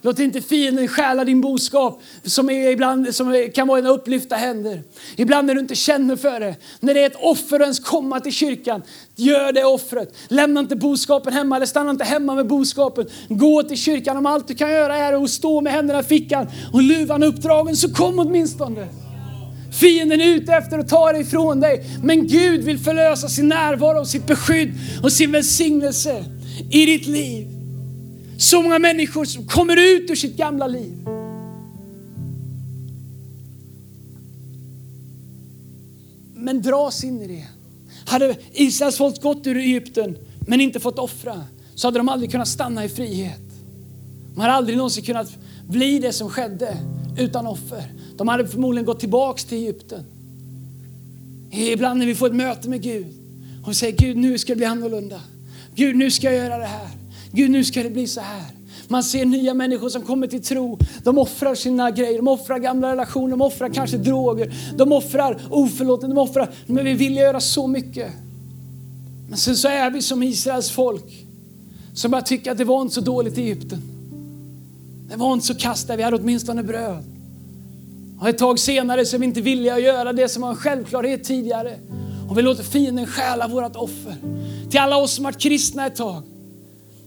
Låt 0.00 0.18
inte 0.18 0.40
fienden 0.40 0.88
stjäla 0.88 1.24
din 1.24 1.40
boskap 1.40 2.02
som, 2.24 2.50
är 2.50 2.70
ibland, 2.70 3.14
som 3.14 3.48
kan 3.54 3.68
vara 3.68 3.78
en 3.78 3.86
upplyfta 3.86 4.36
händer. 4.36 4.82
Ibland 5.16 5.46
när 5.46 5.54
du 5.54 5.60
inte 5.60 5.74
känner 5.74 6.16
för 6.16 6.40
det. 6.40 6.56
När 6.80 6.94
det 6.94 7.02
är 7.02 7.06
ett 7.06 7.18
offer 7.20 7.56
att 7.56 7.62
ens 7.62 7.80
komma 7.80 8.20
till 8.20 8.32
kyrkan. 8.32 8.82
Gör 9.16 9.52
det 9.52 9.64
offret. 9.64 10.14
Lämna 10.28 10.60
inte 10.60 10.76
boskapen 10.76 11.32
hemma 11.32 11.56
eller 11.56 11.66
stanna 11.66 11.90
inte 11.90 12.04
hemma 12.04 12.34
med 12.34 12.46
boskapen. 12.46 13.06
Gå 13.28 13.62
till 13.62 13.76
kyrkan. 13.76 14.16
Om 14.16 14.26
allt 14.26 14.48
du 14.48 14.54
kan 14.54 14.70
göra 14.70 14.96
är 14.96 15.24
att 15.24 15.30
stå 15.30 15.60
med 15.60 15.72
händerna 15.72 16.00
i 16.00 16.02
fickan 16.02 16.46
och 16.72 16.82
luvan 16.82 17.22
uppdragen 17.22 17.76
så 17.76 17.94
kom 17.94 18.18
åtminstone. 18.18 18.88
Fienden 19.80 20.20
är 20.20 20.26
ute 20.26 20.52
efter 20.52 20.78
att 20.78 20.88
ta 20.88 21.12
dig 21.12 21.20
ifrån 21.20 21.60
dig. 21.60 21.84
Men 22.02 22.26
Gud 22.26 22.64
vill 22.64 22.78
förlösa 22.78 23.28
sin 23.28 23.48
närvaro, 23.48 24.04
sitt 24.04 24.26
beskydd 24.26 24.74
och 25.02 25.12
sin 25.12 25.32
välsignelse 25.32 26.24
i 26.70 26.86
ditt 26.86 27.06
liv. 27.06 27.57
Så 28.38 28.62
många 28.62 28.78
människor 28.78 29.24
som 29.24 29.46
kommer 29.46 29.76
ut 29.76 30.10
ur 30.10 30.14
sitt 30.14 30.36
gamla 30.36 30.66
liv. 30.66 31.08
Men 36.34 36.62
dras 36.62 37.04
in 37.04 37.22
i 37.22 37.26
det. 37.26 37.46
Hade 38.06 38.36
Israels 38.52 38.96
folk 38.96 39.22
gått 39.22 39.46
ur 39.46 39.56
Egypten 39.56 40.18
men 40.40 40.60
inte 40.60 40.80
fått 40.80 40.98
offra 40.98 41.44
så 41.74 41.86
hade 41.86 41.98
de 41.98 42.08
aldrig 42.08 42.30
kunnat 42.30 42.48
stanna 42.48 42.84
i 42.84 42.88
frihet. 42.88 43.40
De 44.34 44.40
hade 44.40 44.52
aldrig 44.52 44.76
någonsin 44.76 45.04
kunnat 45.04 45.38
bli 45.68 45.98
det 45.98 46.12
som 46.12 46.30
skedde 46.30 46.76
utan 47.18 47.46
offer. 47.46 47.92
De 48.16 48.28
hade 48.28 48.48
förmodligen 48.48 48.86
gått 48.86 49.00
tillbaks 49.00 49.44
till 49.44 49.58
Egypten. 49.58 50.04
Ibland 51.50 51.98
när 51.98 52.06
vi 52.06 52.14
får 52.14 52.26
ett 52.26 52.34
möte 52.34 52.68
med 52.68 52.82
Gud 52.82 53.06
och 53.62 53.70
vi 53.70 53.74
säger 53.74 53.96
Gud 53.96 54.16
nu 54.16 54.38
ska 54.38 54.52
det 54.52 54.56
bli 54.56 54.66
annorlunda. 54.66 55.20
Gud 55.74 55.96
nu 55.96 56.10
ska 56.10 56.32
jag 56.32 56.44
göra 56.44 56.58
det 56.58 56.66
här. 56.66 56.88
Gud, 57.32 57.50
nu 57.50 57.64
ska 57.64 57.82
det 57.82 57.90
bli 57.90 58.06
så 58.06 58.20
här. 58.20 58.46
Man 58.88 59.04
ser 59.04 59.24
nya 59.24 59.54
människor 59.54 59.88
som 59.88 60.02
kommer 60.02 60.26
till 60.26 60.42
tro. 60.42 60.78
De 61.02 61.18
offrar 61.18 61.54
sina 61.54 61.90
grejer, 61.90 62.16
de 62.16 62.28
offrar 62.28 62.58
gamla 62.58 62.92
relationer, 62.92 63.30
de 63.30 63.42
offrar 63.42 63.68
kanske 63.68 63.96
droger, 63.96 64.54
de 64.76 64.92
offrar 64.92 65.38
oförlåten, 65.50 66.10
de 66.10 66.18
offrar, 66.18 66.50
men 66.66 66.84
vi 66.84 66.92
vill 66.92 67.16
göra 67.16 67.40
så 67.40 67.66
mycket. 67.66 68.12
Men 69.28 69.38
sen 69.38 69.56
så 69.56 69.68
är 69.68 69.90
vi 69.90 70.02
som 70.02 70.22
Israels 70.22 70.70
folk 70.70 71.26
som 71.94 72.10
bara 72.10 72.22
tycker 72.22 72.52
att 72.52 72.58
det 72.58 72.64
var 72.64 72.82
inte 72.82 72.94
så 72.94 73.00
dåligt 73.00 73.38
i 73.38 73.42
Egypten. 73.42 73.82
Det 75.10 75.16
var 75.16 75.32
inte 75.32 75.46
så 75.46 75.54
kasst 75.54 75.88
där, 75.88 75.96
vi 75.96 76.02
hade 76.02 76.16
åtminstone 76.16 76.62
bröd. 76.62 77.04
Och 78.20 78.28
ett 78.28 78.38
tag 78.38 78.58
senare 78.58 79.06
så 79.06 79.16
är 79.16 79.20
vi 79.20 79.26
inte 79.26 79.40
villiga 79.40 79.74
att 79.74 79.82
göra 79.82 80.12
det 80.12 80.28
som 80.28 80.42
var 80.42 80.50
en 80.50 80.56
självklarhet 80.56 81.24
tidigare. 81.24 81.74
Och 82.30 82.38
vi 82.38 82.42
låter 82.42 82.62
fienden 82.62 83.06
stjäla 83.06 83.48
vårt 83.48 83.76
offer. 83.76 84.16
Till 84.70 84.80
alla 84.80 84.96
oss 84.96 85.12
som 85.12 85.24
varit 85.24 85.38
kristna 85.38 85.86
ett 85.86 85.96
tag. 85.96 86.22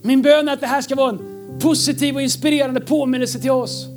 Min 0.01 0.21
bön 0.21 0.47
är 0.47 0.53
att 0.53 0.59
det 0.61 0.67
här 0.67 0.81
ska 0.81 0.95
vara 0.95 1.09
en 1.09 1.19
positiv 1.59 2.15
och 2.15 2.21
inspirerande 2.21 2.81
påminnelse 2.81 3.39
till 3.39 3.51
oss. 3.51 3.87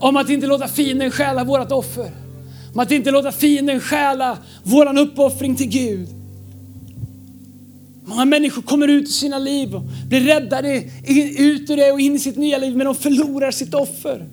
Om 0.00 0.16
att 0.16 0.30
inte 0.30 0.46
låta 0.46 0.68
fienden 0.68 1.10
stjäla 1.10 1.44
vårt 1.44 1.72
offer. 1.72 2.10
Om 2.72 2.78
att 2.78 2.90
inte 2.90 3.10
låta 3.10 3.32
fienden 3.32 3.80
stjäla 3.80 4.38
vår 4.62 4.98
uppoffring 4.98 5.56
till 5.56 5.68
Gud. 5.68 6.08
Många 8.04 8.24
människor 8.24 8.62
kommer 8.62 8.88
ut 8.88 9.04
ur 9.04 9.12
sina 9.12 9.38
liv 9.38 9.74
och 9.74 9.82
blir 10.08 10.20
räddade 10.20 10.76
ut 11.38 11.70
ur 11.70 11.76
det 11.76 11.92
och 11.92 12.00
in 12.00 12.14
i 12.14 12.18
sitt 12.18 12.36
nya 12.36 12.58
liv, 12.58 12.76
men 12.76 12.86
de 12.86 12.94
förlorar 12.94 13.50
sitt 13.50 13.74
offer. 13.74 14.26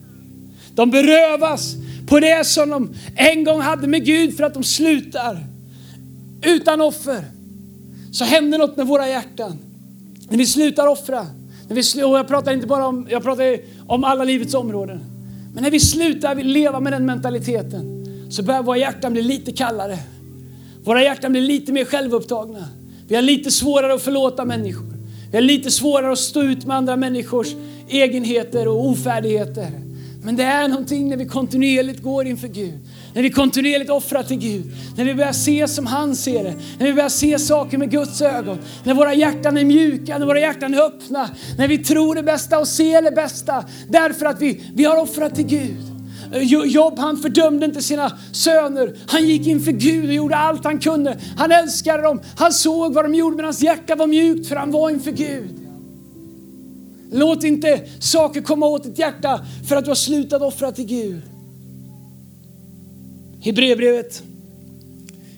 De 0.76 0.92
berövas 0.92 1.76
på 2.08 2.20
det 2.20 2.48
som 2.48 2.70
de 2.70 2.94
en 3.16 3.44
gång 3.44 3.62
hade 3.62 3.88
med 3.88 4.06
Gud 4.06 4.38
för 4.38 4.44
att 4.44 4.54
de 4.54 4.64
slutar. 4.64 5.40
Utan 6.42 6.82
offer 6.82 7.26
så 8.12 8.26
händer 8.26 8.58
något 8.58 8.78
med 8.78 8.88
våra 8.88 9.08
hjärtan. 9.08 9.60
När 10.32 10.38
vi 10.38 10.46
slutar 10.46 10.88
offra, 10.88 11.28
när 11.68 11.76
vi, 11.76 12.04
och 12.04 12.18
jag 12.18 12.28
pratar 12.28 12.54
inte 12.54 12.68
bara 12.68 12.88
om, 12.88 13.08
jag 13.10 13.24
pratar 13.24 13.58
om 13.88 14.04
alla 14.04 14.24
livets 14.24 14.54
områden. 14.54 15.00
Men 15.54 15.64
när 15.64 15.72
vi 15.72 15.80
slutar 15.80 16.36
leva 16.36 16.80
med 16.80 16.94
den 16.94 17.06
mentaliteten 17.06 18.06
så 18.30 18.44
börjar 18.44 18.64
våra 18.64 18.78
hjärtan 18.78 19.14
bli 19.14 19.22
lite 19.22 19.52
kallare. 19.52 19.98
Våra 20.84 21.04
hjärtan 21.04 21.32
blir 21.32 21.42
lite 21.42 21.72
mer 21.72 21.86
självupptagna. 21.86 22.66
Vi 23.08 23.16
har 23.16 23.22
lite 23.22 23.52
svårare 23.52 23.94
att 23.94 24.02
förlåta 24.02 24.46
människor. 24.46 24.94
Vi 25.32 25.38
har 25.38 25.42
lite 25.42 25.72
svårare 25.72 26.12
att 26.12 26.20
stå 26.20 26.42
ut 26.42 26.66
med 26.66 26.78
andra 26.78 26.96
människors 26.96 27.48
egenheter 27.90 28.68
och 28.68 28.86
ofärdigheter. 28.86 29.72
Men 30.24 30.36
det 30.36 30.44
är 30.44 30.68
någonting 30.68 31.10
när 31.10 31.18
vi 31.18 31.26
kontinuerligt 31.26 32.04
går 32.04 32.28
inför 32.28 32.48
Gud. 32.48 32.80
När 33.14 33.22
vi 33.22 33.30
kontinuerligt 33.30 33.90
offrar 33.90 34.24
till 34.24 34.38
Gud. 34.38 34.72
När 34.98 35.06
vi 35.06 35.16
börjar 35.16 35.34
se 35.34 35.68
som 35.68 35.86
han 35.86 36.16
ser 36.16 36.44
det. 36.44 36.54
När 36.80 36.86
vi 36.86 36.94
börjar 36.94 37.10
se 37.10 37.40
saker 37.40 37.78
med 37.78 37.92
Guds 37.92 38.22
ögon. 38.22 38.58
När 38.84 38.94
våra 38.94 39.14
hjärtan 39.14 39.58
är 39.58 39.66
mjuka, 39.66 40.18
när 40.18 40.26
våra 40.26 40.40
hjärtan 40.40 40.74
är 40.74 40.82
öppna. 40.82 41.30
När 41.58 41.68
vi 41.68 41.78
tror 41.78 42.16
det 42.16 42.24
bästa 42.24 42.60
och 42.60 42.68
ser 42.68 43.02
det 43.02 43.12
bästa. 43.12 43.66
Därför 43.90 44.26
att 44.26 44.42
vi, 44.42 44.64
vi 44.74 44.84
har 44.84 44.98
offrat 44.98 45.36
till 45.36 45.46
Gud. 45.46 45.92
Jobb 46.66 47.00
han 47.00 47.18
fördömde 47.18 47.66
inte 47.66 47.82
sina 47.82 48.18
söner. 48.32 48.96
Han 49.08 49.28
gick 49.28 49.48
inför 49.48 49.72
Gud 49.72 50.06
och 50.06 50.14
gjorde 50.14 50.36
allt 50.36 50.64
han 50.64 50.80
kunde. 50.80 51.18
Han 51.38 51.52
älskade 51.52 52.04
dem. 52.04 52.22
Han 52.38 52.52
såg 52.54 52.94
vad 52.94 53.06
de 53.06 53.16
gjorde 53.16 53.36
men 53.36 53.46
hans 53.46 53.62
hjärta 53.62 53.96
var 53.96 54.08
mjukt 54.08 54.48
för 54.48 54.56
han 54.56 54.72
var 54.72 54.90
inför 54.90 55.12
Gud. 55.12 55.62
Låt 57.12 57.44
inte 57.44 57.82
saker 58.00 58.42
komma 58.42 58.66
åt 58.66 58.84
ditt 58.84 59.00
hjärta 59.00 59.40
för 59.70 59.76
att 59.76 59.84
du 59.84 59.90
har 59.90 59.96
slutat 59.96 60.42
offra 60.42 60.72
till 60.72 60.86
Gud. 60.86 61.22
Hebreerbrevet 63.42 64.24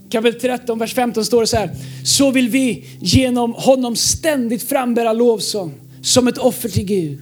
kapitel 0.09 0.41
13, 0.41 0.79
vers 0.79 0.93
15 0.93 1.25
står 1.25 1.41
det 1.41 1.47
så 1.47 1.57
här. 1.57 1.69
Så 2.05 2.31
vill 2.31 2.49
vi 2.49 2.85
genom 2.99 3.53
honom 3.53 3.95
ständigt 3.95 4.63
frambära 4.63 5.13
lovsång 5.13 5.73
som 6.01 6.27
ett 6.27 6.37
offer 6.37 6.69
till 6.69 6.85
Gud. 6.85 7.19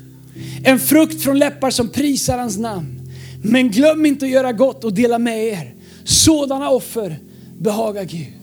En 0.63 0.79
frukt 0.79 1.23
från 1.23 1.39
läppar 1.39 1.69
som 1.69 1.89
prisar 1.89 2.37
hans 2.37 2.57
namn. 2.57 3.11
Men 3.43 3.71
glöm 3.71 4.05
inte 4.05 4.25
att 4.25 4.31
göra 4.31 4.51
gott 4.51 4.83
och 4.83 4.93
dela 4.93 5.19
med 5.19 5.47
er. 5.47 5.73
Sådana 6.03 6.69
offer 6.69 7.19
behagar 7.57 8.03
Gud. 8.03 8.40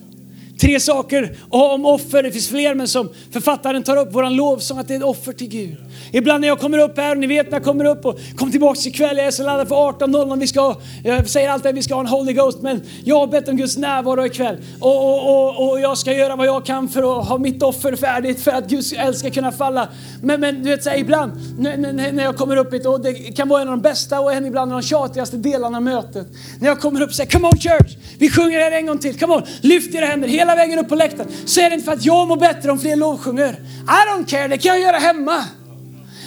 Tre 0.59 0.79
saker 0.79 1.37
om 1.49 1.85
offer, 1.85 2.23
det 2.23 2.31
finns 2.31 2.49
fler 2.49 2.75
men 2.75 2.87
som 2.87 3.09
författaren 3.31 3.83
tar 3.83 3.97
upp, 3.97 4.13
våran 4.13 4.35
lovsång 4.35 4.79
att 4.79 4.87
det 4.87 4.93
är 4.93 4.97
ett 4.97 5.03
offer 5.03 5.33
till 5.33 5.47
Gud. 5.47 5.77
Ibland 6.11 6.41
när 6.41 6.47
jag 6.47 6.59
kommer 6.59 6.77
upp 6.77 6.97
här, 6.97 7.11
och 7.11 7.17
ni 7.17 7.27
vet 7.27 7.51
när 7.51 7.57
jag 7.57 7.63
kommer 7.63 7.85
upp 7.85 8.05
och 8.05 8.19
kommer 8.37 8.51
tillbaks 8.51 8.87
ikväll, 8.87 9.17
jag 9.17 9.25
är 9.27 9.31
så 9.31 9.43
laddad 9.43 9.67
för 9.67 9.75
18.00, 9.75 10.39
vi 10.39 10.47
ska, 10.47 10.75
jag 11.03 11.29
säger 11.29 11.49
alltid 11.49 11.69
att 11.69 11.75
vi 11.75 11.81
ska 11.83 11.93
ha 11.93 12.01
en 12.01 12.07
Holy 12.07 12.33
Ghost, 12.33 12.61
men 12.61 12.81
jag 13.03 13.19
har 13.19 13.27
bett 13.27 13.47
om 13.47 13.57
Guds 13.57 13.77
närvaro 13.77 14.25
ikväll. 14.25 14.57
Och, 14.79 15.03
och, 15.03 15.29
och, 15.29 15.69
och 15.69 15.79
jag 15.79 15.97
ska 15.97 16.13
göra 16.13 16.35
vad 16.35 16.47
jag 16.47 16.65
kan 16.65 16.89
för 16.89 17.19
att 17.19 17.27
ha 17.27 17.37
mitt 17.37 17.63
offer 17.63 17.95
färdigt 17.95 18.41
för 18.43 18.51
att 18.51 18.69
Guds 18.69 18.93
eld 18.93 19.17
ska 19.17 19.29
kunna 19.29 19.51
falla. 19.51 19.87
Men, 20.23 20.41
men 20.41 20.63
du 20.63 20.69
vet, 20.69 20.83
så 20.83 20.89
här, 20.89 20.97
ibland 20.97 21.31
när, 21.59 22.11
när 22.11 22.23
jag 22.23 22.37
kommer 22.37 22.57
upp 22.57 22.73
hit, 22.73 22.85
och 22.85 23.01
det 23.01 23.13
kan 23.13 23.49
vara 23.49 23.61
en 23.61 23.67
av 23.67 23.73
de 23.73 23.81
bästa 23.81 24.19
och 24.19 24.33
en 24.33 24.45
ibland 24.45 24.73
av 24.73 24.81
de 24.81 24.87
tjatigaste 24.87 25.37
delarna 25.37 25.77
av 25.77 25.83
mötet. 25.83 26.27
När 26.59 26.67
jag 26.67 26.79
kommer 26.79 27.01
upp 27.01 27.09
och 27.09 27.15
säger, 27.15 27.31
come 27.31 27.47
on 27.47 27.57
church, 27.57 27.97
vi 28.17 28.29
sjunger 28.29 28.59
här 28.59 28.71
en 28.71 28.85
gång 28.85 28.97
till, 28.97 29.19
come 29.19 29.35
on, 29.35 29.41
lyft 29.61 29.95
era 29.95 30.05
händer 30.05 30.27
hela 30.27 30.48
hela 30.49 30.61
vägen 30.61 30.79
upp 30.79 30.89
på 30.89 30.95
läktaren. 30.95 31.29
Så 31.45 31.61
är 31.61 31.69
det 31.69 31.73
inte 31.73 31.85
för 31.85 31.93
att 31.93 32.05
jag 32.05 32.27
mår 32.27 32.37
bättre 32.37 32.71
om 32.71 32.79
fler 32.79 32.95
lovsjunger. 32.95 33.51
I 33.83 34.09
don't 34.09 34.25
care, 34.25 34.47
det 34.47 34.57
kan 34.57 34.71
jag 34.71 34.81
göra 34.81 34.97
hemma. 34.97 35.43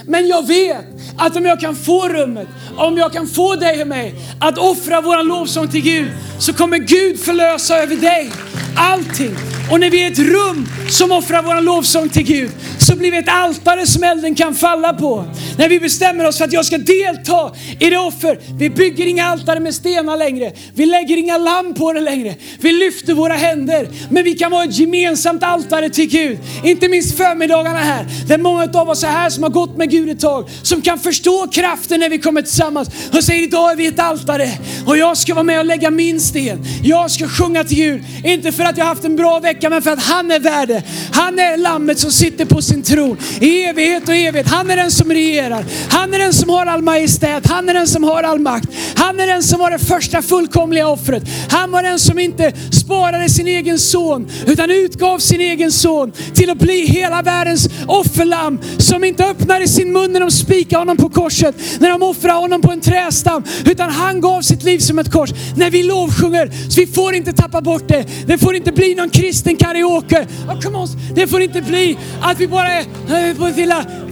Men 0.06 0.26
jag 0.26 0.46
vet 0.46 0.86
att 1.18 1.36
om 1.36 1.44
jag 1.44 1.60
kan 1.60 1.76
få 1.76 2.08
rummet, 2.08 2.48
om 2.76 2.96
jag 2.96 3.12
kan 3.12 3.26
få 3.26 3.54
dig 3.54 3.82
och 3.82 3.88
mig 3.88 4.14
att 4.40 4.58
offra 4.58 5.00
våran 5.00 5.26
lovsång 5.26 5.68
till 5.68 5.82
Gud, 5.82 6.10
så 6.38 6.52
kommer 6.52 6.78
Gud 6.78 7.20
förlösa 7.20 7.76
över 7.76 7.96
dig 7.96 8.30
allting. 8.76 9.36
Och 9.70 9.80
när 9.80 9.90
vi 9.90 10.04
är 10.04 10.10
ett 10.10 10.18
rum 10.18 10.68
som 10.88 11.12
offrar 11.12 11.42
vår 11.42 11.60
lovsång 11.60 12.08
till 12.08 12.22
Gud 12.22 12.50
så 12.78 12.96
blir 12.96 13.10
vi 13.10 13.16
ett 13.16 13.28
altare 13.28 13.86
som 13.86 14.02
elden 14.02 14.34
kan 14.34 14.54
falla 14.54 14.92
på. 14.92 15.24
När 15.58 15.68
vi 15.68 15.80
bestämmer 15.80 16.26
oss 16.26 16.38
för 16.38 16.44
att 16.44 16.52
jag 16.52 16.66
ska 16.66 16.78
delta 16.78 17.52
i 17.80 17.90
det 17.90 17.96
offer. 17.98 18.38
Vi 18.58 18.70
bygger 18.70 19.06
inga 19.06 19.26
altare 19.26 19.60
med 19.60 19.74
stenar 19.74 20.16
längre. 20.16 20.52
Vi 20.74 20.86
lägger 20.86 21.16
inga 21.16 21.38
lamm 21.38 21.74
på 21.74 21.92
det 21.92 22.00
längre. 22.00 22.34
Vi 22.60 22.72
lyfter 22.72 23.14
våra 23.14 23.34
händer. 23.34 23.88
Men 24.10 24.24
vi 24.24 24.34
kan 24.34 24.50
vara 24.50 24.64
ett 24.64 24.78
gemensamt 24.78 25.42
altare 25.42 25.90
till 25.90 26.08
Gud. 26.08 26.38
Inte 26.64 26.88
minst 26.88 27.16
förmiddagarna 27.16 27.78
här. 27.78 28.06
Där 28.26 28.38
många 28.38 28.68
av 28.74 28.88
oss 28.88 29.04
är 29.04 29.08
här 29.08 29.30
som 29.30 29.42
har 29.42 29.50
gått 29.50 29.76
med 29.76 29.90
Gud 29.90 30.08
ett 30.08 30.20
tag. 30.20 30.48
Som 30.62 30.82
kan 30.82 30.98
förstå 30.98 31.48
kraften 31.52 32.00
när 32.00 32.08
vi 32.08 32.18
kommer 32.18 32.42
tillsammans 32.42 32.88
och 33.12 33.24
säger 33.24 33.42
idag 33.42 33.72
är 33.72 33.76
vi 33.76 33.86
ett 33.86 34.00
altare. 34.00 34.50
Och 34.86 34.96
jag 34.98 35.16
ska 35.16 35.34
vara 35.34 35.44
med 35.44 35.58
och 35.58 35.64
lägga 35.64 35.90
min 35.90 36.20
sten. 36.20 36.64
Jag 36.82 37.10
ska 37.10 37.28
sjunga 37.28 37.64
till 37.64 37.76
Gud. 37.76 38.04
Inte 38.24 38.52
för 38.52 38.61
för 38.62 38.68
att 38.68 38.78
jag 38.78 38.84
har 38.84 38.88
haft 38.88 39.04
en 39.04 39.16
bra 39.16 39.38
vecka 39.38 39.70
men 39.70 39.82
för 39.82 39.90
att 39.90 40.02
han 40.02 40.30
är 40.30 40.38
värd 40.38 40.68
det. 40.68 40.82
Han 41.12 41.38
är 41.38 41.56
lammet 41.56 41.98
som 41.98 42.10
sitter 42.10 42.44
på 42.44 42.62
sin 42.62 42.82
tron 42.82 43.16
i 43.40 43.62
evighet 43.62 44.08
och 44.08 44.14
evighet. 44.14 44.48
Han 44.48 44.70
är 44.70 44.76
den 44.76 44.90
som 44.90 45.12
regerar. 45.12 45.64
Han 45.90 46.14
är 46.14 46.18
den 46.18 46.32
som 46.32 46.48
har 46.48 46.66
all 46.66 46.82
majestät. 46.82 47.46
Han 47.46 47.68
är 47.68 47.74
den 47.74 47.86
som 47.86 48.04
har 48.04 48.22
all 48.22 48.38
makt. 48.38 48.68
Han 48.94 49.20
är 49.20 49.26
den 49.26 49.42
som 49.42 49.58
var 49.58 49.70
det 49.70 49.78
första 49.78 50.22
fullkomliga 50.22 50.88
offret. 50.88 51.22
Han 51.50 51.70
var 51.70 51.82
den 51.82 51.98
som 51.98 52.18
inte 52.18 52.52
sparade 52.72 53.28
sin 53.28 53.46
egen 53.46 53.78
son 53.78 54.30
utan 54.46 54.70
utgav 54.70 55.18
sin 55.18 55.40
egen 55.40 55.72
son 55.72 56.12
till 56.34 56.50
att 56.50 56.58
bli 56.58 56.86
hela 56.86 57.22
världens 57.22 57.68
offerlamm 57.86 58.58
som 58.78 59.04
inte 59.04 59.24
öppnade 59.24 59.68
sin 59.68 59.92
mun 59.92 60.12
när 60.12 60.20
de 60.20 60.30
spikade 60.30 60.80
honom 60.80 60.96
på 60.96 61.08
korset, 61.08 61.54
när 61.80 61.90
de 61.90 62.02
offrade 62.02 62.38
honom 62.38 62.60
på 62.60 62.72
en 62.72 62.80
trästam, 62.80 63.44
utan 63.64 63.90
han 63.90 64.20
gav 64.20 64.42
sitt 64.42 64.62
liv 64.62 64.78
som 64.78 64.98
ett 64.98 65.12
kors. 65.12 65.30
När 65.56 65.70
vi 65.70 65.82
lovsjunger, 65.82 66.50
så 66.68 66.80
vi 66.80 66.86
får 66.86 67.14
inte 67.14 67.32
tappa 67.32 67.60
bort 67.60 67.88
det. 67.88 68.06
Det 68.26 68.38
får 68.38 68.51
får 68.52 68.56
inte 68.56 68.72
bli 68.72 68.94
någon 68.94 69.10
kristen 69.10 69.56
karaoke. 69.56 70.26
Oh, 70.48 70.60
come 70.60 70.78
on. 70.78 70.88
Det 71.14 71.26
får 71.26 71.42
inte 71.42 71.62
bli 71.62 71.96
att 72.22 72.40
vi 72.40 72.48
bara 72.48 72.68
är 72.68 73.34
på. 73.34 73.44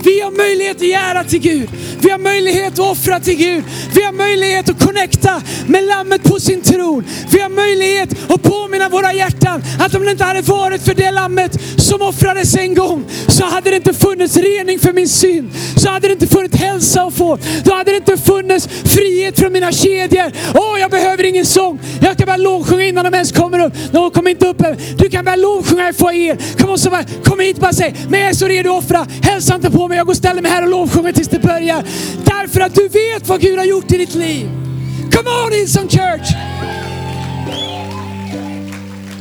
Vi 0.05 0.21
har 0.21 0.31
möjlighet 0.31 0.77
att 0.77 0.89
göra 0.89 1.25
till 1.25 1.41
Gud. 1.41 1.69
Vi 2.01 2.11
har 2.11 2.19
möjlighet 2.19 2.73
att 2.73 2.79
offra 2.79 3.21
till 3.21 3.37
Gud. 3.37 3.65
Vi 3.95 4.03
har 4.03 4.13
möjlighet 4.13 4.71
att 4.71 4.85
connecta 4.85 5.43
med 5.67 5.85
lammet 5.85 6.23
på 6.23 6.41
sin 6.41 6.63
tron. 6.63 7.05
Vi 7.31 7.41
har 7.41 7.49
möjlighet 7.49 8.31
att 8.31 8.43
påminna 8.43 8.89
våra 8.89 9.13
hjärtan 9.13 9.63
att 9.81 9.95
om 9.95 10.05
det 10.05 10.11
inte 10.11 10.25
hade 10.25 10.43
varit 10.43 10.83
för 10.83 10.95
det 10.95 11.11
lammet 11.11 11.59
som 11.77 12.03
offrades 12.03 12.55
en 12.57 12.75
gång 12.75 13.05
så 13.29 13.45
hade 13.45 13.71
det 13.71 13.77
inte 13.77 13.95
funnits 13.95 14.37
rening 14.37 14.79
för 14.79 14.93
min 14.93 15.09
synd. 15.09 15.51
Så 15.77 15.89
hade 15.89 16.09
det 16.09 16.13
inte 16.13 16.27
funnits 16.27 16.57
hälsa 16.57 17.03
att 17.03 17.15
få. 17.15 17.39
Då 17.65 17.75
hade 17.75 17.91
det 17.91 17.97
inte 17.97 18.17
funnits 18.17 18.69
frihet 18.85 19.41
från 19.41 19.53
mina 19.53 19.73
kedjor. 19.73 20.33
Åh, 20.55 20.75
oh, 20.75 20.81
jag 20.81 20.91
behöver 20.91 21.25
ingen 21.25 21.47
sång. 21.47 21.81
Jag 22.01 22.17
kan 22.17 22.27
bara 22.27 22.37
lovsjunga 22.37 22.85
innan 22.85 23.05
de 23.05 23.15
ens 23.15 23.33
kommer 23.33 23.59
upp. 23.59 23.73
De 23.93 24.11
kommer 24.11 24.30
inte 24.31 24.47
upp 24.47 24.61
än. 24.61 24.77
Du 24.99 25.09
kan 25.11 25.25
börja 25.25 25.37
lovsjunga 25.37 25.89
i 25.89 25.93
foajén. 25.93 26.39
Kom, 26.59 26.79
så 26.79 26.91
bara, 26.91 27.05
kom 27.25 27.41
hit 27.41 27.57
och 27.57 27.63
bara 27.63 27.73
säg, 27.73 27.95
men 28.09 28.21
jag 28.21 28.29
är 28.29 28.35
så 28.35 28.47
redo 28.47 28.71
att 28.71 28.85
offra. 28.85 29.07
Hälsa 29.23 29.55
inte 29.55 29.71
på 29.71 29.89
mig, 29.89 29.97
jag 29.97 30.07
går 30.07 30.13
och 30.13 30.17
ställer 30.17 30.43
mig 30.43 30.51
här 30.51 30.63
och 30.63 30.69
lovsjunger 30.69 31.13
tills 31.13 31.29
det 31.29 31.39
börjar. 31.39 31.85
Därför 32.25 32.61
att 32.61 32.75
du 32.75 32.89
vet 32.89 33.29
vad 33.29 33.41
Gud 33.41 33.59
har 33.59 33.65
gjort 33.65 33.93
i 33.93 33.97
ditt 33.97 34.15
liv. 34.15 34.49
Come 35.13 35.31
on 35.47 35.53
Hillsong 35.53 35.89
Church! 35.89 36.35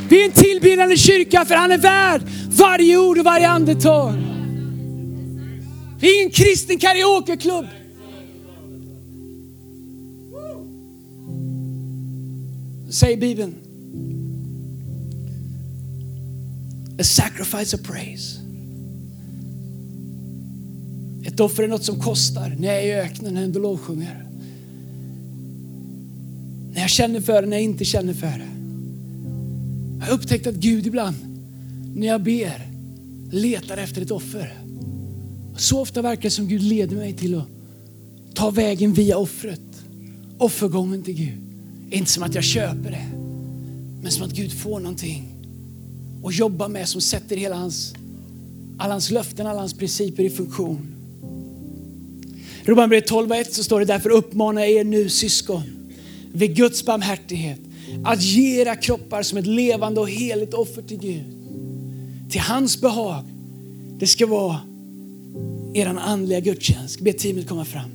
Vi 0.09 0.21
är 0.21 0.25
en 0.25 0.31
tillbedjande 0.31 0.97
kyrka 0.97 1.45
för 1.45 1.55
han 1.55 1.71
är 1.71 1.77
värd 1.77 2.21
varje 2.57 2.97
ord 2.97 3.17
och 3.17 3.25
varje 3.25 3.47
andetag. 3.47 4.13
Vi 5.99 6.09
är 6.09 6.21
ingen 6.21 6.31
kristen 6.31 6.77
karaokeklubb. 6.77 7.65
Säger 12.91 13.17
Bibeln. 13.17 13.68
A 16.99 17.03
sacrifice 17.03 17.77
of 17.77 17.83
praise. 17.83 18.39
Ett 21.25 21.39
offer 21.39 21.63
är 21.63 21.67
något 21.67 21.83
som 21.83 21.99
kostar. 21.99 22.55
När 22.59 22.67
jag 22.67 22.83
är 22.83 22.87
i 22.87 22.93
öknen, 22.93 23.33
när 23.33 23.41
jag 23.41 23.47
ändå 23.47 23.59
lovsjunger. 23.59 24.25
När 26.73 26.81
jag 26.81 26.89
känner 26.89 27.21
för 27.21 27.41
det, 27.41 27.47
när 27.47 27.57
jag 27.57 27.63
inte 27.63 27.85
känner 27.85 28.13
för 28.13 28.27
det. 28.27 28.49
Jag 29.99 30.05
har 30.05 30.13
upptäckt 30.13 30.47
att 30.47 30.55
Gud 30.55 30.87
ibland, 30.87 31.15
när 31.95 32.07
jag 32.07 32.23
ber, 32.23 32.67
letar 33.31 33.77
efter 33.77 34.01
ett 34.01 34.11
offer. 34.11 34.53
Så 35.57 35.81
ofta 35.81 36.01
verkar 36.01 36.23
det 36.23 36.29
som 36.29 36.47
Gud 36.47 36.61
leder 36.61 36.95
mig 36.95 37.13
till 37.13 37.35
att 37.35 37.47
ta 38.33 38.49
vägen 38.49 38.93
via 38.93 39.17
offret. 39.17 39.61
Offergången 40.37 41.03
till 41.03 41.15
Gud. 41.15 41.37
Inte 41.89 42.11
som 42.11 42.23
att 42.23 42.35
jag 42.35 42.43
köper 42.43 42.91
det, 42.91 43.07
men 44.01 44.11
som 44.11 44.25
att 44.25 44.31
Gud 44.31 44.53
får 44.53 44.79
någonting 44.79 45.38
och 46.23 46.31
jobba 46.31 46.67
med 46.67 46.89
som 46.89 47.01
sätter 47.01 47.35
hela 47.35 47.55
hans, 47.55 47.93
alla 48.77 48.93
hans 48.93 49.11
löften, 49.11 49.47
alla 49.47 49.59
hans 49.59 49.73
principer 49.73 50.23
i 50.23 50.29
funktion. 50.29 50.95
Romarbrevet 52.63 53.11
12.1 53.11 53.51
så 53.51 53.63
står 53.63 53.79
det 53.79 53.85
därför 53.85 54.09
uppmanar 54.09 54.61
jag 54.61 54.71
er 54.71 54.83
nu 54.83 55.09
syskon 55.09 55.61
vid 56.33 56.55
Guds 56.55 56.85
barmhärtighet 56.85 57.59
att 58.03 58.21
ge 58.21 58.61
era 58.61 58.75
kroppar 58.75 59.23
som 59.23 59.37
ett 59.37 59.47
levande 59.47 60.01
och 60.01 60.09
heligt 60.09 60.53
offer 60.53 60.81
till 60.81 60.99
Gud. 60.99 61.23
Till 62.29 62.41
hans 62.41 62.81
behag. 62.81 63.23
Det 63.99 64.07
ska 64.07 64.27
vara 64.27 64.59
eran 65.73 65.97
andliga 65.97 66.39
gudstjänst. 66.39 66.99
Be 66.99 67.13
teamet 67.13 67.47
komma 67.47 67.65
fram. 67.65 67.89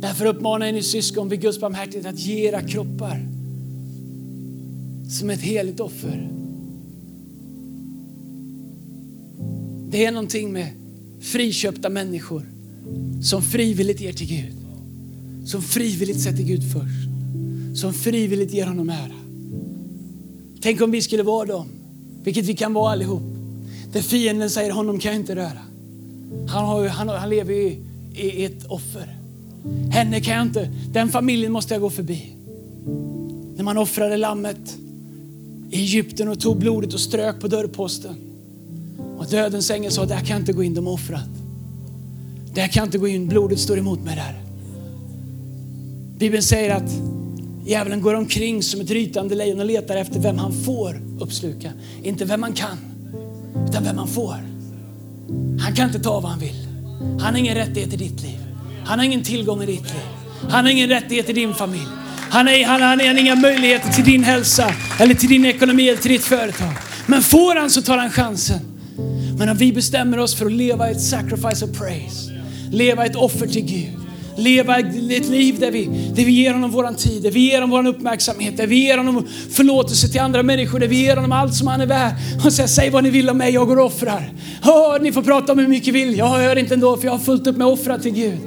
Därför 0.00 0.26
uppmanar 0.26 0.66
jag 0.66 0.74
nu 0.74 0.82
syskon 0.82 1.28
vid 1.28 1.40
Guds 1.40 1.60
barmhärtighet 1.60 2.06
att 2.06 2.18
ge 2.18 2.48
era 2.48 2.62
kroppar 2.62 3.37
som 5.08 5.30
ett 5.30 5.40
heligt 5.40 5.80
offer. 5.80 6.28
Det 9.90 10.04
är 10.04 10.12
någonting 10.12 10.52
med 10.52 10.68
friköpta 11.20 11.88
människor 11.88 12.42
som 13.22 13.42
frivilligt 13.42 14.00
ger 14.00 14.12
till 14.12 14.26
Gud. 14.26 14.54
Som 15.44 15.62
frivilligt 15.62 16.20
sätter 16.20 16.42
Gud 16.42 16.72
först. 16.72 17.08
Som 17.80 17.94
frivilligt 17.94 18.52
ger 18.52 18.66
honom 18.66 18.90
ära. 18.90 19.18
Tänk 20.60 20.80
om 20.80 20.90
vi 20.90 21.02
skulle 21.02 21.22
vara 21.22 21.46
dem, 21.46 21.68
vilket 22.24 22.44
vi 22.44 22.56
kan 22.56 22.74
vara 22.74 22.92
allihop. 22.92 23.22
Där 23.92 24.02
fienden 24.02 24.50
säger 24.50 24.70
honom 24.70 24.98
kan 24.98 25.12
jag 25.12 25.20
inte 25.20 25.36
röra. 25.36 25.62
Han, 26.48 26.64
har, 26.64 26.88
han, 26.88 27.08
han 27.08 27.30
lever 27.30 27.54
i, 27.54 27.78
i 28.14 28.44
ett 28.44 28.66
offer. 28.66 29.16
Henne 29.90 30.20
kan 30.20 30.34
jag 30.34 30.42
inte, 30.42 30.70
den 30.92 31.08
familjen 31.08 31.52
måste 31.52 31.74
jag 31.74 31.80
gå 31.80 31.90
förbi. 31.90 32.34
När 33.56 33.62
man 33.62 33.78
offrade 33.78 34.16
lammet 34.16 34.78
i 35.70 35.80
Egypten 35.80 36.28
och 36.28 36.40
tog 36.40 36.58
blodet 36.58 36.94
och 36.94 37.00
strök 37.00 37.40
på 37.40 37.48
dörrposten. 37.48 38.14
Och 39.18 39.26
dödens 39.26 39.70
ängel 39.70 39.92
sa, 39.92 40.04
där 40.04 40.18
kan 40.18 40.28
jag 40.28 40.38
inte 40.38 40.52
gå 40.52 40.62
in, 40.62 40.74
de 40.74 40.86
har 40.86 40.92
offrat. 40.92 41.28
Där 42.54 42.68
kan 42.68 42.80
jag 42.80 42.86
inte 42.86 42.98
gå 42.98 43.08
in, 43.08 43.28
blodet 43.28 43.58
står 43.58 43.78
emot 43.78 44.04
mig 44.04 44.16
där. 44.16 44.40
Bibeln 46.18 46.42
säger 46.42 46.74
att 46.74 46.92
djävulen 47.64 48.02
går 48.02 48.14
omkring 48.14 48.62
som 48.62 48.80
ett 48.80 48.90
rytande 48.90 49.34
lejon 49.34 49.60
och 49.60 49.66
letar 49.66 49.96
efter 49.96 50.20
vem 50.20 50.38
han 50.38 50.52
får 50.52 51.02
uppsluka. 51.20 51.72
Inte 52.02 52.24
vem 52.24 52.40
man 52.40 52.52
kan, 52.52 52.78
utan 53.68 53.84
vem 53.84 53.96
man 53.96 54.08
får. 54.08 54.36
Han 55.60 55.74
kan 55.74 55.86
inte 55.86 56.00
ta 56.00 56.20
vad 56.20 56.30
han 56.30 56.40
vill. 56.40 56.66
Han 57.00 57.20
har 57.20 57.36
ingen 57.36 57.54
rättighet 57.54 57.94
i 57.94 57.96
ditt 57.96 58.22
liv. 58.22 58.38
Han 58.84 58.98
har 58.98 59.06
ingen 59.06 59.22
tillgång 59.22 59.62
i 59.62 59.66
ditt 59.66 59.82
liv. 59.82 60.08
Han 60.48 60.64
har 60.64 60.72
ingen 60.72 60.88
rättighet 60.88 61.28
i 61.28 61.32
din 61.32 61.54
familj. 61.54 61.88
Han 62.30 62.46
har, 62.46 62.64
han, 62.64 62.82
han 62.82 63.00
har 63.00 63.18
inga 63.18 63.34
möjligheter 63.34 63.88
till 63.92 64.04
din 64.04 64.24
hälsa, 64.24 64.74
eller 65.00 65.14
till 65.14 65.28
din 65.28 65.44
ekonomi 65.44 65.88
eller 65.88 66.00
till 66.00 66.10
ditt 66.10 66.24
företag. 66.24 66.72
Men 67.06 67.22
får 67.22 67.56
han 67.60 67.70
så 67.70 67.82
tar 67.82 67.98
han 67.98 68.10
chansen. 68.10 68.60
Men 69.38 69.48
om 69.48 69.56
vi 69.56 69.72
bestämmer 69.72 70.18
oss 70.18 70.34
för 70.34 70.46
att 70.46 70.52
leva 70.52 70.88
ett 70.88 71.00
sacrifice 71.00 71.64
of 71.64 71.78
praise, 71.78 72.32
leva 72.70 73.06
ett 73.06 73.16
offer 73.16 73.46
till 73.46 73.64
Gud, 73.64 73.88
leva 74.36 74.78
ett 74.78 74.94
liv 75.30 75.56
där 75.60 75.70
vi, 75.70 75.84
där 76.14 76.24
vi 76.24 76.32
ger 76.32 76.52
honom 76.52 76.70
våran 76.70 76.94
tid, 76.94 77.22
där 77.22 77.30
vi 77.30 77.40
ger 77.40 77.54
honom 77.54 77.70
våran 77.70 77.86
uppmärksamhet, 77.86 78.56
där 78.56 78.66
vi 78.66 78.76
ger 78.76 78.98
honom 78.98 79.26
förlåtelse 79.50 80.08
till 80.08 80.20
andra 80.20 80.42
människor, 80.42 80.78
där 80.78 80.88
vi 80.88 80.96
ger 80.96 81.16
honom 81.16 81.32
allt 81.32 81.54
som 81.54 81.66
han 81.66 81.80
är 81.80 81.86
värd. 81.86 82.12
Och 82.44 82.52
säger, 82.52 82.68
säg 82.68 82.90
vad 82.90 83.04
ni 83.04 83.10
vill 83.10 83.30
om 83.30 83.38
mig, 83.38 83.54
jag 83.54 83.66
går 83.66 83.78
och 83.78 83.86
offrar. 83.86 84.32
Åh, 84.64 84.96
ni 85.00 85.12
får 85.12 85.22
prata 85.22 85.52
om 85.52 85.58
hur 85.58 85.68
mycket 85.68 85.94
vill, 85.94 86.18
jag 86.18 86.28
hör 86.28 86.56
inte 86.56 86.74
ändå 86.74 86.96
för 86.96 87.04
jag 87.04 87.12
har 87.12 87.18
fullt 87.18 87.46
upp 87.46 87.56
med 87.56 87.66
att 87.66 87.80
offra 87.80 87.98
till 87.98 88.12
Gud. 88.12 88.38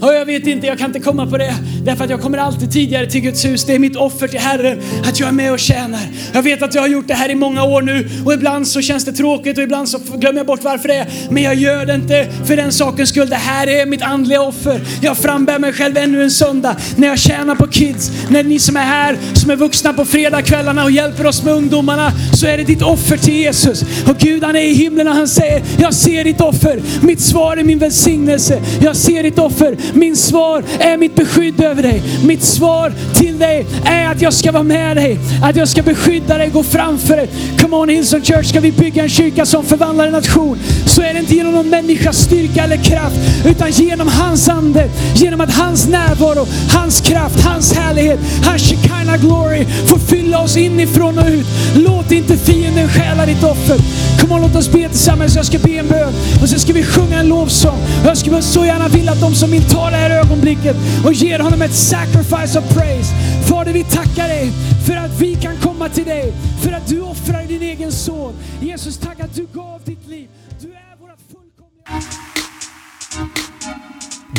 Och 0.00 0.14
jag 0.14 0.26
vet 0.26 0.46
inte, 0.46 0.66
jag 0.66 0.78
kan 0.78 0.86
inte 0.86 1.00
komma 1.00 1.26
på 1.26 1.38
det. 1.38 1.54
Därför 1.84 2.04
att 2.04 2.10
jag 2.10 2.20
kommer 2.20 2.38
alltid 2.38 2.72
tidigare 2.72 3.06
till 3.06 3.20
Guds 3.20 3.44
hus. 3.44 3.64
Det 3.64 3.74
är 3.74 3.78
mitt 3.78 3.96
offer 3.96 4.28
till 4.28 4.40
Herren, 4.40 4.80
att 5.04 5.20
jag 5.20 5.28
är 5.28 5.32
med 5.32 5.52
och 5.52 5.58
tjänar. 5.58 6.00
Jag 6.32 6.42
vet 6.42 6.62
att 6.62 6.74
jag 6.74 6.82
har 6.82 6.88
gjort 6.88 7.08
det 7.08 7.14
här 7.14 7.30
i 7.30 7.34
många 7.34 7.64
år 7.64 7.82
nu 7.82 8.08
och 8.24 8.32
ibland 8.32 8.68
så 8.68 8.80
känns 8.80 9.04
det 9.04 9.12
tråkigt 9.12 9.58
och 9.58 9.64
ibland 9.64 9.88
så 9.88 9.98
glömmer 9.98 10.38
jag 10.38 10.46
bort 10.46 10.64
varför 10.64 10.88
det 10.88 10.94
är. 10.94 11.06
Men 11.30 11.42
jag 11.42 11.54
gör 11.54 11.86
det 11.86 11.94
inte 11.94 12.28
för 12.44 12.56
den 12.56 12.72
sakens 12.72 13.08
skull. 13.08 13.28
Det 13.28 13.36
här 13.36 13.66
är 13.66 13.86
mitt 13.86 14.02
andliga 14.02 14.42
offer. 14.42 14.80
Jag 15.02 15.16
frambär 15.16 15.58
mig 15.58 15.72
själv 15.72 15.96
ännu 15.96 16.22
en 16.22 16.30
söndag 16.30 16.76
när 16.96 17.08
jag 17.08 17.18
tjänar 17.18 17.54
på 17.54 17.66
kids. 17.66 18.10
När 18.28 18.44
ni 18.44 18.58
som 18.58 18.76
är 18.76 18.84
här, 18.84 19.18
som 19.34 19.50
är 19.50 19.56
vuxna 19.56 19.92
på 19.92 20.04
fredagskvällarna 20.04 20.84
och 20.84 20.90
hjälper 20.90 21.26
oss 21.26 21.44
med 21.44 21.54
ungdomarna, 21.54 22.12
så 22.32 22.46
är 22.46 22.58
det 22.58 22.64
ditt 22.64 22.82
offer 22.82 23.16
till 23.16 23.34
Jesus. 23.34 23.82
Och 24.08 24.18
Gud 24.18 24.44
han 24.44 24.56
är 24.56 24.60
i 24.60 24.74
himlen 24.74 25.08
och 25.08 25.14
han 25.14 25.28
säger, 25.28 25.62
jag 25.78 25.94
ser 25.94 26.24
ditt 26.24 26.40
offer. 26.40 26.80
Mitt 27.02 27.20
svar 27.20 27.56
är 27.56 27.64
min 27.64 27.78
välsignelse. 27.78 28.62
Jag 28.80 28.96
ser 28.96 29.22
ditt 29.22 29.38
offer. 29.38 29.76
Min 29.94 30.16
svar 30.16 30.64
är 30.78 30.96
mitt 30.96 31.14
beskydd 31.14 31.56
över 31.74 31.82
dig. 31.82 32.02
Mitt 32.24 32.42
svar 32.42 32.92
till 33.14 33.38
dig 33.38 33.66
är 33.84 34.06
att 34.06 34.22
jag 34.22 34.32
ska 34.32 34.52
vara 34.52 34.62
med 34.62 34.96
dig. 34.96 35.18
Att 35.42 35.56
jag 35.56 35.68
ska 35.68 35.82
beskydda 35.82 36.38
dig, 36.38 36.50
gå 36.50 36.62
framför 36.62 37.16
dig. 37.16 37.28
Come 37.60 37.76
on 37.76 37.88
Hillsong 37.88 38.22
Church, 38.22 38.46
ska 38.46 38.60
vi 38.60 38.72
bygga 38.72 39.02
en 39.02 39.08
kyrka 39.08 39.46
som 39.46 39.64
förvandlar 39.64 40.06
en 40.06 40.12
nation. 40.12 40.58
Så 40.86 41.02
är 41.02 41.14
det 41.14 41.20
inte 41.20 41.34
genom 41.34 41.52
någon 41.52 41.70
människas 41.70 42.16
styrka 42.16 42.64
eller 42.64 42.76
kraft. 42.76 43.16
Utan 43.44 43.70
genom 43.70 44.08
hans 44.08 44.48
ande. 44.48 44.88
Genom 45.14 45.40
att 45.40 45.54
hans 45.54 45.88
närvaro, 45.88 46.46
hans 46.70 47.00
kraft, 47.00 47.40
hans 47.40 47.72
härlighet, 47.72 48.18
hans 48.44 48.62
Shekinah 48.62 49.16
glory 49.16 49.66
får 49.86 49.98
fylla 49.98 50.38
oss 50.38 50.56
inifrån 50.56 51.18
och 51.18 51.26
ut. 51.26 51.46
Låt 51.76 52.12
inte 52.12 52.36
fienden 52.36 52.88
stjäla 52.88 53.26
ditt 53.26 53.42
offer. 53.42 53.78
Kom 54.20 54.32
on, 54.32 54.42
låt 54.42 54.56
oss 54.56 54.68
be 54.72 54.88
tillsammans. 54.88 55.36
Jag 55.36 55.46
ska 55.46 55.58
be 55.58 55.70
en 55.70 55.88
bön 55.88 56.12
och 56.42 56.48
sen 56.48 56.60
ska 56.60 56.72
vi 56.72 56.82
sjunga 56.82 57.20
en 57.20 57.28
lovsång. 57.28 57.78
Jag 58.04 58.16
skulle 58.16 58.42
så 58.42 58.64
gärna 58.64 58.88
vilja 58.88 59.12
att 59.12 59.20
de 59.20 59.34
som 59.34 59.54
intar 59.54 59.90
det 59.90 59.96
här 59.96 60.10
ögonblicket 60.10 60.76
och 61.04 61.12
ger 61.12 61.38
honom 61.38 61.62
ett 61.64 61.74
sacrifice 61.74 62.58
of 62.58 62.74
praise. 62.74 63.14
Fader, 63.48 63.72
vi 63.72 63.84
tackar 63.84 64.28
dig 64.28 64.52
för 64.86 64.96
att 64.96 65.20
vi 65.20 65.34
kan 65.34 65.56
komma 65.56 65.88
till 65.88 66.04
dig. 66.04 66.32
För 66.62 66.72
att 66.72 66.88
du 66.88 67.00
offrar 67.00 67.42
din 67.42 67.62
egen 67.62 67.92
son. 67.92 68.34
Jesus, 68.60 68.98
tack 68.98 69.20
att 69.20 69.34
du 69.34 69.46
gav 69.52 69.80
ditt 69.84 70.08
liv. 70.08 70.28
Du 70.60 70.68
är 70.68 70.96
våra 71.00 71.16
fullkomliga... 71.16 72.02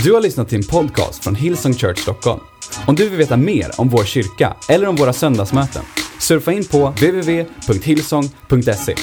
Du 0.04 0.14
har 0.14 0.22
lyssnat 0.22 0.50
till 0.50 0.58
en 0.58 0.64
podcast 0.64 1.24
från 1.24 1.36
Hillsong 1.36 1.74
Church 1.74 2.00
Stockholm. 2.00 2.40
Om 2.88 2.96
du 2.96 3.10
vill 3.10 3.18
veta 3.18 3.38
mer 3.38 3.72
om 3.78 3.90
vår 3.90 4.04
kyrka 4.04 4.56
eller 4.70 4.88
om 4.88 4.96
våra 4.96 5.14
söndagsmöten, 5.14 5.84
surfa 6.20 6.52
in 6.52 6.66
på 6.66 6.90
www.hillsong.se. 6.90 8.96